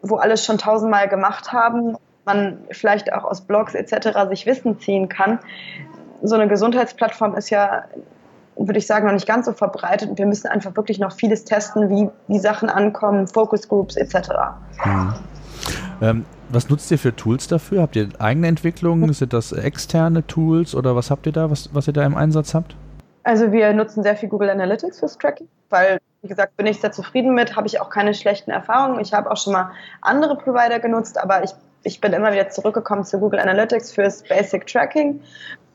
wo 0.00 0.16
alles 0.16 0.44
schon 0.44 0.56
tausendmal 0.56 1.08
gemacht 1.08 1.52
haben 1.52 1.98
man 2.26 2.58
vielleicht 2.70 3.12
auch 3.12 3.24
aus 3.24 3.42
Blogs 3.42 3.74
etc. 3.74 4.28
sich 4.28 4.46
Wissen 4.46 4.78
ziehen 4.78 5.08
kann. 5.08 5.38
So 6.22 6.34
eine 6.34 6.48
Gesundheitsplattform 6.48 7.34
ist 7.34 7.50
ja, 7.50 7.84
würde 8.56 8.78
ich 8.78 8.86
sagen, 8.86 9.06
noch 9.06 9.12
nicht 9.12 9.26
ganz 9.26 9.46
so 9.46 9.52
verbreitet 9.52 10.10
und 10.10 10.18
wir 10.18 10.26
müssen 10.26 10.48
einfach 10.48 10.74
wirklich 10.76 10.98
noch 10.98 11.12
vieles 11.12 11.44
testen, 11.44 11.90
wie, 11.90 12.08
wie 12.28 12.38
Sachen 12.38 12.68
ankommen, 12.68 13.26
Focus 13.26 13.68
Groups 13.68 13.96
etc. 13.96 14.30
Hm. 14.78 15.14
Ähm, 16.00 16.24
was 16.48 16.68
nutzt 16.68 16.90
ihr 16.90 16.98
für 16.98 17.14
Tools 17.14 17.48
dafür? 17.48 17.82
Habt 17.82 17.96
ihr 17.96 18.08
eigene 18.18 18.48
Entwicklungen? 18.48 19.12
Sind 19.12 19.32
das 19.32 19.52
externe 19.52 20.26
Tools 20.26 20.74
oder 20.74 20.94
was 20.94 21.10
habt 21.10 21.26
ihr 21.26 21.32
da, 21.32 21.50
was, 21.50 21.70
was 21.72 21.86
ihr 21.86 21.92
da 21.92 22.04
im 22.04 22.16
Einsatz 22.16 22.54
habt? 22.54 22.76
Also 23.24 23.52
wir 23.52 23.72
nutzen 23.72 24.02
sehr 24.02 24.16
viel 24.16 24.28
Google 24.28 24.50
Analytics 24.50 24.98
fürs 24.98 25.16
Tracking, 25.16 25.48
weil, 25.70 25.98
wie 26.20 26.28
gesagt, 26.28 26.56
bin 26.56 26.66
ich 26.66 26.80
sehr 26.80 26.92
zufrieden 26.92 27.34
mit, 27.34 27.56
habe 27.56 27.66
ich 27.66 27.80
auch 27.80 27.88
keine 27.88 28.12
schlechten 28.12 28.50
Erfahrungen. 28.50 29.00
Ich 29.00 29.14
habe 29.14 29.30
auch 29.30 29.38
schon 29.38 29.54
mal 29.54 29.70
andere 30.02 30.36
Provider 30.36 30.78
genutzt, 30.78 31.18
aber 31.18 31.42
ich 31.42 31.50
ich 31.84 32.00
bin 32.00 32.12
immer 32.12 32.32
wieder 32.32 32.48
zurückgekommen 32.48 33.04
zu 33.04 33.20
Google 33.20 33.38
Analytics 33.38 33.92
fürs 33.92 34.22
Basic 34.22 34.66
Tracking. 34.66 35.20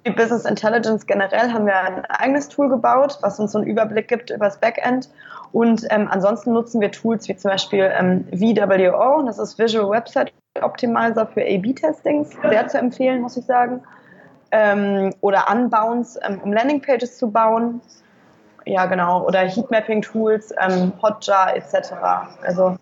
Die 0.05 0.12
Business 0.12 0.45
Intelligence 0.45 1.05
generell 1.05 1.51
haben 1.51 1.66
wir 1.66 1.80
ein 1.80 2.05
eigenes 2.05 2.49
Tool 2.49 2.70
gebaut, 2.70 3.18
was 3.22 3.39
uns 3.39 3.51
so 3.51 3.60
einen 3.60 3.68
Überblick 3.68 4.07
gibt 4.07 4.30
über 4.30 4.45
das 4.45 4.60
Backend. 4.60 5.10
Und 5.51 5.86
ähm, 5.89 6.07
ansonsten 6.10 6.53
nutzen 6.53 6.82
wir 6.82 6.91
Tools 6.91 7.28
wie 7.28 7.36
zum 7.36 7.51
Beispiel 7.51 7.91
ähm, 7.97 8.26
VWO, 8.32 9.24
das 9.24 9.39
ist 9.39 9.57
Visual 9.60 9.89
Website 9.89 10.34
Optimizer 10.62 11.28
für 11.28 11.41
A-B-Testings, 11.41 12.32
sehr 12.49 12.68
zu 12.68 12.78
empfehlen, 12.78 13.22
muss 13.22 13.38
ich 13.38 13.45
sagen. 13.45 13.82
Ähm, 14.51 15.14
oder 15.22 15.45
Unbounce, 15.51 16.20
ähm, 16.24 16.39
um 16.43 16.53
Landingpages 16.53 17.18
zu 17.18 17.30
bauen. 17.30 17.82
Ja, 18.66 18.86
genau. 18.86 19.26
Oder 19.26 19.41
Heatmapping-Tools, 19.41 20.53
ähm, 20.60 20.91
Hotjar 21.01 21.55
etc. 21.55 21.93
Also 22.43 22.76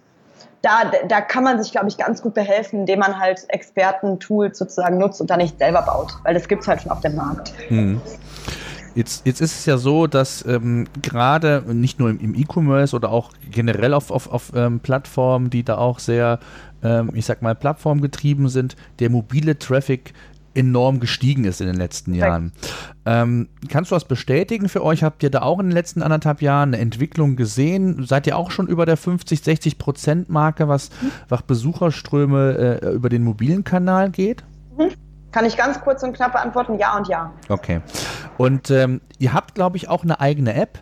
da, 0.62 0.92
da 1.08 1.22
kann 1.22 1.44
man 1.44 1.62
sich, 1.62 1.72
glaube 1.72 1.88
ich, 1.88 1.98
ganz 1.98 2.22
gut 2.22 2.34
behelfen, 2.34 2.82
indem 2.82 3.00
man 3.00 3.20
halt 3.20 3.46
Experten-Tools 3.50 4.58
sozusagen 4.58 4.98
nutzt 4.98 5.22
und 5.22 5.30
da 5.30 5.38
nicht 5.38 5.58
selber 5.60 5.82
baut, 5.82 6.14
weil 6.24 6.34
das 6.34 6.48
gibt 6.48 6.64
es 6.64 6.68
halt 6.68 6.82
schon 6.82 6.92
auf 6.92 7.02
dem 7.02 7.16
Markt. 7.16 7.54
Hm. 7.68 8.02
Jetzt, 8.96 9.28
jetzt 9.28 9.42
ist 9.42 9.60
es 9.60 9.66
ja 9.68 9.78
so, 9.78 10.08
dass 10.08 10.44
ähm, 10.48 10.88
gerade 11.04 11.64
nicht 11.68 12.00
nur 12.00 12.10
im 12.10 12.34
E-Commerce 12.34 12.96
oder 12.96 13.12
auch 13.12 13.32
generell 13.52 13.94
auf, 13.94 14.10
auf, 14.10 14.32
auf 14.32 14.52
ähm, 14.56 14.80
Plattformen, 14.80 15.52
die 15.52 15.64
da 15.64 15.78
auch 15.78 16.00
sehr, 16.00 16.40
ähm, 16.84 17.12
ich 17.14 17.28
sag 17.28 17.44
mal, 17.44 17.54
plattformgetrieben 17.54 18.50
sind, 18.50 18.76
der 18.98 19.12
mobile 19.12 19.60
Traffic 19.60 20.14
enorm 20.58 21.00
gestiegen 21.00 21.46
ist 21.46 21.62
in 21.62 21.68
den 21.68 21.76
letzten 21.76 22.14
Jahren. 22.14 22.52
Ähm, 23.06 23.48
kannst 23.70 23.92
du 23.92 23.96
das 23.96 24.06
bestätigen 24.06 24.68
für 24.68 24.84
euch? 24.84 25.04
Habt 25.04 25.24
ihr 25.24 25.30
da 25.30 25.44
auch 25.44 25.60
in 25.60 25.68
den 25.68 25.74
letzten 25.74 26.02
anderthalb 26.02 26.42
Jahren 26.42 26.74
eine 26.74 26.82
Entwicklung 26.82 27.36
gesehen? 27.36 28.06
Seid 28.06 28.28
ihr 28.28 28.38
auch 28.38 28.52
schon 28.52 28.68
über 28.68 28.86
der 28.86 28.98
50, 28.98 29.42
60 29.42 29.78
Prozent 29.78 30.30
Marke, 30.30 30.68
was, 30.68 30.90
mhm. 31.02 31.12
was 31.30 31.44
Besucherströme 31.44 32.80
äh, 32.82 32.90
über 32.94 33.10
den 33.10 33.24
mobilen 33.24 33.64
Kanal 33.64 34.10
geht? 34.10 34.44
Mhm. 34.78 34.92
Kann 35.32 35.46
ich 35.46 35.56
ganz 35.56 35.80
kurz 35.82 36.02
und 36.04 36.14
knapp 36.14 36.34
beantworten, 36.34 36.80
ja 36.80 36.98
und 36.98 37.08
ja. 37.08 37.32
Okay. 37.50 37.82
Und 38.38 38.72
ähm, 38.72 39.02
ihr 39.20 39.34
habt, 39.34 39.56
glaube 39.56 39.78
ich, 39.78 39.88
auch 39.90 40.04
eine 40.04 40.20
eigene 40.20 40.54
App. 40.56 40.80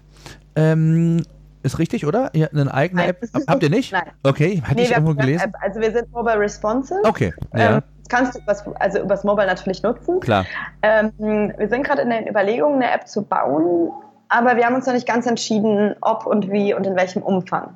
Ähm, 0.56 1.24
ist 1.64 1.80
richtig, 1.80 2.06
oder? 2.06 2.30
Ihr 2.34 2.46
habt 2.46 2.56
eine 2.56 2.74
eigene 2.74 3.02
Nein, 3.02 3.10
App. 3.10 3.26
Habt 3.48 3.64
ihr 3.64 3.70
nicht? 3.70 3.92
Nein. 3.92 4.12
Okay, 4.24 4.62
hatte 4.64 4.76
nee, 4.76 4.84
ich 4.84 4.92
irgendwo 4.92 5.16
gelesen. 5.16 5.46
App. 5.46 5.56
Also 5.62 5.82
wir 5.82 5.92
sind 5.92 6.12
mobile 6.12 6.40
responsive. 6.40 7.02
Okay. 7.04 7.34
Ja. 7.54 7.78
Ähm, 7.78 7.84
kannst 8.10 8.36
du 8.36 8.40
übers, 8.40 8.64
also 8.80 9.00
übers 9.00 9.24
Mobile 9.24 9.48
natürlich 9.48 9.84
nutzen. 9.84 10.20
Klar. 10.20 10.46
Ähm, 10.82 11.54
wir 11.58 11.70
sind 11.70 11.84
gerade 11.84 12.02
in 12.02 12.10
den 12.10 12.28
Überlegungen, 12.28 12.82
eine 12.82 12.92
App 12.92 13.08
zu 13.08 13.24
bauen, 13.24 13.92
aber 14.30 14.56
wir 14.56 14.66
haben 14.66 14.76
uns 14.76 14.86
noch 14.86 14.94
nicht 14.94 15.08
ganz 15.08 15.26
entschieden, 15.26 15.96
ob 16.02 16.26
und 16.26 16.52
wie 16.52 16.74
und 16.74 16.86
in 16.88 16.96
welchem 16.96 17.22
Umfang. 17.22 17.74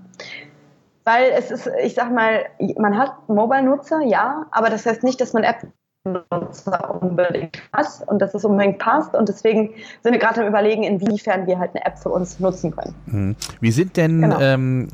Weil 1.03 1.31
es 1.35 1.51
ist, 1.51 1.69
ich 1.83 1.95
sag 1.95 2.11
mal, 2.11 2.45
man 2.77 2.97
hat 2.97 3.29
Mobile-Nutzer, 3.29 4.01
ja, 4.01 4.45
aber 4.51 4.69
das 4.69 4.85
heißt 4.85 5.03
nicht, 5.03 5.19
dass 5.21 5.33
man 5.33 5.43
App 5.43 5.65
Nutzer 6.05 7.01
unbedingt 7.01 7.61
hat 7.73 7.87
und 8.07 8.19
dass 8.21 8.33
es 8.33 8.45
unbedingt 8.45 8.79
passt. 8.79 9.15
Und 9.15 9.27
deswegen 9.27 9.71
sind 10.01 10.13
wir 10.13 10.19
gerade 10.19 10.41
am 10.41 10.47
Überlegen, 10.47 10.83
inwiefern 10.83 11.45
wir 11.45 11.59
halt 11.59 11.75
eine 11.75 11.85
App 11.85 11.99
für 11.99 12.09
uns 12.09 12.39
nutzen 12.39 12.71
können. 12.71 12.95
Mhm. 13.05 13.35
Wie 13.59 13.71
sind 13.71 13.97
denn 13.97 14.21
genau. 14.21 14.39
ähm, 14.39 14.87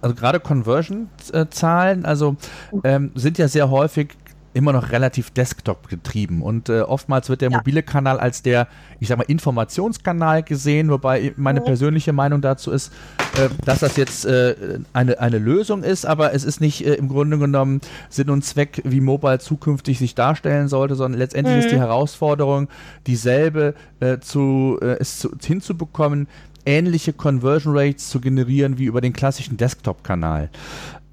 also 0.00 0.14
gerade 0.14 0.38
Conversion-Zahlen, 0.38 2.04
also 2.04 2.36
ähm, 2.84 3.10
sind 3.14 3.38
ja 3.38 3.48
sehr 3.48 3.70
häufig 3.70 4.16
immer 4.54 4.72
noch 4.72 4.90
relativ 4.92 5.30
Desktop 5.30 5.88
getrieben 5.88 6.40
und 6.40 6.68
äh, 6.68 6.80
oftmals 6.80 7.28
wird 7.28 7.40
der 7.40 7.50
ja. 7.50 7.58
mobile 7.58 7.82
Kanal 7.82 8.18
als 8.18 8.42
der, 8.42 8.68
ich 9.00 9.08
sag 9.08 9.18
mal, 9.18 9.24
Informationskanal 9.24 10.42
gesehen, 10.42 10.88
wobei 10.90 11.32
meine 11.36 11.60
mhm. 11.60 11.64
persönliche 11.64 12.12
Meinung 12.12 12.40
dazu 12.40 12.70
ist, 12.70 12.92
äh, 13.36 13.48
dass 13.64 13.80
das 13.80 13.96
jetzt 13.96 14.24
äh, 14.24 14.78
eine, 14.92 15.18
eine 15.18 15.38
Lösung 15.38 15.82
ist, 15.82 16.06
aber 16.06 16.32
es 16.32 16.44
ist 16.44 16.60
nicht 16.60 16.86
äh, 16.86 16.94
im 16.94 17.08
Grunde 17.08 17.38
genommen 17.38 17.80
Sinn 18.08 18.30
und 18.30 18.44
Zweck, 18.44 18.80
wie 18.84 19.00
Mobile 19.00 19.40
zukünftig 19.40 19.98
sich 19.98 20.14
darstellen 20.14 20.68
sollte, 20.68 20.94
sondern 20.94 21.18
letztendlich 21.18 21.56
mhm. 21.56 21.60
ist 21.60 21.70
die 21.72 21.78
Herausforderung 21.78 22.68
dieselbe 23.06 23.74
äh, 24.00 24.18
zu, 24.20 24.78
äh, 24.80 24.96
es 25.00 25.18
zu, 25.18 25.30
hinzubekommen, 25.44 26.28
ähnliche 26.66 27.12
Conversion 27.12 27.76
Rates 27.76 28.08
zu 28.08 28.20
generieren 28.20 28.78
wie 28.78 28.84
über 28.84 29.00
den 29.00 29.12
klassischen 29.12 29.56
Desktop-Kanal. 29.56 30.50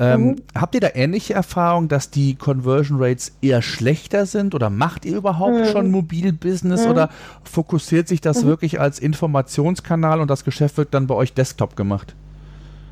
Ähm, 0.01 0.21
mhm. 0.21 0.35
Habt 0.59 0.73
ihr 0.73 0.81
da 0.81 0.87
ähnliche 0.95 1.35
Erfahrungen, 1.35 1.87
dass 1.87 2.09
die 2.09 2.33
Conversion 2.33 2.97
Rates 2.99 3.33
eher 3.43 3.61
schlechter 3.61 4.25
sind 4.25 4.55
oder 4.55 4.71
macht 4.71 5.05
ihr 5.05 5.15
überhaupt 5.15 5.53
mhm. 5.53 5.65
schon 5.65 5.91
Mobil-Business 5.91 6.85
mhm. 6.85 6.91
oder 6.91 7.09
fokussiert 7.43 8.07
sich 8.07 8.19
das 8.19 8.43
mhm. 8.43 8.47
wirklich 8.47 8.79
als 8.79 8.97
Informationskanal 8.97 10.19
und 10.19 10.31
das 10.31 10.43
Geschäft 10.43 10.77
wird 10.77 10.95
dann 10.95 11.05
bei 11.05 11.13
euch 11.13 11.35
Desktop 11.35 11.75
gemacht? 11.75 12.15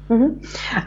Mhm. 0.07 0.39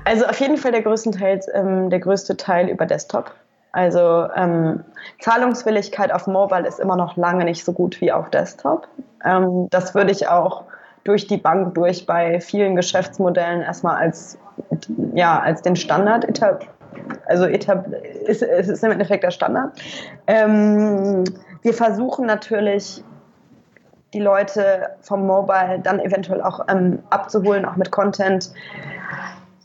Also 0.04 0.26
auf 0.26 0.38
jeden 0.38 0.58
Fall 0.58 0.70
der 0.70 0.82
größtenteils 0.82 1.48
ähm, 1.54 1.90
der 1.90 1.98
größte 1.98 2.36
Teil 2.36 2.68
über 2.68 2.86
Desktop. 2.86 3.32
Also 3.72 4.28
ähm, 4.36 4.84
Zahlungswilligkeit 5.18 6.12
auf 6.12 6.28
Mobile 6.28 6.68
ist 6.68 6.78
immer 6.78 6.94
noch 6.94 7.16
lange 7.16 7.44
nicht 7.44 7.64
so 7.64 7.72
gut 7.72 8.00
wie 8.00 8.12
auf 8.12 8.30
Desktop. 8.30 8.86
Ähm, 9.24 9.66
das 9.70 9.96
würde 9.96 10.12
ich 10.12 10.28
auch 10.28 10.66
durch 11.04 11.26
die 11.26 11.36
Bank 11.36 11.74
durch 11.74 12.06
bei 12.06 12.40
vielen 12.40 12.76
Geschäftsmodellen 12.76 13.62
erstmal 13.62 13.96
als 13.96 14.38
ja, 15.14 15.40
als 15.40 15.62
den 15.62 15.76
Standard 15.76 16.24
etabliert 16.24 16.68
also 17.26 17.44
etab 17.44 17.86
ist, 18.26 18.42
es 18.42 18.68
ist 18.68 18.84
im 18.84 18.92
Endeffekt 18.92 19.24
der 19.24 19.30
Standard. 19.30 19.72
Ähm, 20.26 21.24
wir 21.62 21.74
versuchen 21.74 22.26
natürlich, 22.26 23.02
die 24.12 24.20
Leute 24.20 24.90
vom 25.00 25.26
Mobile 25.26 25.80
dann 25.82 25.98
eventuell 25.98 26.42
auch 26.42 26.60
ähm, 26.68 26.98
abzuholen, 27.08 27.64
auch 27.64 27.76
mit 27.76 27.90
Content. 27.90 28.52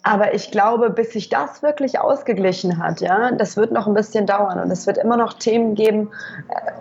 Aber 0.07 0.33
ich 0.33 0.51
glaube, 0.51 0.89
bis 0.89 1.11
sich 1.11 1.27
das 1.27 1.61
wirklich 1.61 1.99
ausgeglichen 1.99 2.77
hat, 2.77 3.01
ja, 3.01 3.31
das 3.33 3.57
wird 3.57 3.73
noch 3.73 3.87
ein 3.87 3.93
bisschen 3.93 4.25
dauern 4.25 4.57
und 4.57 4.71
es 4.71 4.87
wird 4.87 4.97
immer 4.97 5.17
noch 5.17 5.33
Themen 5.33 5.75
geben. 5.75 6.11
Äh, 6.47 6.71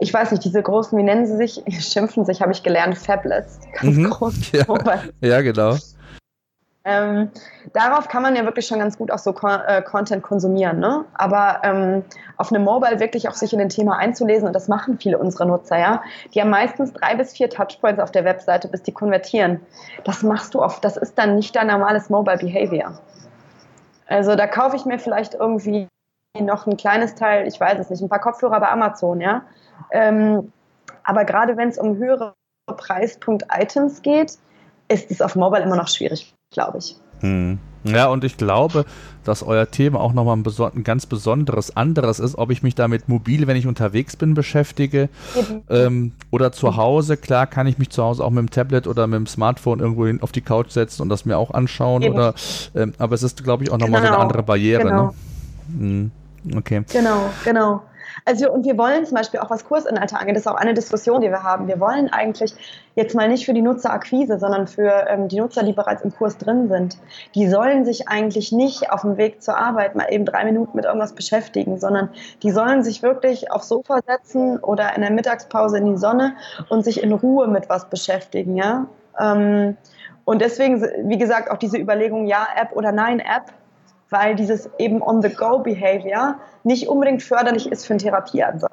ich 0.00 0.14
weiß 0.14 0.30
nicht, 0.30 0.44
diese 0.44 0.62
großen, 0.62 0.96
wie 0.96 1.02
nennen 1.02 1.26
sie 1.26 1.36
sich? 1.36 1.62
Schimpfen 1.80 2.24
sich, 2.24 2.40
habe 2.40 2.52
ich 2.52 2.62
gelernt, 2.62 2.96
Fablets. 2.96 3.58
Ganz 3.78 3.96
mhm. 3.98 4.08
groß. 4.08 4.52
Ja, 4.52 4.64
ja, 5.20 5.42
genau. 5.42 5.76
Ähm, 6.82 7.30
darauf 7.74 8.08
kann 8.08 8.22
man 8.22 8.34
ja 8.34 8.44
wirklich 8.44 8.66
schon 8.66 8.78
ganz 8.78 8.96
gut 8.96 9.10
auch 9.10 9.18
so 9.18 9.34
äh, 9.42 9.82
Content 9.82 10.22
konsumieren, 10.22 10.78
ne? 10.78 11.04
Aber 11.12 11.60
ähm, 11.62 12.04
auf 12.38 12.50
einem 12.50 12.64
Mobile 12.64 13.00
wirklich 13.00 13.28
auch 13.28 13.34
sich 13.34 13.52
in 13.52 13.58
den 13.58 13.68
Thema 13.68 13.98
einzulesen 13.98 14.46
und 14.46 14.54
das 14.54 14.66
machen 14.66 14.98
viele 14.98 15.18
unserer 15.18 15.44
Nutzer, 15.44 15.78
ja. 15.78 16.02
Die 16.32 16.40
haben 16.40 16.48
meistens 16.48 16.94
drei 16.94 17.14
bis 17.16 17.32
vier 17.32 17.50
Touchpoints 17.50 18.00
auf 18.00 18.12
der 18.12 18.24
Webseite, 18.24 18.68
bis 18.68 18.82
die 18.82 18.92
konvertieren. 18.92 19.60
Das 20.04 20.22
machst 20.22 20.54
du 20.54 20.62
oft. 20.62 20.82
Das 20.82 20.96
ist 20.96 21.18
dann 21.18 21.36
nicht 21.36 21.54
dein 21.54 21.66
normales 21.66 22.08
Mobile 22.08 22.38
Behavior. 22.38 22.98
Also 24.06 24.34
da 24.34 24.46
kaufe 24.46 24.76
ich 24.76 24.86
mir 24.86 24.98
vielleicht 24.98 25.34
irgendwie 25.34 25.86
noch 26.38 26.66
ein 26.66 26.78
kleines 26.78 27.14
Teil, 27.14 27.46
ich 27.46 27.60
weiß 27.60 27.78
es 27.78 27.90
nicht, 27.90 28.00
ein 28.00 28.08
paar 28.08 28.20
Kopfhörer 28.20 28.58
bei 28.58 28.68
Amazon, 28.68 29.20
ja. 29.20 29.42
Ähm, 29.90 30.50
aber 31.04 31.26
gerade 31.26 31.58
wenn 31.58 31.68
es 31.68 31.76
um 31.76 31.96
höhere 31.96 32.32
Preispunkt-Items 32.66 34.00
geht, 34.00 34.38
ist 34.88 35.10
es 35.10 35.20
auf 35.20 35.36
Mobile 35.36 35.62
immer 35.62 35.76
noch 35.76 35.88
schwierig 35.88 36.34
glaube 36.50 36.78
ich. 36.78 36.96
Hm. 37.20 37.58
Ja, 37.84 38.08
und 38.08 38.24
ich 38.24 38.36
glaube, 38.36 38.84
dass 39.24 39.42
euer 39.42 39.70
Thema 39.70 40.00
auch 40.00 40.12
nochmal 40.12 40.36
ein, 40.36 40.44
ein, 40.44 40.84
ganz 40.84 41.06
besonderes 41.06 41.76
anderes 41.76 42.18
ist, 42.20 42.36
ob 42.36 42.50
ich 42.50 42.62
mich 42.62 42.74
damit 42.74 43.08
mobil, 43.08 43.46
wenn 43.46 43.56
ich 43.56 43.66
unterwegs 43.66 44.16
bin, 44.16 44.34
beschäftige 44.34 45.08
ähm, 45.70 46.12
oder 46.30 46.52
zu 46.52 46.76
Hause. 46.76 47.16
Klar 47.16 47.46
kann 47.46 47.66
ich 47.66 47.78
mich 47.78 47.88
zu 47.88 48.02
Hause 48.02 48.22
auch 48.22 48.30
mit 48.30 48.38
dem 48.40 48.50
Tablet 48.50 48.86
oder 48.86 49.06
mit 49.06 49.16
dem 49.16 49.26
Smartphone 49.26 49.80
irgendwo 49.80 50.06
hin 50.06 50.20
auf 50.22 50.32
die 50.32 50.42
Couch 50.42 50.70
setzen 50.70 51.02
und 51.02 51.08
das 51.08 51.24
mir 51.24 51.38
auch 51.38 51.52
anschauen. 51.52 52.04
Oder, 52.04 52.34
ähm, 52.74 52.92
aber 52.98 53.14
es 53.14 53.22
ist, 53.22 53.42
glaube 53.42 53.64
ich, 53.64 53.70
auch 53.70 53.78
nochmal 53.78 54.02
genau. 54.02 54.12
so 54.12 54.18
eine 54.18 54.22
andere 54.22 54.42
Barriere. 54.42 54.84
Ne? 54.84 54.90
Genau. 54.90 55.14
Ne? 55.68 55.78
Hm. 55.78 56.10
Okay. 56.56 56.82
Genau, 56.90 57.30
genau. 57.44 57.82
Also 58.24 58.50
und 58.50 58.64
wir 58.64 58.76
wollen 58.78 59.04
zum 59.04 59.16
Beispiel 59.16 59.40
auch 59.40 59.50
was 59.50 59.64
Kursinhalte 59.64 60.16
angeht, 60.16 60.36
das 60.36 60.42
ist 60.42 60.48
auch 60.48 60.56
eine 60.56 60.74
Diskussion, 60.74 61.20
die 61.20 61.28
wir 61.28 61.42
haben. 61.42 61.68
Wir 61.68 61.80
wollen 61.80 62.12
eigentlich 62.12 62.54
jetzt 62.94 63.14
mal 63.14 63.28
nicht 63.28 63.46
für 63.46 63.54
die 63.54 63.62
Nutzerakquise, 63.62 64.38
sondern 64.38 64.66
für 64.66 65.06
ähm, 65.08 65.28
die 65.28 65.40
Nutzer, 65.40 65.62
die 65.62 65.72
bereits 65.72 66.02
im 66.02 66.14
Kurs 66.14 66.36
drin 66.38 66.68
sind. 66.68 66.98
Die 67.34 67.48
sollen 67.48 67.84
sich 67.84 68.08
eigentlich 68.08 68.52
nicht 68.52 68.90
auf 68.90 69.02
dem 69.02 69.16
Weg 69.16 69.42
zur 69.42 69.56
Arbeit 69.56 69.96
mal 69.96 70.06
eben 70.10 70.24
drei 70.24 70.44
Minuten 70.44 70.76
mit 70.76 70.84
irgendwas 70.84 71.14
beschäftigen, 71.14 71.78
sondern 71.78 72.10
die 72.42 72.50
sollen 72.50 72.82
sich 72.82 73.02
wirklich 73.02 73.50
aufs 73.50 73.68
Sofa 73.68 74.00
setzen 74.06 74.58
oder 74.58 74.94
in 74.94 75.02
der 75.02 75.10
Mittagspause 75.10 75.78
in 75.78 75.86
die 75.86 75.96
Sonne 75.96 76.34
und 76.68 76.84
sich 76.84 77.02
in 77.02 77.12
Ruhe 77.12 77.48
mit 77.48 77.68
was 77.68 77.88
beschäftigen, 77.88 78.56
ja. 78.56 78.86
Ähm, 79.18 79.76
und 80.24 80.40
deswegen, 80.42 80.82
wie 81.08 81.18
gesagt, 81.18 81.50
auch 81.50 81.56
diese 81.56 81.76
Überlegung, 81.78 82.26
ja, 82.26 82.46
App 82.56 82.76
oder 82.76 82.92
nein, 82.92 83.18
App, 83.18 83.52
weil 84.10 84.34
dieses 84.34 84.68
eben 84.78 85.02
On-the-Go-Behavior 85.02 86.36
nicht 86.64 86.88
unbedingt 86.88 87.22
förderlich 87.22 87.70
ist 87.70 87.86
für 87.86 87.94
einen 87.94 88.00
Therapieansatz. 88.00 88.70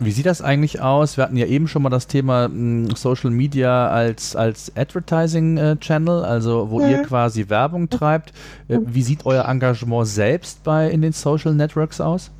Wie 0.00 0.10
sieht 0.10 0.26
das 0.26 0.42
eigentlich 0.42 0.80
aus? 0.80 1.16
Wir 1.16 1.24
hatten 1.24 1.36
ja 1.36 1.46
eben 1.46 1.68
schon 1.68 1.82
mal 1.82 1.90
das 1.90 2.06
Thema 2.06 2.46
hm, 2.46 2.94
Social 2.96 3.30
Media 3.30 3.88
als, 3.88 4.34
als 4.34 4.72
Advertising-Channel, 4.76 6.22
äh, 6.22 6.26
also 6.26 6.70
wo 6.70 6.80
mhm. 6.80 6.90
ihr 6.90 7.02
quasi 7.02 7.48
Werbung 7.48 7.88
treibt. 7.88 8.32
Äh, 8.68 8.78
mhm. 8.78 8.94
wie 8.94 9.02
sieht 9.02 9.26
euer 9.26 9.44
Engagement 9.44 10.06
selbst 10.06 10.64
bei 10.64 10.90
in 10.90 11.02
den 11.02 11.12
Social 11.12 11.54
Networks 11.54 12.00
aus? 12.00 12.30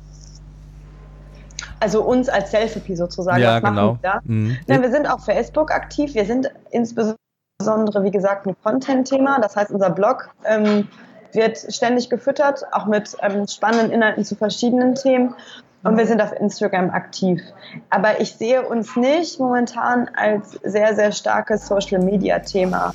Also 1.79 2.03
uns 2.03 2.29
als 2.29 2.51
Selfie 2.51 2.95
sozusagen. 2.95 3.41
Ja, 3.41 3.59
genau. 3.59 3.97
Wir, 4.01 4.21
mhm. 4.23 4.57
ja, 4.67 4.81
wir 4.81 4.91
sind 4.91 5.07
auf 5.07 5.25
Facebook 5.25 5.71
aktiv. 5.71 6.13
Wir 6.13 6.25
sind 6.25 6.51
insbesondere 6.71 7.17
insbesondere, 7.61 8.03
wie 8.03 8.11
gesagt, 8.11 8.47
ein 8.47 8.55
Content-Thema. 8.63 9.39
Das 9.39 9.55
heißt, 9.55 9.71
unser 9.71 9.91
Blog 9.91 10.29
ähm, 10.45 10.87
wird 11.31 11.57
ständig 11.69 12.09
gefüttert, 12.09 12.63
auch 12.71 12.87
mit 12.87 13.15
ähm, 13.21 13.47
spannenden 13.47 13.91
Inhalten 13.91 14.25
zu 14.25 14.35
verschiedenen 14.35 14.95
Themen. 14.95 15.35
Und 15.83 15.97
wir 15.97 16.05
sind 16.05 16.21
auf 16.21 16.31
Instagram 16.33 16.89
aktiv. 16.91 17.41
Aber 17.89 18.19
ich 18.19 18.35
sehe 18.35 18.67
uns 18.67 18.95
nicht 18.95 19.39
momentan 19.39 20.09
als 20.15 20.59
sehr, 20.63 20.95
sehr 20.95 21.11
starkes 21.11 21.67
Social-Media-Thema. 21.67 22.91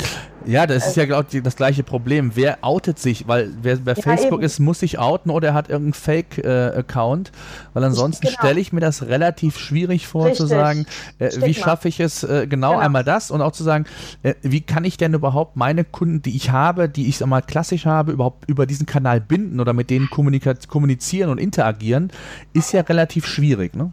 Ja, 0.47 0.66
das 0.66 0.76
also, 0.76 0.88
ist 0.88 0.97
ja, 0.97 1.07
glaube 1.07 1.26
ich, 1.30 1.42
das 1.42 1.57
gleiche 1.57 1.82
Problem. 1.82 2.32
Wer 2.34 2.59
outet 2.62 2.99
sich? 2.99 3.26
Weil 3.28 3.51
wer 3.62 3.76
bei 3.76 3.92
ja, 3.92 4.03
Facebook 4.03 4.38
eben. 4.40 4.47
ist, 4.47 4.59
muss 4.61 4.80
sich 4.80 4.99
outen 4.99 5.30
oder 5.30 5.49
er 5.49 5.55
hat 5.55 5.68
irgendeinen 5.68 5.94
Fake-Account. 5.94 7.28
Äh, 7.28 7.32
weil 7.74 7.84
ansonsten 7.84 8.26
genau. 8.26 8.38
stelle 8.38 8.61
ich 8.61 8.72
mir 8.72 8.80
das 8.80 9.07
relativ 9.07 9.59
schwierig 9.59 10.07
vor, 10.07 10.26
Richtig. 10.26 10.40
zu 10.40 10.47
sagen, 10.47 10.86
äh, 11.18 11.30
wie 11.42 11.55
schaffe 11.55 11.88
ich 11.88 12.01
es 12.01 12.22
äh, 12.22 12.47
genau, 12.47 12.70
genau, 12.70 12.80
einmal 12.80 13.05
das 13.05 13.30
und 13.30 13.42
auch 13.42 13.53
zu 13.53 13.64
sagen, 13.64 13.84
äh, 14.22 14.34
wie 14.42 14.61
kann 14.61 14.84
ich 14.84 14.97
denn 14.97 15.14
überhaupt 15.14 15.57
meine 15.57 15.84
Kunden, 15.84 16.22
die 16.22 16.36
ich 16.36 16.51
habe, 16.51 16.88
die 16.88 17.09
ich 17.09 17.24
mal 17.24 17.42
klassisch 17.42 17.86
habe, 17.86 18.12
überhaupt 18.12 18.49
über 18.49 18.66
diesen 18.66 18.86
Kanal 18.86 19.20
binden 19.20 19.61
oder 19.61 19.72
mit 19.72 19.90
denen 19.90 20.09
kommunizieren 20.11 21.30
und 21.30 21.38
interagieren, 21.38 22.11
ist 22.53 22.72
ja 22.72 22.82
relativ 22.82 23.26
schwierig, 23.26 23.74
ne? 23.74 23.92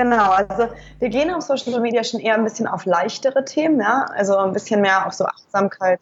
Genau, 0.00 0.30
also 0.30 0.68
wir 0.98 1.10
gehen 1.10 1.30
auf 1.30 1.42
Social 1.42 1.78
Media 1.78 2.02
schon 2.02 2.20
eher 2.20 2.34
ein 2.34 2.44
bisschen 2.44 2.66
auf 2.66 2.86
leichtere 2.86 3.44
Themen, 3.44 3.78
ja, 3.80 4.06
also 4.14 4.34
ein 4.38 4.54
bisschen 4.54 4.80
mehr 4.80 5.06
auf 5.06 5.12
so 5.12 5.26
Achtsamkeit. 5.26 6.00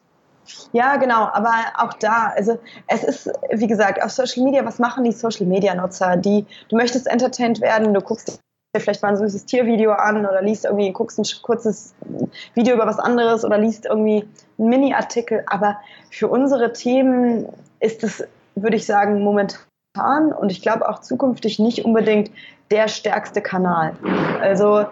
Ja, 0.72 0.98
genau, 0.98 1.28
aber 1.32 1.52
auch 1.78 1.94
da, 1.94 2.32
also 2.36 2.60
es 2.86 3.02
ist, 3.02 3.32
wie 3.50 3.66
gesagt, 3.66 4.00
auf 4.00 4.12
Social 4.12 4.44
Media, 4.44 4.64
was 4.64 4.78
machen 4.78 5.02
die 5.02 5.10
Social 5.10 5.46
Media 5.46 5.74
Nutzer? 5.74 6.16
Die, 6.16 6.46
du 6.68 6.76
möchtest 6.76 7.08
entertained 7.08 7.60
werden, 7.60 7.92
du 7.92 8.00
guckst 8.00 8.28
dir 8.28 8.80
vielleicht 8.80 9.02
mal 9.02 9.08
ein 9.08 9.16
süßes 9.16 9.46
Tiervideo 9.46 9.90
an 9.90 10.24
oder 10.24 10.42
liest 10.42 10.64
irgendwie, 10.64 10.92
guckst 10.92 11.18
ein 11.18 11.24
kurzes 11.42 11.92
Video 12.54 12.76
über 12.76 12.86
was 12.86 13.00
anderes 13.00 13.44
oder 13.44 13.58
liest 13.58 13.84
irgendwie 13.84 14.28
einen 14.58 14.68
Mini-Artikel, 14.68 15.42
aber 15.46 15.76
für 16.08 16.28
unsere 16.28 16.72
Themen 16.72 17.48
ist 17.80 18.04
es, 18.04 18.22
würde 18.54 18.76
ich 18.76 18.86
sagen, 18.86 19.24
momentan 19.24 19.58
und 19.96 20.50
ich 20.50 20.62
glaube 20.62 20.88
auch 20.88 21.00
zukünftig 21.00 21.58
nicht 21.58 21.84
unbedingt 21.84 22.30
der 22.70 22.88
stärkste 22.88 23.40
Kanal. 23.40 23.94
Also 24.40 24.86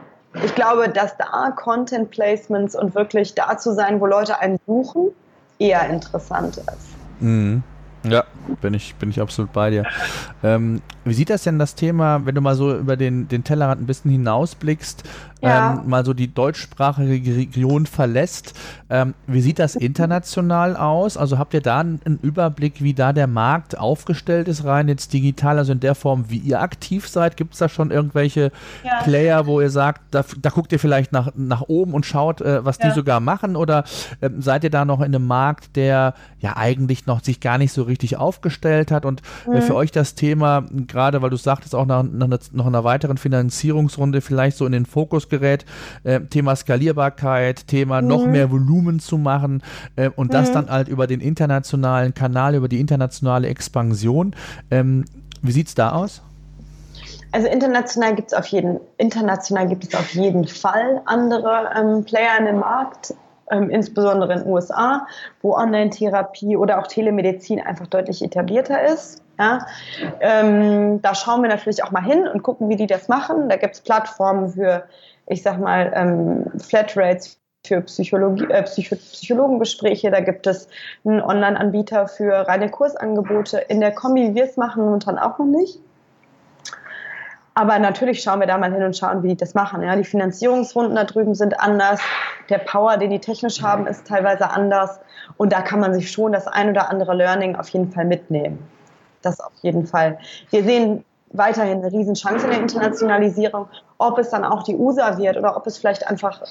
ich 0.44 0.54
glaube, 0.54 0.88
dass 0.88 1.16
da 1.16 1.50
Content 1.54 2.10
Placements 2.10 2.74
und 2.74 2.94
wirklich 2.94 3.34
da 3.34 3.56
zu 3.58 3.72
sein, 3.72 4.00
wo 4.00 4.06
Leute 4.06 4.40
einen 4.40 4.58
suchen, 4.66 5.10
eher 5.58 5.88
interessant 5.88 6.56
ist. 6.58 6.96
Mhm. 7.20 7.62
Ja, 8.10 8.24
bin 8.60 8.74
ich, 8.74 8.94
bin 8.96 9.10
ich 9.10 9.20
absolut 9.20 9.52
bei 9.52 9.70
dir. 9.70 9.84
Ähm, 10.42 10.82
wie 11.04 11.14
sieht 11.14 11.30
das 11.30 11.42
denn 11.42 11.58
das 11.58 11.74
Thema, 11.74 12.24
wenn 12.24 12.34
du 12.34 12.40
mal 12.40 12.54
so 12.54 12.76
über 12.76 12.96
den, 12.96 13.28
den 13.28 13.44
Tellerrand 13.44 13.80
ein 13.80 13.86
bisschen 13.86 14.10
hinausblickst, 14.10 15.04
ja. 15.42 15.74
ähm, 15.74 15.88
mal 15.88 16.04
so 16.04 16.14
die 16.14 16.32
deutschsprachige 16.32 17.36
Region 17.36 17.86
verlässt? 17.86 18.54
Ähm, 18.90 19.14
wie 19.26 19.40
sieht 19.40 19.58
das 19.58 19.76
international 19.76 20.76
aus? 20.76 21.16
Also 21.16 21.38
habt 21.38 21.54
ihr 21.54 21.60
da 21.60 21.80
einen 21.80 22.18
Überblick, 22.22 22.82
wie 22.82 22.94
da 22.94 23.12
der 23.12 23.26
Markt 23.26 23.78
aufgestellt 23.78 24.48
ist, 24.48 24.64
rein 24.64 24.88
jetzt 24.88 25.12
digital, 25.12 25.58
also 25.58 25.72
in 25.72 25.80
der 25.80 25.94
Form, 25.94 26.26
wie 26.28 26.38
ihr 26.38 26.60
aktiv 26.60 27.08
seid? 27.08 27.36
Gibt 27.36 27.54
es 27.54 27.58
da 27.58 27.68
schon 27.68 27.90
irgendwelche 27.90 28.52
ja. 28.84 29.02
Player, 29.02 29.46
wo 29.46 29.60
ihr 29.60 29.70
sagt, 29.70 30.02
da, 30.12 30.24
da, 30.40 30.50
guckt 30.50 30.72
ihr 30.72 30.78
vielleicht 30.78 31.12
nach, 31.12 31.32
nach 31.36 31.62
oben 31.62 31.94
und 31.94 32.06
schaut, 32.06 32.40
äh, 32.40 32.64
was 32.64 32.78
ja. 32.78 32.88
die 32.88 32.94
sogar 32.94 33.20
machen? 33.20 33.56
Oder 33.56 33.84
äh, 34.20 34.30
seid 34.38 34.64
ihr 34.64 34.70
da 34.70 34.84
noch 34.84 35.00
in 35.00 35.14
einem 35.14 35.26
Markt, 35.26 35.76
der 35.76 36.14
ja 36.46 36.56
eigentlich 36.56 37.06
noch 37.06 37.22
sich 37.22 37.40
gar 37.40 37.58
nicht 37.58 37.72
so 37.72 37.82
richtig 37.82 38.16
aufgestellt 38.16 38.90
hat 38.90 39.04
und 39.04 39.22
äh, 39.46 39.56
mhm. 39.56 39.62
für 39.62 39.74
euch 39.74 39.90
das 39.90 40.14
Thema 40.14 40.64
gerade 40.86 41.22
weil 41.22 41.30
du 41.30 41.36
sagtest, 41.36 41.74
auch 41.74 41.86
nach, 41.86 42.02
nach, 42.02 42.28
nach, 42.52 42.66
einer 42.66 42.84
weiteren 42.84 43.18
Finanzierungsrunde 43.18 44.20
vielleicht 44.20 44.56
so 44.56 44.64
in 44.66 44.72
den 44.72 44.86
Fokus 44.86 45.28
gerät. 45.28 45.64
Äh, 46.04 46.20
Thema 46.20 46.54
Skalierbarkeit, 46.54 47.66
Thema 47.66 48.00
mhm. 48.00 48.08
noch 48.08 48.26
mehr 48.26 48.50
Volumen 48.50 49.00
zu 49.00 49.18
machen 49.18 49.62
äh, 49.96 50.10
und 50.14 50.28
mhm. 50.28 50.32
das 50.32 50.52
dann 50.52 50.70
halt 50.70 50.88
über 50.88 51.06
den 51.06 51.20
internationalen 51.20 52.14
Kanal, 52.14 52.54
über 52.54 52.68
die 52.68 52.80
internationale 52.80 53.48
Expansion. 53.48 54.34
Ähm, 54.70 55.04
wie 55.42 55.52
sieht 55.52 55.68
es 55.68 55.74
da 55.74 55.92
aus? 55.92 56.22
Also 57.32 57.48
international 57.48 58.14
gibt 58.14 58.32
es 58.32 58.38
auf 58.38 58.46
jeden 58.46 58.80
international 58.96 59.68
gibt 59.68 59.84
es 59.84 59.94
auf 59.94 60.14
jeden 60.14 60.46
Fall 60.46 61.02
andere 61.04 61.70
ähm, 61.76 62.04
Player 62.04 62.38
in 62.38 62.46
dem 62.46 62.60
Markt, 62.60 63.14
ähm, 63.50 63.70
insbesondere 63.70 64.32
in 64.34 64.38
den 64.40 64.48
USA, 64.48 65.06
wo 65.42 65.54
Online-Therapie 65.54 66.56
oder 66.56 66.78
auch 66.78 66.86
Telemedizin 66.86 67.60
einfach 67.60 67.86
deutlich 67.86 68.22
etablierter 68.22 68.82
ist. 68.84 69.22
Ja, 69.38 69.66
ähm, 70.20 71.02
da 71.02 71.14
schauen 71.14 71.42
wir 71.42 71.50
natürlich 71.50 71.84
auch 71.84 71.90
mal 71.90 72.02
hin 72.02 72.26
und 72.26 72.42
gucken, 72.42 72.68
wie 72.68 72.76
die 72.76 72.86
das 72.86 73.08
machen. 73.08 73.48
Da 73.48 73.56
gibt 73.56 73.74
es 73.74 73.80
Plattformen 73.82 74.48
für, 74.48 74.84
ich 75.26 75.42
sag 75.42 75.60
mal, 75.60 75.92
ähm, 75.94 76.46
Flatrates 76.58 77.38
für 77.66 77.82
Psychologie, 77.82 78.46
äh, 78.48 78.62
Psycho 78.62 78.96
Psychologengespräche. 78.96 80.10
Da 80.10 80.20
gibt 80.20 80.46
es 80.46 80.68
einen 81.04 81.20
Online-Anbieter 81.20 82.08
für 82.08 82.48
reine 82.48 82.70
Kursangebote. 82.70 83.58
In 83.68 83.80
der 83.80 83.92
Kombi, 83.92 84.30
wie 84.30 84.34
wir 84.34 84.44
es 84.44 84.56
machen, 84.56 84.84
momentan 84.84 85.18
auch 85.18 85.38
noch 85.38 85.46
nicht. 85.46 85.80
Aber 87.56 87.78
natürlich 87.78 88.22
schauen 88.22 88.38
wir 88.38 88.46
da 88.46 88.56
mal 88.58 88.72
hin 88.72 88.82
und 88.82 88.96
schauen, 88.96 89.22
wie 89.22 89.28
die 89.28 89.36
das 89.36 89.54
machen. 89.54 89.82
Ja, 89.82 89.96
die 89.96 90.04
Finanzierungsrunden 90.04 90.94
da 90.94 91.04
drüben 91.04 91.34
sind 91.34 91.58
anders. 91.58 92.00
Der 92.50 92.58
Power, 92.58 92.96
den 92.98 93.10
die 93.10 93.18
technisch 93.18 93.62
haben, 93.62 93.86
ist 93.86 94.06
teilweise 94.06 94.50
anders. 94.50 95.00
Und 95.36 95.52
da 95.52 95.62
kann 95.62 95.80
man 95.80 95.94
sich 95.94 96.12
schon 96.12 96.32
das 96.32 96.46
ein 96.46 96.70
oder 96.70 96.90
andere 96.90 97.14
Learning 97.14 97.56
auf 97.56 97.68
jeden 97.70 97.90
Fall 97.90 98.04
mitnehmen 98.04 98.58
das 99.26 99.40
auf 99.40 99.52
jeden 99.60 99.86
Fall. 99.86 100.18
Wir 100.50 100.64
sehen 100.64 101.04
weiterhin 101.32 101.82
eine 101.82 101.92
Riesenchance 101.92 102.46
in 102.46 102.52
der 102.52 102.60
Internationalisierung. 102.60 103.68
Ob 103.98 104.18
es 104.18 104.30
dann 104.30 104.44
auch 104.44 104.62
die 104.62 104.76
USA 104.76 105.18
wird 105.18 105.36
oder 105.36 105.56
ob 105.56 105.66
es 105.66 105.76
vielleicht 105.76 106.06
einfach 106.06 106.40
äh, 106.40 106.46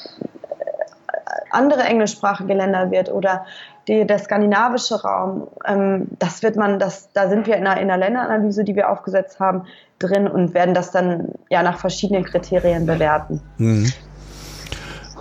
andere 1.50 1.82
englischsprachige 1.84 2.54
Länder 2.54 2.92
wird 2.92 3.12
oder 3.12 3.46
die, 3.88 4.06
der 4.06 4.20
skandinavische 4.20 5.02
Raum, 5.02 5.48
ähm, 5.66 6.08
das 6.20 6.44
wird 6.44 6.56
man, 6.56 6.80
das, 6.80 7.12
da 7.14 7.30
sind 7.30 7.48
wir 7.48 7.56
in 7.56 7.68
einer, 7.68 7.80
in 7.80 7.90
einer 7.90 7.98
Länderanalyse, 7.98 8.64
die 8.64 8.76
wir 8.76 8.90
aufgesetzt 8.90 9.40
haben, 9.40 9.64
drin 10.00 10.28
und 10.28 10.54
werden 10.54 10.74
das 10.74 10.92
dann 10.92 11.30
ja 11.50 11.64
nach 11.64 11.80
verschiedenen 11.80 12.26
Kriterien 12.26 12.86
bewerten. 12.86 13.42
Mhm. 13.58 13.92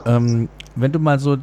Ähm, 0.07 0.49
wenn 0.75 0.93
du 0.93 0.99
mal 0.99 1.19
so 1.19 1.37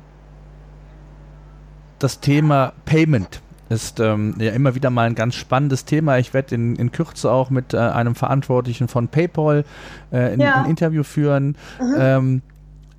das 1.99 2.19
Thema 2.19 2.73
Payment 2.85 3.41
ist 3.71 4.01
ähm, 4.01 4.35
ja 4.37 4.51
immer 4.51 4.75
wieder 4.75 4.89
mal 4.89 5.07
ein 5.07 5.15
ganz 5.15 5.35
spannendes 5.35 5.85
Thema. 5.85 6.17
Ich 6.17 6.33
werde 6.33 6.55
in, 6.55 6.75
in 6.75 6.91
Kürze 6.91 7.31
auch 7.31 7.49
mit 7.49 7.73
äh, 7.73 7.77
einem 7.77 8.15
Verantwortlichen 8.15 8.89
von 8.89 9.07
PayPal 9.07 9.63
äh, 10.11 10.33
in, 10.33 10.41
ja. 10.41 10.61
ein 10.61 10.69
Interview 10.69 11.03
führen. 11.03 11.55
Mhm. 11.79 11.95
Ähm, 11.97 12.41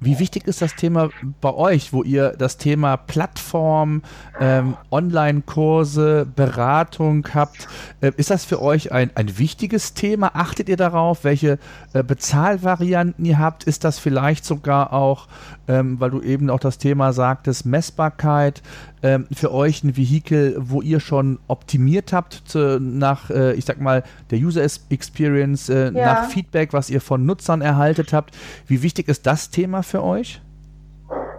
Wie 0.04 0.18
wichtig 0.18 0.48
ist 0.48 0.60
das 0.60 0.74
Thema 0.74 1.10
bei 1.40 1.54
euch, 1.54 1.92
wo 1.92 2.02
ihr 2.02 2.30
das 2.30 2.56
Thema 2.56 2.96
Plattform, 2.96 4.02
ähm, 4.40 4.76
Online-Kurse, 4.90 6.26
Beratung 6.34 7.28
habt? 7.32 7.68
Äh, 8.00 8.10
ist 8.16 8.30
das 8.30 8.44
für 8.44 8.60
euch 8.60 8.90
ein, 8.90 9.12
ein 9.14 9.38
wichtiges 9.38 9.94
Thema? 9.94 10.32
Achtet 10.34 10.68
ihr 10.68 10.76
darauf, 10.76 11.22
welche 11.22 11.60
äh, 11.92 12.02
Bezahlvarianten 12.02 13.24
ihr 13.24 13.38
habt? 13.38 13.62
Ist 13.62 13.84
das 13.84 14.00
vielleicht 14.00 14.44
sogar 14.44 14.92
auch, 14.92 15.28
ähm, 15.68 16.00
weil 16.00 16.10
du 16.10 16.20
eben 16.20 16.50
auch 16.50 16.58
das 16.58 16.78
Thema 16.78 17.12
sagtest, 17.12 17.64
Messbarkeit, 17.64 18.60
ähm, 19.02 19.26
für 19.32 19.52
euch 19.52 19.84
ein 19.84 19.96
Vehikel, 19.96 20.56
wo 20.58 20.82
ihr 20.82 20.98
schon 20.98 21.38
optimiert 21.46 22.12
habt 22.12 22.42
zu, 22.46 22.80
nach, 22.80 23.30
äh, 23.30 23.54
ich 23.54 23.64
sag 23.64 23.80
mal, 23.80 24.02
der 24.30 24.38
User 24.38 24.62
Experience, 24.62 25.68
äh, 25.68 25.92
ja. 25.92 25.92
nach 25.92 26.24
Feedback, 26.28 26.72
was 26.72 26.90
ihr 26.90 27.00
von 27.00 27.24
Nutzern 27.24 27.60
erhaltet 27.62 28.12
habt? 28.12 28.36
Wie 28.66 28.82
wichtig 28.82 29.08
ist 29.08 29.26
das 29.26 29.50
Thema 29.50 29.82
für 29.82 29.92
für 29.92 30.02
euch? 30.02 30.40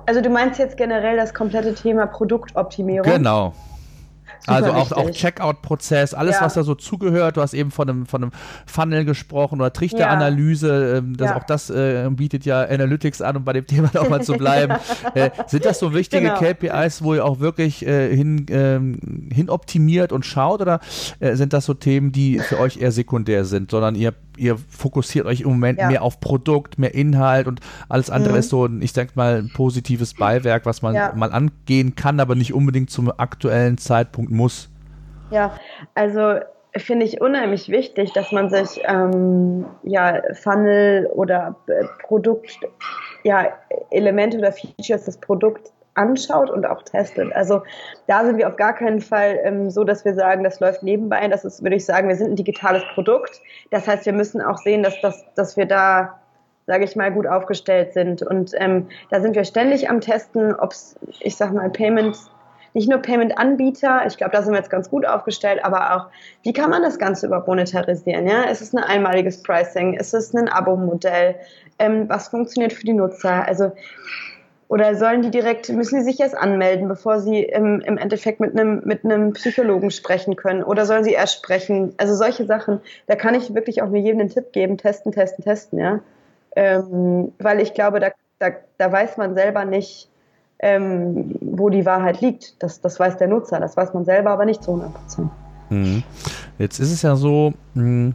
Also 0.06 0.22
du 0.22 0.30
meinst 0.30 0.60
jetzt 0.60 0.78
generell 0.78 1.18
das 1.18 1.34
komplette 1.34 1.74
Thema 1.74 2.06
Produktoptimierung? 2.06 3.12
Genau. 3.12 3.54
Also 4.48 4.72
auch, 4.72 4.92
auch 4.92 5.10
Checkout-Prozess, 5.10 6.14
alles, 6.14 6.36
ja. 6.36 6.42
was 6.42 6.56
da 6.56 6.64
so 6.64 6.76
zugehört. 6.76 7.38
Du 7.38 7.42
hast 7.42 7.54
eben 7.54 7.72
von 7.72 7.90
einem, 7.90 8.06
von 8.06 8.24
einem 8.24 8.32
Funnel 8.66 9.06
gesprochen 9.06 9.62
oder 9.62 9.72
Trichteranalyse. 9.72 10.98
Ähm, 10.98 11.18
das, 11.18 11.30
ja. 11.30 11.38
Auch 11.38 11.44
das 11.44 11.70
äh, 11.70 12.10
bietet 12.12 12.46
ja 12.46 12.62
Analytics 12.62 13.22
an, 13.22 13.38
um 13.38 13.44
bei 13.44 13.54
dem 13.54 13.66
Thema 13.66 13.90
nochmal 13.94 14.24
zu 14.24 14.34
bleiben. 14.34 14.76
äh, 15.14 15.30
sind 15.48 15.66
das 15.66 15.80
so 15.80 15.94
wichtige 15.94 16.24
genau. 16.24 16.40
KPIs, 16.40 17.04
wo 17.04 17.14
ihr 17.14 17.26
auch 17.26 17.40
wirklich 17.40 17.86
äh, 17.86 18.16
hin, 18.16 18.46
ähm, 18.50 19.30
hin 19.32 19.50
optimiert 19.50 20.12
und 20.12 20.26
schaut 20.26 20.62
oder 20.62 20.80
äh, 21.20 21.36
sind 21.36 21.54
das 21.54 21.66
so 21.66 21.74
Themen, 21.74 22.12
die 22.12 22.40
für 22.40 22.60
euch 22.60 22.78
eher 22.78 22.92
sekundär 22.92 23.46
sind, 23.46 23.72
sondern 23.72 23.96
ihr 23.96 24.14
ihr 24.38 24.58
fokussiert 24.58 25.26
euch 25.26 25.42
im 25.42 25.50
Moment 25.50 25.80
ja. 25.80 25.88
mehr 25.88 26.02
auf 26.02 26.20
Produkt, 26.20 26.80
mehr 26.80 26.94
Inhalt 26.94 27.48
und 27.48 27.60
alles 27.90 28.10
andere 28.10 28.34
mhm. 28.34 28.40
ist 28.40 28.50
so, 28.50 28.68
ich 28.68 28.94
denke 28.94 29.14
mal, 29.16 29.38
ein 29.38 29.52
positives 29.54 30.14
Beiwerk, 30.14 30.66
was 30.66 30.82
man 30.82 30.96
ja. 30.96 31.14
mal 31.16 31.32
angehen 31.32 31.96
kann, 31.96 32.20
aber 32.20 32.36
nicht 32.36 32.54
unbedingt 32.54 32.90
zum 32.90 33.12
aktuellen 33.18 33.78
Zeitpunkt 33.78 34.32
muss. 34.32 34.70
Ja, 35.32 35.58
also 35.96 36.40
finde 36.76 37.06
ich 37.06 37.22
unheimlich 37.22 37.70
wichtig, 37.70 38.14
dass 38.14 38.32
man 38.32 38.50
sich 38.50 38.82
ähm, 38.86 39.66
ja 39.84 40.22
Funnel 40.34 41.08
oder 41.14 41.56
Produkt, 42.04 42.60
ja 43.24 43.48
Elemente 43.92 44.38
oder 44.38 44.52
Features 44.52 45.06
des 45.06 45.18
Produkts 45.18 45.72
anschaut 45.96 46.50
und 46.50 46.66
auch 46.66 46.82
testet. 46.84 47.34
Also 47.34 47.62
da 48.08 48.26
sind 48.26 48.38
wir 48.38 48.48
auf 48.48 48.56
gar 48.56 48.74
keinen 48.74 49.02
Fall 49.02 49.40
ähm, 49.44 49.70
so, 49.70 49.84
dass 49.84 50.06
wir 50.06 50.14
sagen, 50.14 50.44
das 50.44 50.60
läuft 50.60 50.84
nebenbei. 50.84 51.28
Das 51.28 51.46
ist, 51.46 51.62
würde 51.64 51.76
ich 51.76 51.86
sagen, 51.86 52.08
wir 52.08 52.16
sind 52.16 52.32
ein 52.32 52.36
digitales 52.36 52.84
Produkt. 52.94 53.42
Das 53.72 53.88
heißt, 53.88 54.06
wir 54.06 54.14
müssen 54.14 54.42
auch 54.42 54.58
sehen, 54.58 54.84
dass, 54.84 55.00
dass, 55.02 55.24
dass 55.36 55.58
wir 55.58 55.66
da, 55.66 56.20
sage 56.66 56.84
ich 56.84 56.96
mal, 56.96 57.12
gut 57.12 57.28
aufgestellt 57.28 57.94
sind. 57.94 58.22
Und 58.24 58.52
ähm, 58.56 58.88
da 59.12 59.22
sind 59.22 59.36
wir 59.36 59.44
ständig 59.44 59.90
am 59.90 60.02
Testen, 60.02 60.56
ob 60.56 60.72
es, 60.72 60.98
ich 61.20 61.36
sage 61.36 61.54
mal, 61.54 61.70
Payment, 61.70 62.18
nicht 62.76 62.90
nur 62.90 63.00
Payment-Anbieter, 63.00 64.04
ich 64.08 64.18
glaube, 64.18 64.32
da 64.32 64.42
sind 64.42 64.54
wir 64.54 64.58
jetzt 64.58 64.72
ganz 64.72 64.90
gut 64.90 65.06
aufgestellt, 65.06 65.64
aber 65.64 65.96
auch, 65.96 66.08
wie 66.42 66.54
kann 66.54 66.72
man 66.72 66.82
das 66.82 66.98
Ganze 66.98 67.28
überhaupt 67.28 67.48
monetarisieren? 67.48 68.26
Ja? 68.26 68.46
Ist 68.46 68.62
es 68.62 68.74
ein 68.74 68.84
einmaliges 68.84 69.44
Pricing? 69.44 69.94
Ist 69.94 70.16
es 70.16 70.34
ein 70.34 70.50
Abo-Modell? 70.50 71.36
Ähm, 71.78 72.10
was 72.10 72.30
funktioniert 72.30 72.74
für 72.74 72.84
die 72.84 72.94
Nutzer? 72.94 73.48
Also 73.48 73.74
oder 74.68 74.96
sollen 74.96 75.22
die 75.22 75.32
direkt, 75.32 75.70
müssen 75.70 76.00
die 76.00 76.04
sich 76.04 76.20
erst 76.20 76.36
anmelden, 76.36 76.88
bevor 76.88 77.20
sie 77.20 77.44
im, 77.44 77.82
im 77.82 77.98
Endeffekt 77.98 78.40
mit 78.40 78.58
einem, 78.58 78.82
mit 78.86 79.04
einem 79.04 79.34
Psychologen 79.34 79.92
sprechen 79.92 80.36
können? 80.36 80.64
Oder 80.64 80.86
sollen 80.86 81.04
sie 81.04 81.12
erst 81.12 81.36
sprechen? 81.36 81.94
Also 81.98 82.16
solche 82.16 82.46
Sachen, 82.46 82.80
da 83.08 83.16
kann 83.16 83.36
ich 83.36 83.54
wirklich 83.54 83.82
auch 83.82 83.90
nur 83.90 83.98
jedem 83.98 84.22
einen 84.22 84.30
Tipp 84.30 84.52
geben, 84.52 84.78
testen, 84.78 85.12
testen, 85.12 85.44
testen, 85.44 85.80
ja. 85.80 86.00
Ähm, 86.56 87.34
weil 87.40 87.60
ich 87.60 87.74
glaube, 87.74 88.00
da, 88.00 88.12
da, 88.40 88.52
da 88.78 88.92
weiß 88.92 89.18
man 89.18 89.36
selber 89.36 89.66
nicht, 89.66 90.10
ähm, 90.60 91.36
wo 91.42 91.70
die 91.70 91.86
Wahrheit 91.86 92.22
liegt. 92.22 92.62
Das, 92.64 92.80
das 92.80 93.00
weiß 93.00 93.18
der 93.18 93.28
Nutzer, 93.28 93.60
das 93.60 93.76
weiß 93.76 93.94
man 93.94 94.06
selber 94.06 94.32
aber 94.32 94.46
nicht 94.46 94.64
zu 94.64 94.72
100 94.72 94.94
Prozent. 94.94 95.30
Mhm. 95.70 96.04
Jetzt 96.58 96.80
ist 96.80 96.92
es 96.92 97.02
ja 97.02 97.16
so, 97.16 97.54
hm, 97.74 98.14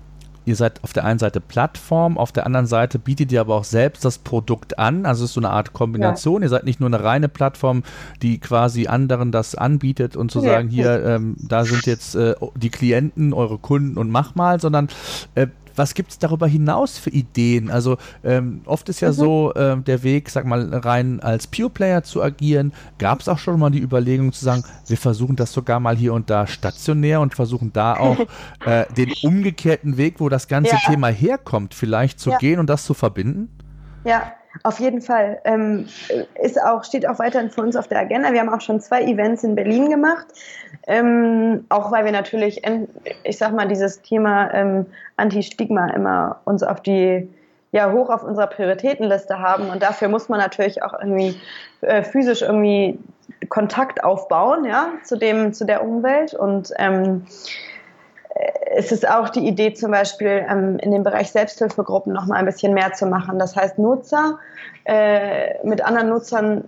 ihr 0.48 0.56
seid 0.56 0.82
auf 0.82 0.92
der 0.92 1.04
einen 1.04 1.18
Seite 1.18 1.40
Plattform, 1.40 2.16
auf 2.16 2.32
der 2.32 2.46
anderen 2.46 2.66
Seite 2.66 2.98
bietet 2.98 3.30
ihr 3.30 3.40
aber 3.40 3.54
auch 3.54 3.64
selbst 3.64 4.04
das 4.04 4.18
Produkt 4.18 4.78
an. 4.78 5.04
Also 5.04 5.24
es 5.24 5.30
ist 5.30 5.34
so 5.34 5.40
eine 5.40 5.50
Art 5.50 5.74
Kombination. 5.74 6.40
Ja. 6.40 6.46
Ihr 6.46 6.48
seid 6.48 6.64
nicht 6.64 6.80
nur 6.80 6.88
eine 6.88 7.04
reine 7.04 7.28
Plattform, 7.28 7.82
die 8.22 8.38
quasi 8.38 8.86
anderen 8.86 9.30
das 9.30 9.54
anbietet 9.54 10.16
und 10.16 10.30
zu 10.30 10.40
ja. 10.40 10.52
sagen, 10.52 10.68
hier, 10.68 11.04
ähm, 11.04 11.36
da 11.38 11.64
sind 11.64 11.86
jetzt 11.86 12.14
äh, 12.14 12.34
die 12.56 12.70
Klienten, 12.70 13.34
eure 13.34 13.58
Kunden 13.58 13.98
und 13.98 14.10
mach 14.10 14.34
mal, 14.34 14.58
sondern 14.58 14.88
äh, 15.34 15.48
was 15.78 15.94
gibt 15.94 16.10
es 16.10 16.18
darüber 16.18 16.46
hinaus 16.46 16.98
für 16.98 17.10
Ideen? 17.10 17.70
Also 17.70 17.96
ähm, 18.24 18.62
oft 18.66 18.88
ist 18.88 19.00
ja 19.00 19.08
mhm. 19.08 19.14
so 19.14 19.54
äh, 19.54 19.76
der 19.78 20.02
Weg, 20.02 20.28
sag 20.30 20.44
mal, 20.44 20.74
rein 20.74 21.20
als 21.20 21.46
Pure 21.46 21.70
Player 21.70 22.02
zu 22.02 22.22
agieren. 22.22 22.72
Gab 22.98 23.20
es 23.20 23.28
auch 23.28 23.38
schon 23.38 23.58
mal 23.58 23.70
die 23.70 23.80
Überlegung 23.80 24.32
zu 24.32 24.44
sagen, 24.44 24.64
wir 24.86 24.96
versuchen 24.96 25.36
das 25.36 25.52
sogar 25.52 25.80
mal 25.80 25.96
hier 25.96 26.12
und 26.12 26.28
da 26.30 26.46
stationär 26.46 27.20
und 27.20 27.34
versuchen 27.34 27.72
da 27.72 27.94
auch 27.98 28.18
äh, 28.66 28.84
den 28.94 29.12
umgekehrten 29.22 29.96
Weg, 29.96 30.16
wo 30.18 30.28
das 30.28 30.48
ganze 30.48 30.72
ja. 30.72 30.80
Thema 30.84 31.08
herkommt, 31.08 31.74
vielleicht 31.74 32.20
zu 32.20 32.30
ja. 32.30 32.38
gehen 32.38 32.58
und 32.58 32.68
das 32.68 32.84
zu 32.84 32.94
verbinden? 32.94 33.48
Ja, 34.04 34.32
auf 34.62 34.80
jeden 34.80 35.00
Fall. 35.00 35.40
Ähm, 35.44 35.86
ist 36.40 36.60
auch, 36.60 36.84
steht 36.84 37.08
auch 37.08 37.18
weiterhin 37.18 37.50
für 37.50 37.62
uns 37.62 37.76
auf 37.76 37.88
der 37.88 38.00
Agenda. 38.00 38.32
Wir 38.32 38.40
haben 38.40 38.48
auch 38.48 38.60
schon 38.60 38.80
zwei 38.80 39.02
Events 39.02 39.44
in 39.44 39.54
Berlin 39.54 39.90
gemacht. 39.90 40.26
Ähm, 40.86 41.64
auch 41.68 41.92
weil 41.92 42.04
wir 42.04 42.12
natürlich, 42.12 42.62
ich 43.24 43.38
sag 43.38 43.52
mal, 43.52 43.68
dieses 43.68 44.02
Thema 44.02 44.52
ähm, 44.54 44.86
Anti-Stigma 45.16 45.88
immer 45.90 46.40
uns 46.44 46.62
auf 46.62 46.80
die, 46.80 47.28
ja, 47.72 47.92
hoch 47.92 48.10
auf 48.10 48.22
unserer 48.22 48.46
Prioritätenliste 48.46 49.38
haben. 49.38 49.70
Und 49.70 49.82
dafür 49.82 50.08
muss 50.08 50.28
man 50.28 50.40
natürlich 50.40 50.82
auch 50.82 50.94
irgendwie 50.98 51.40
äh, 51.82 52.02
physisch 52.02 52.42
irgendwie 52.42 52.98
Kontakt 53.48 54.02
aufbauen, 54.02 54.64
ja, 54.64 54.88
zu 55.04 55.16
dem, 55.16 55.52
zu 55.52 55.64
der 55.64 55.84
Umwelt. 55.84 56.34
Und 56.34 56.72
ähm, 56.78 57.26
es 58.76 58.92
ist 58.92 59.08
auch 59.08 59.28
die 59.28 59.46
Idee, 59.46 59.74
zum 59.74 59.90
Beispiel 59.90 60.46
ähm, 60.48 60.78
in 60.78 60.92
dem 60.92 61.02
Bereich 61.02 61.30
Selbsthilfegruppen 61.32 62.12
noch 62.12 62.26
mal 62.26 62.36
ein 62.36 62.46
bisschen 62.46 62.74
mehr 62.74 62.92
zu 62.92 63.06
machen. 63.06 63.38
Das 63.38 63.56
heißt, 63.56 63.78
Nutzer 63.78 64.38
äh, 64.84 65.66
mit 65.66 65.84
anderen 65.84 66.10
Nutzern 66.10 66.64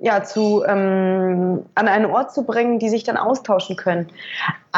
ja, 0.00 0.22
zu, 0.22 0.64
ähm, 0.64 1.66
an 1.74 1.88
einen 1.88 2.06
Ort 2.06 2.32
zu 2.32 2.44
bringen, 2.44 2.78
die 2.78 2.88
sich 2.88 3.02
dann 3.02 3.16
austauschen 3.16 3.76
können. 3.76 4.08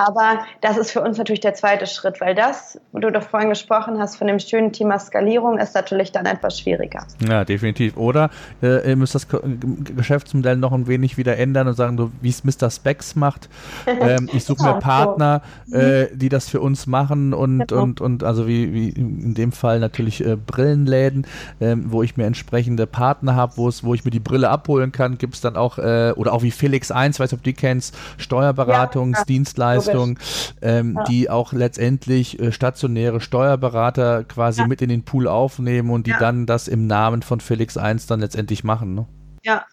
Aber 0.01 0.40
das 0.62 0.78
ist 0.78 0.92
für 0.92 1.03
uns 1.03 1.18
natürlich 1.18 1.40
der 1.40 1.53
zweite 1.53 1.86
Schritt, 1.86 2.20
weil 2.22 2.34
das, 2.34 2.80
wo 2.92 3.01
du 3.01 3.12
doch 3.12 3.22
vorhin 3.22 3.51
gesprochen 3.51 3.98
hast, 3.98 4.16
von 4.16 4.26
dem 4.28 4.38
schönen 4.38 4.72
Thema 4.72 4.98
Skalierung, 4.98 5.59
ist 5.59 5.74
natürlich 5.74 6.11
dann 6.11 6.24
etwas 6.24 6.59
schwieriger. 6.59 7.07
Ja, 7.28 7.44
definitiv. 7.44 7.98
Oder 7.98 8.30
äh, 8.62 8.88
ihr 8.88 8.96
müsst 8.96 9.14
das 9.14 9.26
Geschäftsmodell 9.28 10.57
noch 10.57 10.72
ein 10.72 10.86
wenig 10.86 11.18
wieder 11.18 11.36
ändern 11.36 11.68
und 11.68 11.74
sagen, 11.74 11.98
so, 11.98 12.11
wie 12.22 12.30
es 12.30 12.44
Mr. 12.44 12.70
Specs 12.70 13.14
macht. 13.16 13.48
Ähm, 14.01 14.30
ich 14.32 14.44
suche 14.44 14.62
mir 14.62 14.74
Partner, 14.78 15.42
so. 15.66 15.76
äh, 15.76 16.09
die 16.14 16.28
das 16.28 16.48
für 16.48 16.61
uns 16.61 16.86
machen 16.86 17.34
und, 17.34 17.68
genau. 17.68 17.82
und, 17.82 18.01
und 18.01 18.24
also 18.24 18.46
wie, 18.46 18.72
wie 18.72 18.88
in 18.88 19.34
dem 19.34 19.53
Fall 19.53 19.78
natürlich 19.78 20.24
äh, 20.24 20.36
Brillenläden, 20.36 21.26
ähm, 21.61 21.86
wo 21.88 22.03
ich 22.03 22.16
mir 22.16 22.24
entsprechende 22.24 22.86
Partner 22.86 23.34
habe, 23.34 23.57
wo 23.57 23.94
ich 23.94 24.05
mir 24.05 24.11
die 24.11 24.20
Brille 24.20 24.48
abholen 24.48 24.92
kann, 24.92 25.18
gibt 25.18 25.34
es 25.34 25.40
dann 25.40 25.57
auch, 25.57 25.78
äh, 25.78 26.12
oder 26.16 26.32
auch 26.32 26.42
wie 26.42 26.51
Felix 26.51 26.90
1, 26.90 27.20
weiß 27.20 27.32
ob 27.34 27.40
du 27.40 27.51
die 27.51 27.53
kennst, 27.53 27.96
Steuerberatungsdienstleistung. 28.16 29.89
Ja, 29.89 29.89
Dienstleistung, 29.91 30.18
ähm, 30.62 30.95
ja. 30.97 31.05
die 31.05 31.30
auch 31.30 31.53
letztendlich 31.53 32.41
äh, 32.41 32.53
stationäre 32.53 33.20
Steuerberater 33.20 34.24
quasi 34.24 34.62
ja. 34.62 34.66
mit 34.66 34.82
in 34.82 34.88
den 34.88 35.05
Pool 35.05 35.28
aufnehmen 35.28 35.91
und 35.91 36.07
die 36.07 36.14
dann 36.18 36.47
das 36.47 36.68
im 36.68 36.86
Namen 36.86 37.22
von 37.22 37.41
Felix 37.41 37.76
1 37.76 38.07
dann 38.07 38.20
letztendlich 38.20 38.64
machen. 38.64 38.95
Ne? 38.95 39.07
Ja, 39.43 39.64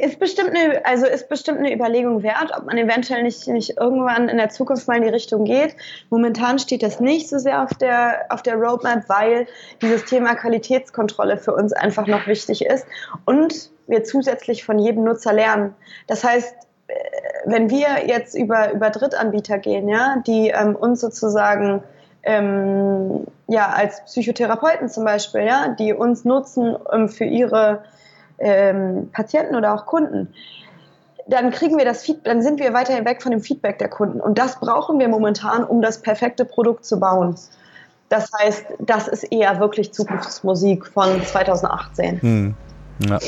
ist 0.00 0.18
bestimmt 0.18 0.50
eine, 0.50 0.84
also 0.84 1.06
ist 1.06 1.28
bestimmt 1.28 1.58
eine 1.58 1.72
Überlegung 1.72 2.22
wert, 2.22 2.52
ob 2.56 2.66
man 2.66 2.78
eventuell 2.78 3.22
nicht, 3.22 3.46
nicht 3.48 3.76
irgendwann 3.76 4.28
in 4.28 4.38
der 4.38 4.48
Zukunft 4.48 4.88
mal 4.88 4.96
in 4.96 5.02
die 5.02 5.08
Richtung 5.08 5.44
geht. 5.44 5.76
Momentan 6.10 6.58
steht 6.58 6.82
das 6.82 7.00
nicht 7.00 7.28
so 7.28 7.38
sehr 7.38 7.62
auf 7.62 7.74
der, 7.74 8.26
auf 8.30 8.42
der 8.42 8.56
Roadmap, 8.56 9.08
weil 9.08 9.46
dieses 9.82 10.04
Thema 10.04 10.34
Qualitätskontrolle 10.34 11.36
für 11.36 11.54
uns 11.54 11.72
einfach 11.72 12.06
noch 12.06 12.26
wichtig 12.26 12.64
ist 12.64 12.86
und 13.24 13.70
wir 13.86 14.04
zusätzlich 14.04 14.64
von 14.64 14.78
jedem 14.78 15.04
Nutzer 15.04 15.32
lernen. 15.32 15.74
Das 16.06 16.24
heißt, 16.24 16.54
wenn 17.44 17.70
wir 17.70 18.06
jetzt 18.06 18.34
über, 18.34 18.72
über 18.72 18.90
Drittanbieter 18.90 19.58
gehen, 19.58 19.88
ja, 19.88 20.16
die 20.26 20.48
ähm, 20.48 20.76
uns 20.76 21.00
sozusagen 21.00 21.82
ähm, 22.22 23.26
ja, 23.46 23.68
als 23.68 24.04
Psychotherapeuten 24.04 24.88
zum 24.88 25.04
Beispiel, 25.04 25.42
ja, 25.42 25.68
die 25.68 25.92
uns 25.92 26.24
nutzen 26.24 26.76
ähm, 26.92 27.08
für 27.08 27.24
ihre 27.24 27.84
ähm, 28.38 29.10
Patienten 29.12 29.54
oder 29.54 29.74
auch 29.74 29.86
Kunden, 29.86 30.32
dann 31.28 31.50
kriegen 31.50 31.76
wir 31.76 31.84
das 31.84 32.02
Feedback, 32.02 32.24
dann 32.24 32.42
sind 32.42 32.60
wir 32.60 32.72
weiterhin 32.72 33.04
weg 33.04 33.22
von 33.22 33.32
dem 33.32 33.40
Feedback 33.40 33.78
der 33.78 33.88
Kunden. 33.88 34.20
Und 34.20 34.38
das 34.38 34.60
brauchen 34.60 34.98
wir 34.98 35.08
momentan, 35.08 35.64
um 35.64 35.82
das 35.82 36.02
perfekte 36.02 36.44
Produkt 36.44 36.84
zu 36.84 37.00
bauen. 37.00 37.36
Das 38.08 38.30
heißt, 38.38 38.66
das 38.78 39.08
ist 39.08 39.24
eher 39.24 39.58
wirklich 39.58 39.92
Zukunftsmusik 39.92 40.86
von 40.86 41.24
2018. 41.24 42.22
Hm. 42.22 42.54
Ja. 42.98 43.18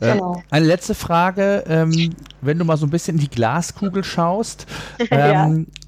Äh, 0.00 0.12
genau. 0.12 0.42
eine 0.50 0.66
letzte 0.66 0.94
Frage, 0.94 1.64
ähm, 1.66 2.14
wenn 2.40 2.58
du 2.58 2.64
mal 2.64 2.76
so 2.76 2.86
ein 2.86 2.90
bisschen 2.90 3.16
in 3.16 3.20
die 3.20 3.30
Glaskugel 3.30 4.04
schaust. 4.04 4.66
Ähm, 5.10 5.66
ja. 5.68 5.82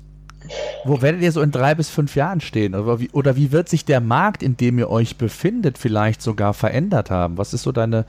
Wo 0.84 1.02
werdet 1.02 1.20
ihr 1.20 1.32
so 1.32 1.42
in 1.42 1.50
drei 1.50 1.74
bis 1.74 1.90
fünf 1.90 2.14
Jahren 2.14 2.40
stehen? 2.40 2.74
Oder 2.74 3.00
wie, 3.00 3.10
oder 3.10 3.36
wie 3.36 3.52
wird 3.52 3.68
sich 3.68 3.84
der 3.84 4.00
Markt, 4.00 4.42
in 4.42 4.56
dem 4.56 4.78
ihr 4.78 4.88
euch 4.90 5.16
befindet, 5.16 5.76
vielleicht 5.76 6.22
sogar 6.22 6.54
verändert 6.54 7.10
haben? 7.10 7.36
Was 7.36 7.52
ist 7.52 7.62
so 7.62 7.72
deine, 7.72 8.06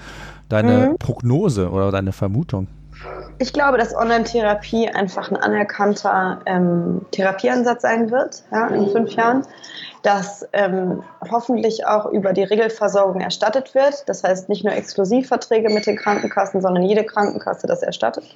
deine 0.47 0.91
mhm. 0.91 0.97
Prognose 0.97 1.69
oder 1.69 1.91
deine 1.91 2.11
Vermutung? 2.11 2.67
Ich 3.41 3.53
glaube, 3.53 3.77
dass 3.77 3.95
Online-Therapie 3.95 4.89
einfach 4.89 5.31
ein 5.31 5.37
anerkannter 5.37 6.41
ähm, 6.45 7.05
Therapieansatz 7.11 7.83
sein 7.83 8.11
wird 8.11 8.43
ja, 8.51 8.67
in 8.67 8.89
fünf 8.89 9.13
Jahren, 9.13 9.45
dass 10.03 10.45
ähm, 10.51 11.03
hoffentlich 11.31 11.85
auch 11.87 12.07
über 12.07 12.33
die 12.33 12.43
Regelversorgung 12.43 13.21
erstattet 13.21 13.73
wird. 13.73 14.09
Das 14.09 14.25
heißt 14.25 14.49
nicht 14.49 14.65
nur 14.65 14.73
Exklusivverträge 14.73 15.73
mit 15.73 15.85
den 15.85 15.95
Krankenkassen, 15.95 16.59
sondern 16.59 16.83
jede 16.83 17.05
Krankenkasse 17.05 17.65
das 17.65 17.81
erstattet. 17.81 18.35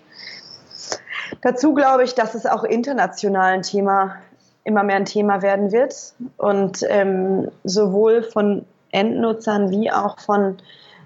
Dazu 1.41 1.73
glaube 1.73 2.05
ich, 2.05 2.15
dass 2.15 2.33
es 2.33 2.45
auch 2.45 2.63
international 2.63 3.55
ein 3.55 3.61
Thema, 3.63 4.15
immer 4.63 4.83
mehr 4.83 4.95
ein 4.95 5.05
Thema 5.05 5.41
werden 5.41 5.73
wird 5.73 6.13
und 6.37 6.79
ähm, 6.87 7.51
sowohl 7.65 8.23
von 8.23 8.65
Endnutzern 8.91 9.69
wie 9.69 9.91
auch 9.91 10.19
von, 10.21 10.59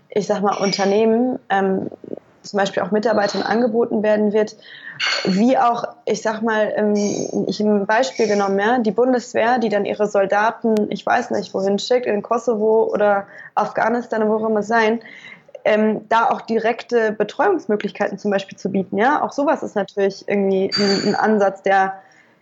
ich 0.10 0.28
sag 0.28 0.44
mal, 0.44 0.58
Unternehmen 0.58 1.40
ähm, 1.50 1.90
zum 2.48 2.58
Beispiel 2.58 2.84
auch 2.84 2.92
Mitarbeitern 2.92 3.42
angeboten 3.42 4.04
werden 4.04 4.34
wird, 4.34 4.56
wie 5.26 5.58
auch, 5.58 5.84
ich 6.06 6.22
sag 6.22 6.42
mal, 6.42 6.74
ich 7.48 7.60
ein 7.60 7.86
Beispiel 7.86 8.28
genommen, 8.28 8.60
ja, 8.60 8.80
die 8.80 8.92
Bundeswehr, 8.92 9.60
die 9.60 9.70
dann 9.70 9.86
ihre 9.86 10.08
Soldaten, 10.08 10.88
ich 10.90 11.06
weiß 11.06 11.32
nicht 11.32 11.54
wohin 11.54 11.80
schickt, 11.80 12.06
in 12.06 12.22
Kosovo 12.22 12.90
oder 12.92 13.28
Afghanistan, 13.56 14.28
wo 14.28 14.36
auch 14.36 14.50
immer 14.50 14.64
sein, 14.64 15.02
ähm, 15.66 16.08
da 16.08 16.30
auch 16.30 16.42
direkte 16.42 17.12
Betreuungsmöglichkeiten 17.12 18.18
zum 18.18 18.32
Beispiel 18.32 18.58
zu 18.58 18.72
bieten. 18.72 18.98
Ja, 18.98 19.22
auch 19.22 19.34
sowas 19.34 19.64
ist 19.64 19.76
natürlich 19.76 20.28
irgendwie 20.28 20.72
ein, 20.74 21.10
ein 21.10 21.16
Ansatz, 21.16 21.62
der 21.62 21.96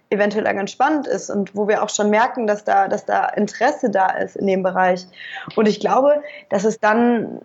eventuell 0.10 0.44
ganz 0.44 0.72
spannend 0.72 1.08
ist 1.08 1.30
und 1.30 1.56
wo 1.56 1.68
wir 1.68 1.84
auch 1.84 1.90
schon 1.90 2.10
merken, 2.10 2.48
dass 2.48 2.64
da, 2.64 2.88
dass 2.88 3.06
da 3.06 3.28
Interesse 3.30 3.90
da 3.90 4.10
ist 4.10 4.36
in 4.36 4.48
dem 4.48 4.64
Bereich. 4.64 5.08
Und 5.56 5.68
ich 5.68 5.80
glaube, 5.80 6.22
dass 6.50 6.64
es 6.64 6.80
dann 6.80 7.42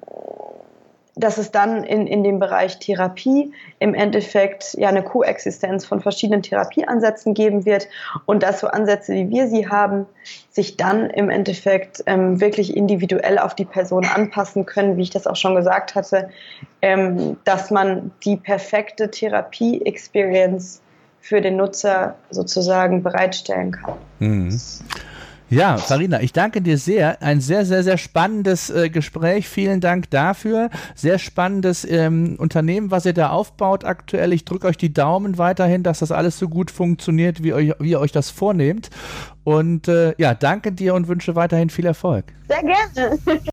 dass 1.21 1.39
es 1.39 1.51
dann 1.51 1.85
in, 1.85 2.07
in 2.07 2.25
dem 2.25 2.39
Bereich 2.39 2.79
Therapie 2.79 3.53
im 3.79 3.95
Endeffekt 3.95 4.75
ja 4.75 4.89
eine 4.89 5.03
Koexistenz 5.03 5.85
von 5.85 6.01
verschiedenen 6.01 6.43
Therapieansätzen 6.43 7.35
geben 7.35 7.65
wird 7.65 7.89
und 8.27 8.43
dass 8.43 8.61
so 8.61 8.67
Ansätze, 8.67 9.15
wie 9.15 9.31
wir 9.31 9.49
sie 9.49 9.69
haben, 9.69 10.07
sich 10.51 10.77
dann 10.77 11.11
im 11.11 11.31
Endeffekt 11.31 12.03
ähm, 12.07 12.41
wirklich 12.41 12.77
individuell 12.77 13.39
auf 13.39 13.55
die 13.55 13.65
Person 13.65 14.05
anpassen 14.05 14.67
können, 14.67 14.97
wie 14.97 15.03
ich 15.03 15.11
das 15.11 15.27
auch 15.27 15.37
schon 15.37 15.55
gesagt 15.55 15.95
hatte, 15.95 16.31
ähm, 16.83 17.37
dass 17.45 17.71
man 17.71 18.11
die 18.25 18.37
perfekte 18.37 19.11
Therapie-Experience 19.11 20.81
für 21.21 21.41
den 21.41 21.57
Nutzer 21.57 22.17
sozusagen 22.31 23.03
bereitstellen 23.03 23.73
kann. 23.73 23.95
Mhm. 24.19 24.61
Ja, 25.51 25.79
Farina, 25.79 26.21
ich 26.21 26.33
danke 26.33 26.63
dir 26.63 26.79
sehr. 26.79 27.23
Ein 27.23 27.41
sehr, 27.41 27.67
sehr, 27.67 27.83
sehr 27.83 27.99
spannendes 27.99 28.71
äh, 28.71 28.89
Gespräch. 28.89 29.49
Vielen 29.49 29.81
Dank 29.81 30.09
dafür. 30.11 30.71
Sehr 30.95 31.19
spannendes 31.19 31.85
ähm, 31.85 32.37
Unternehmen, 32.39 32.93
was 32.93 33.05
ihr 33.05 33.15
da 33.15 33.31
aufbaut 33.31 33.85
aktuell. 33.85 34.33
Ich 34.33 34.45
drücke 34.45 34.69
euch 34.69 34.77
die 34.77 34.93
Daumen 34.93 35.39
weiterhin, 35.39 35.83
dass 35.83 35.99
das 35.99 36.13
alles 36.13 36.39
so 36.39 36.49
gut 36.49 36.71
funktioniert, 36.71 37.43
wie, 37.43 37.53
euch, 37.53 37.73
wie 37.81 37.91
ihr 37.91 38.01
euch 38.01 38.13
das 38.13 38.31
vornehmt. 38.31 38.91
Und 39.43 39.89
äh, 39.89 40.15
ja, 40.19 40.35
danke 40.35 40.71
dir 40.71 40.95
und 40.95 41.09
wünsche 41.09 41.35
weiterhin 41.35 41.69
viel 41.69 41.87
Erfolg. 41.87 42.27
Sehr 42.49 42.63
gerne. 42.63 43.51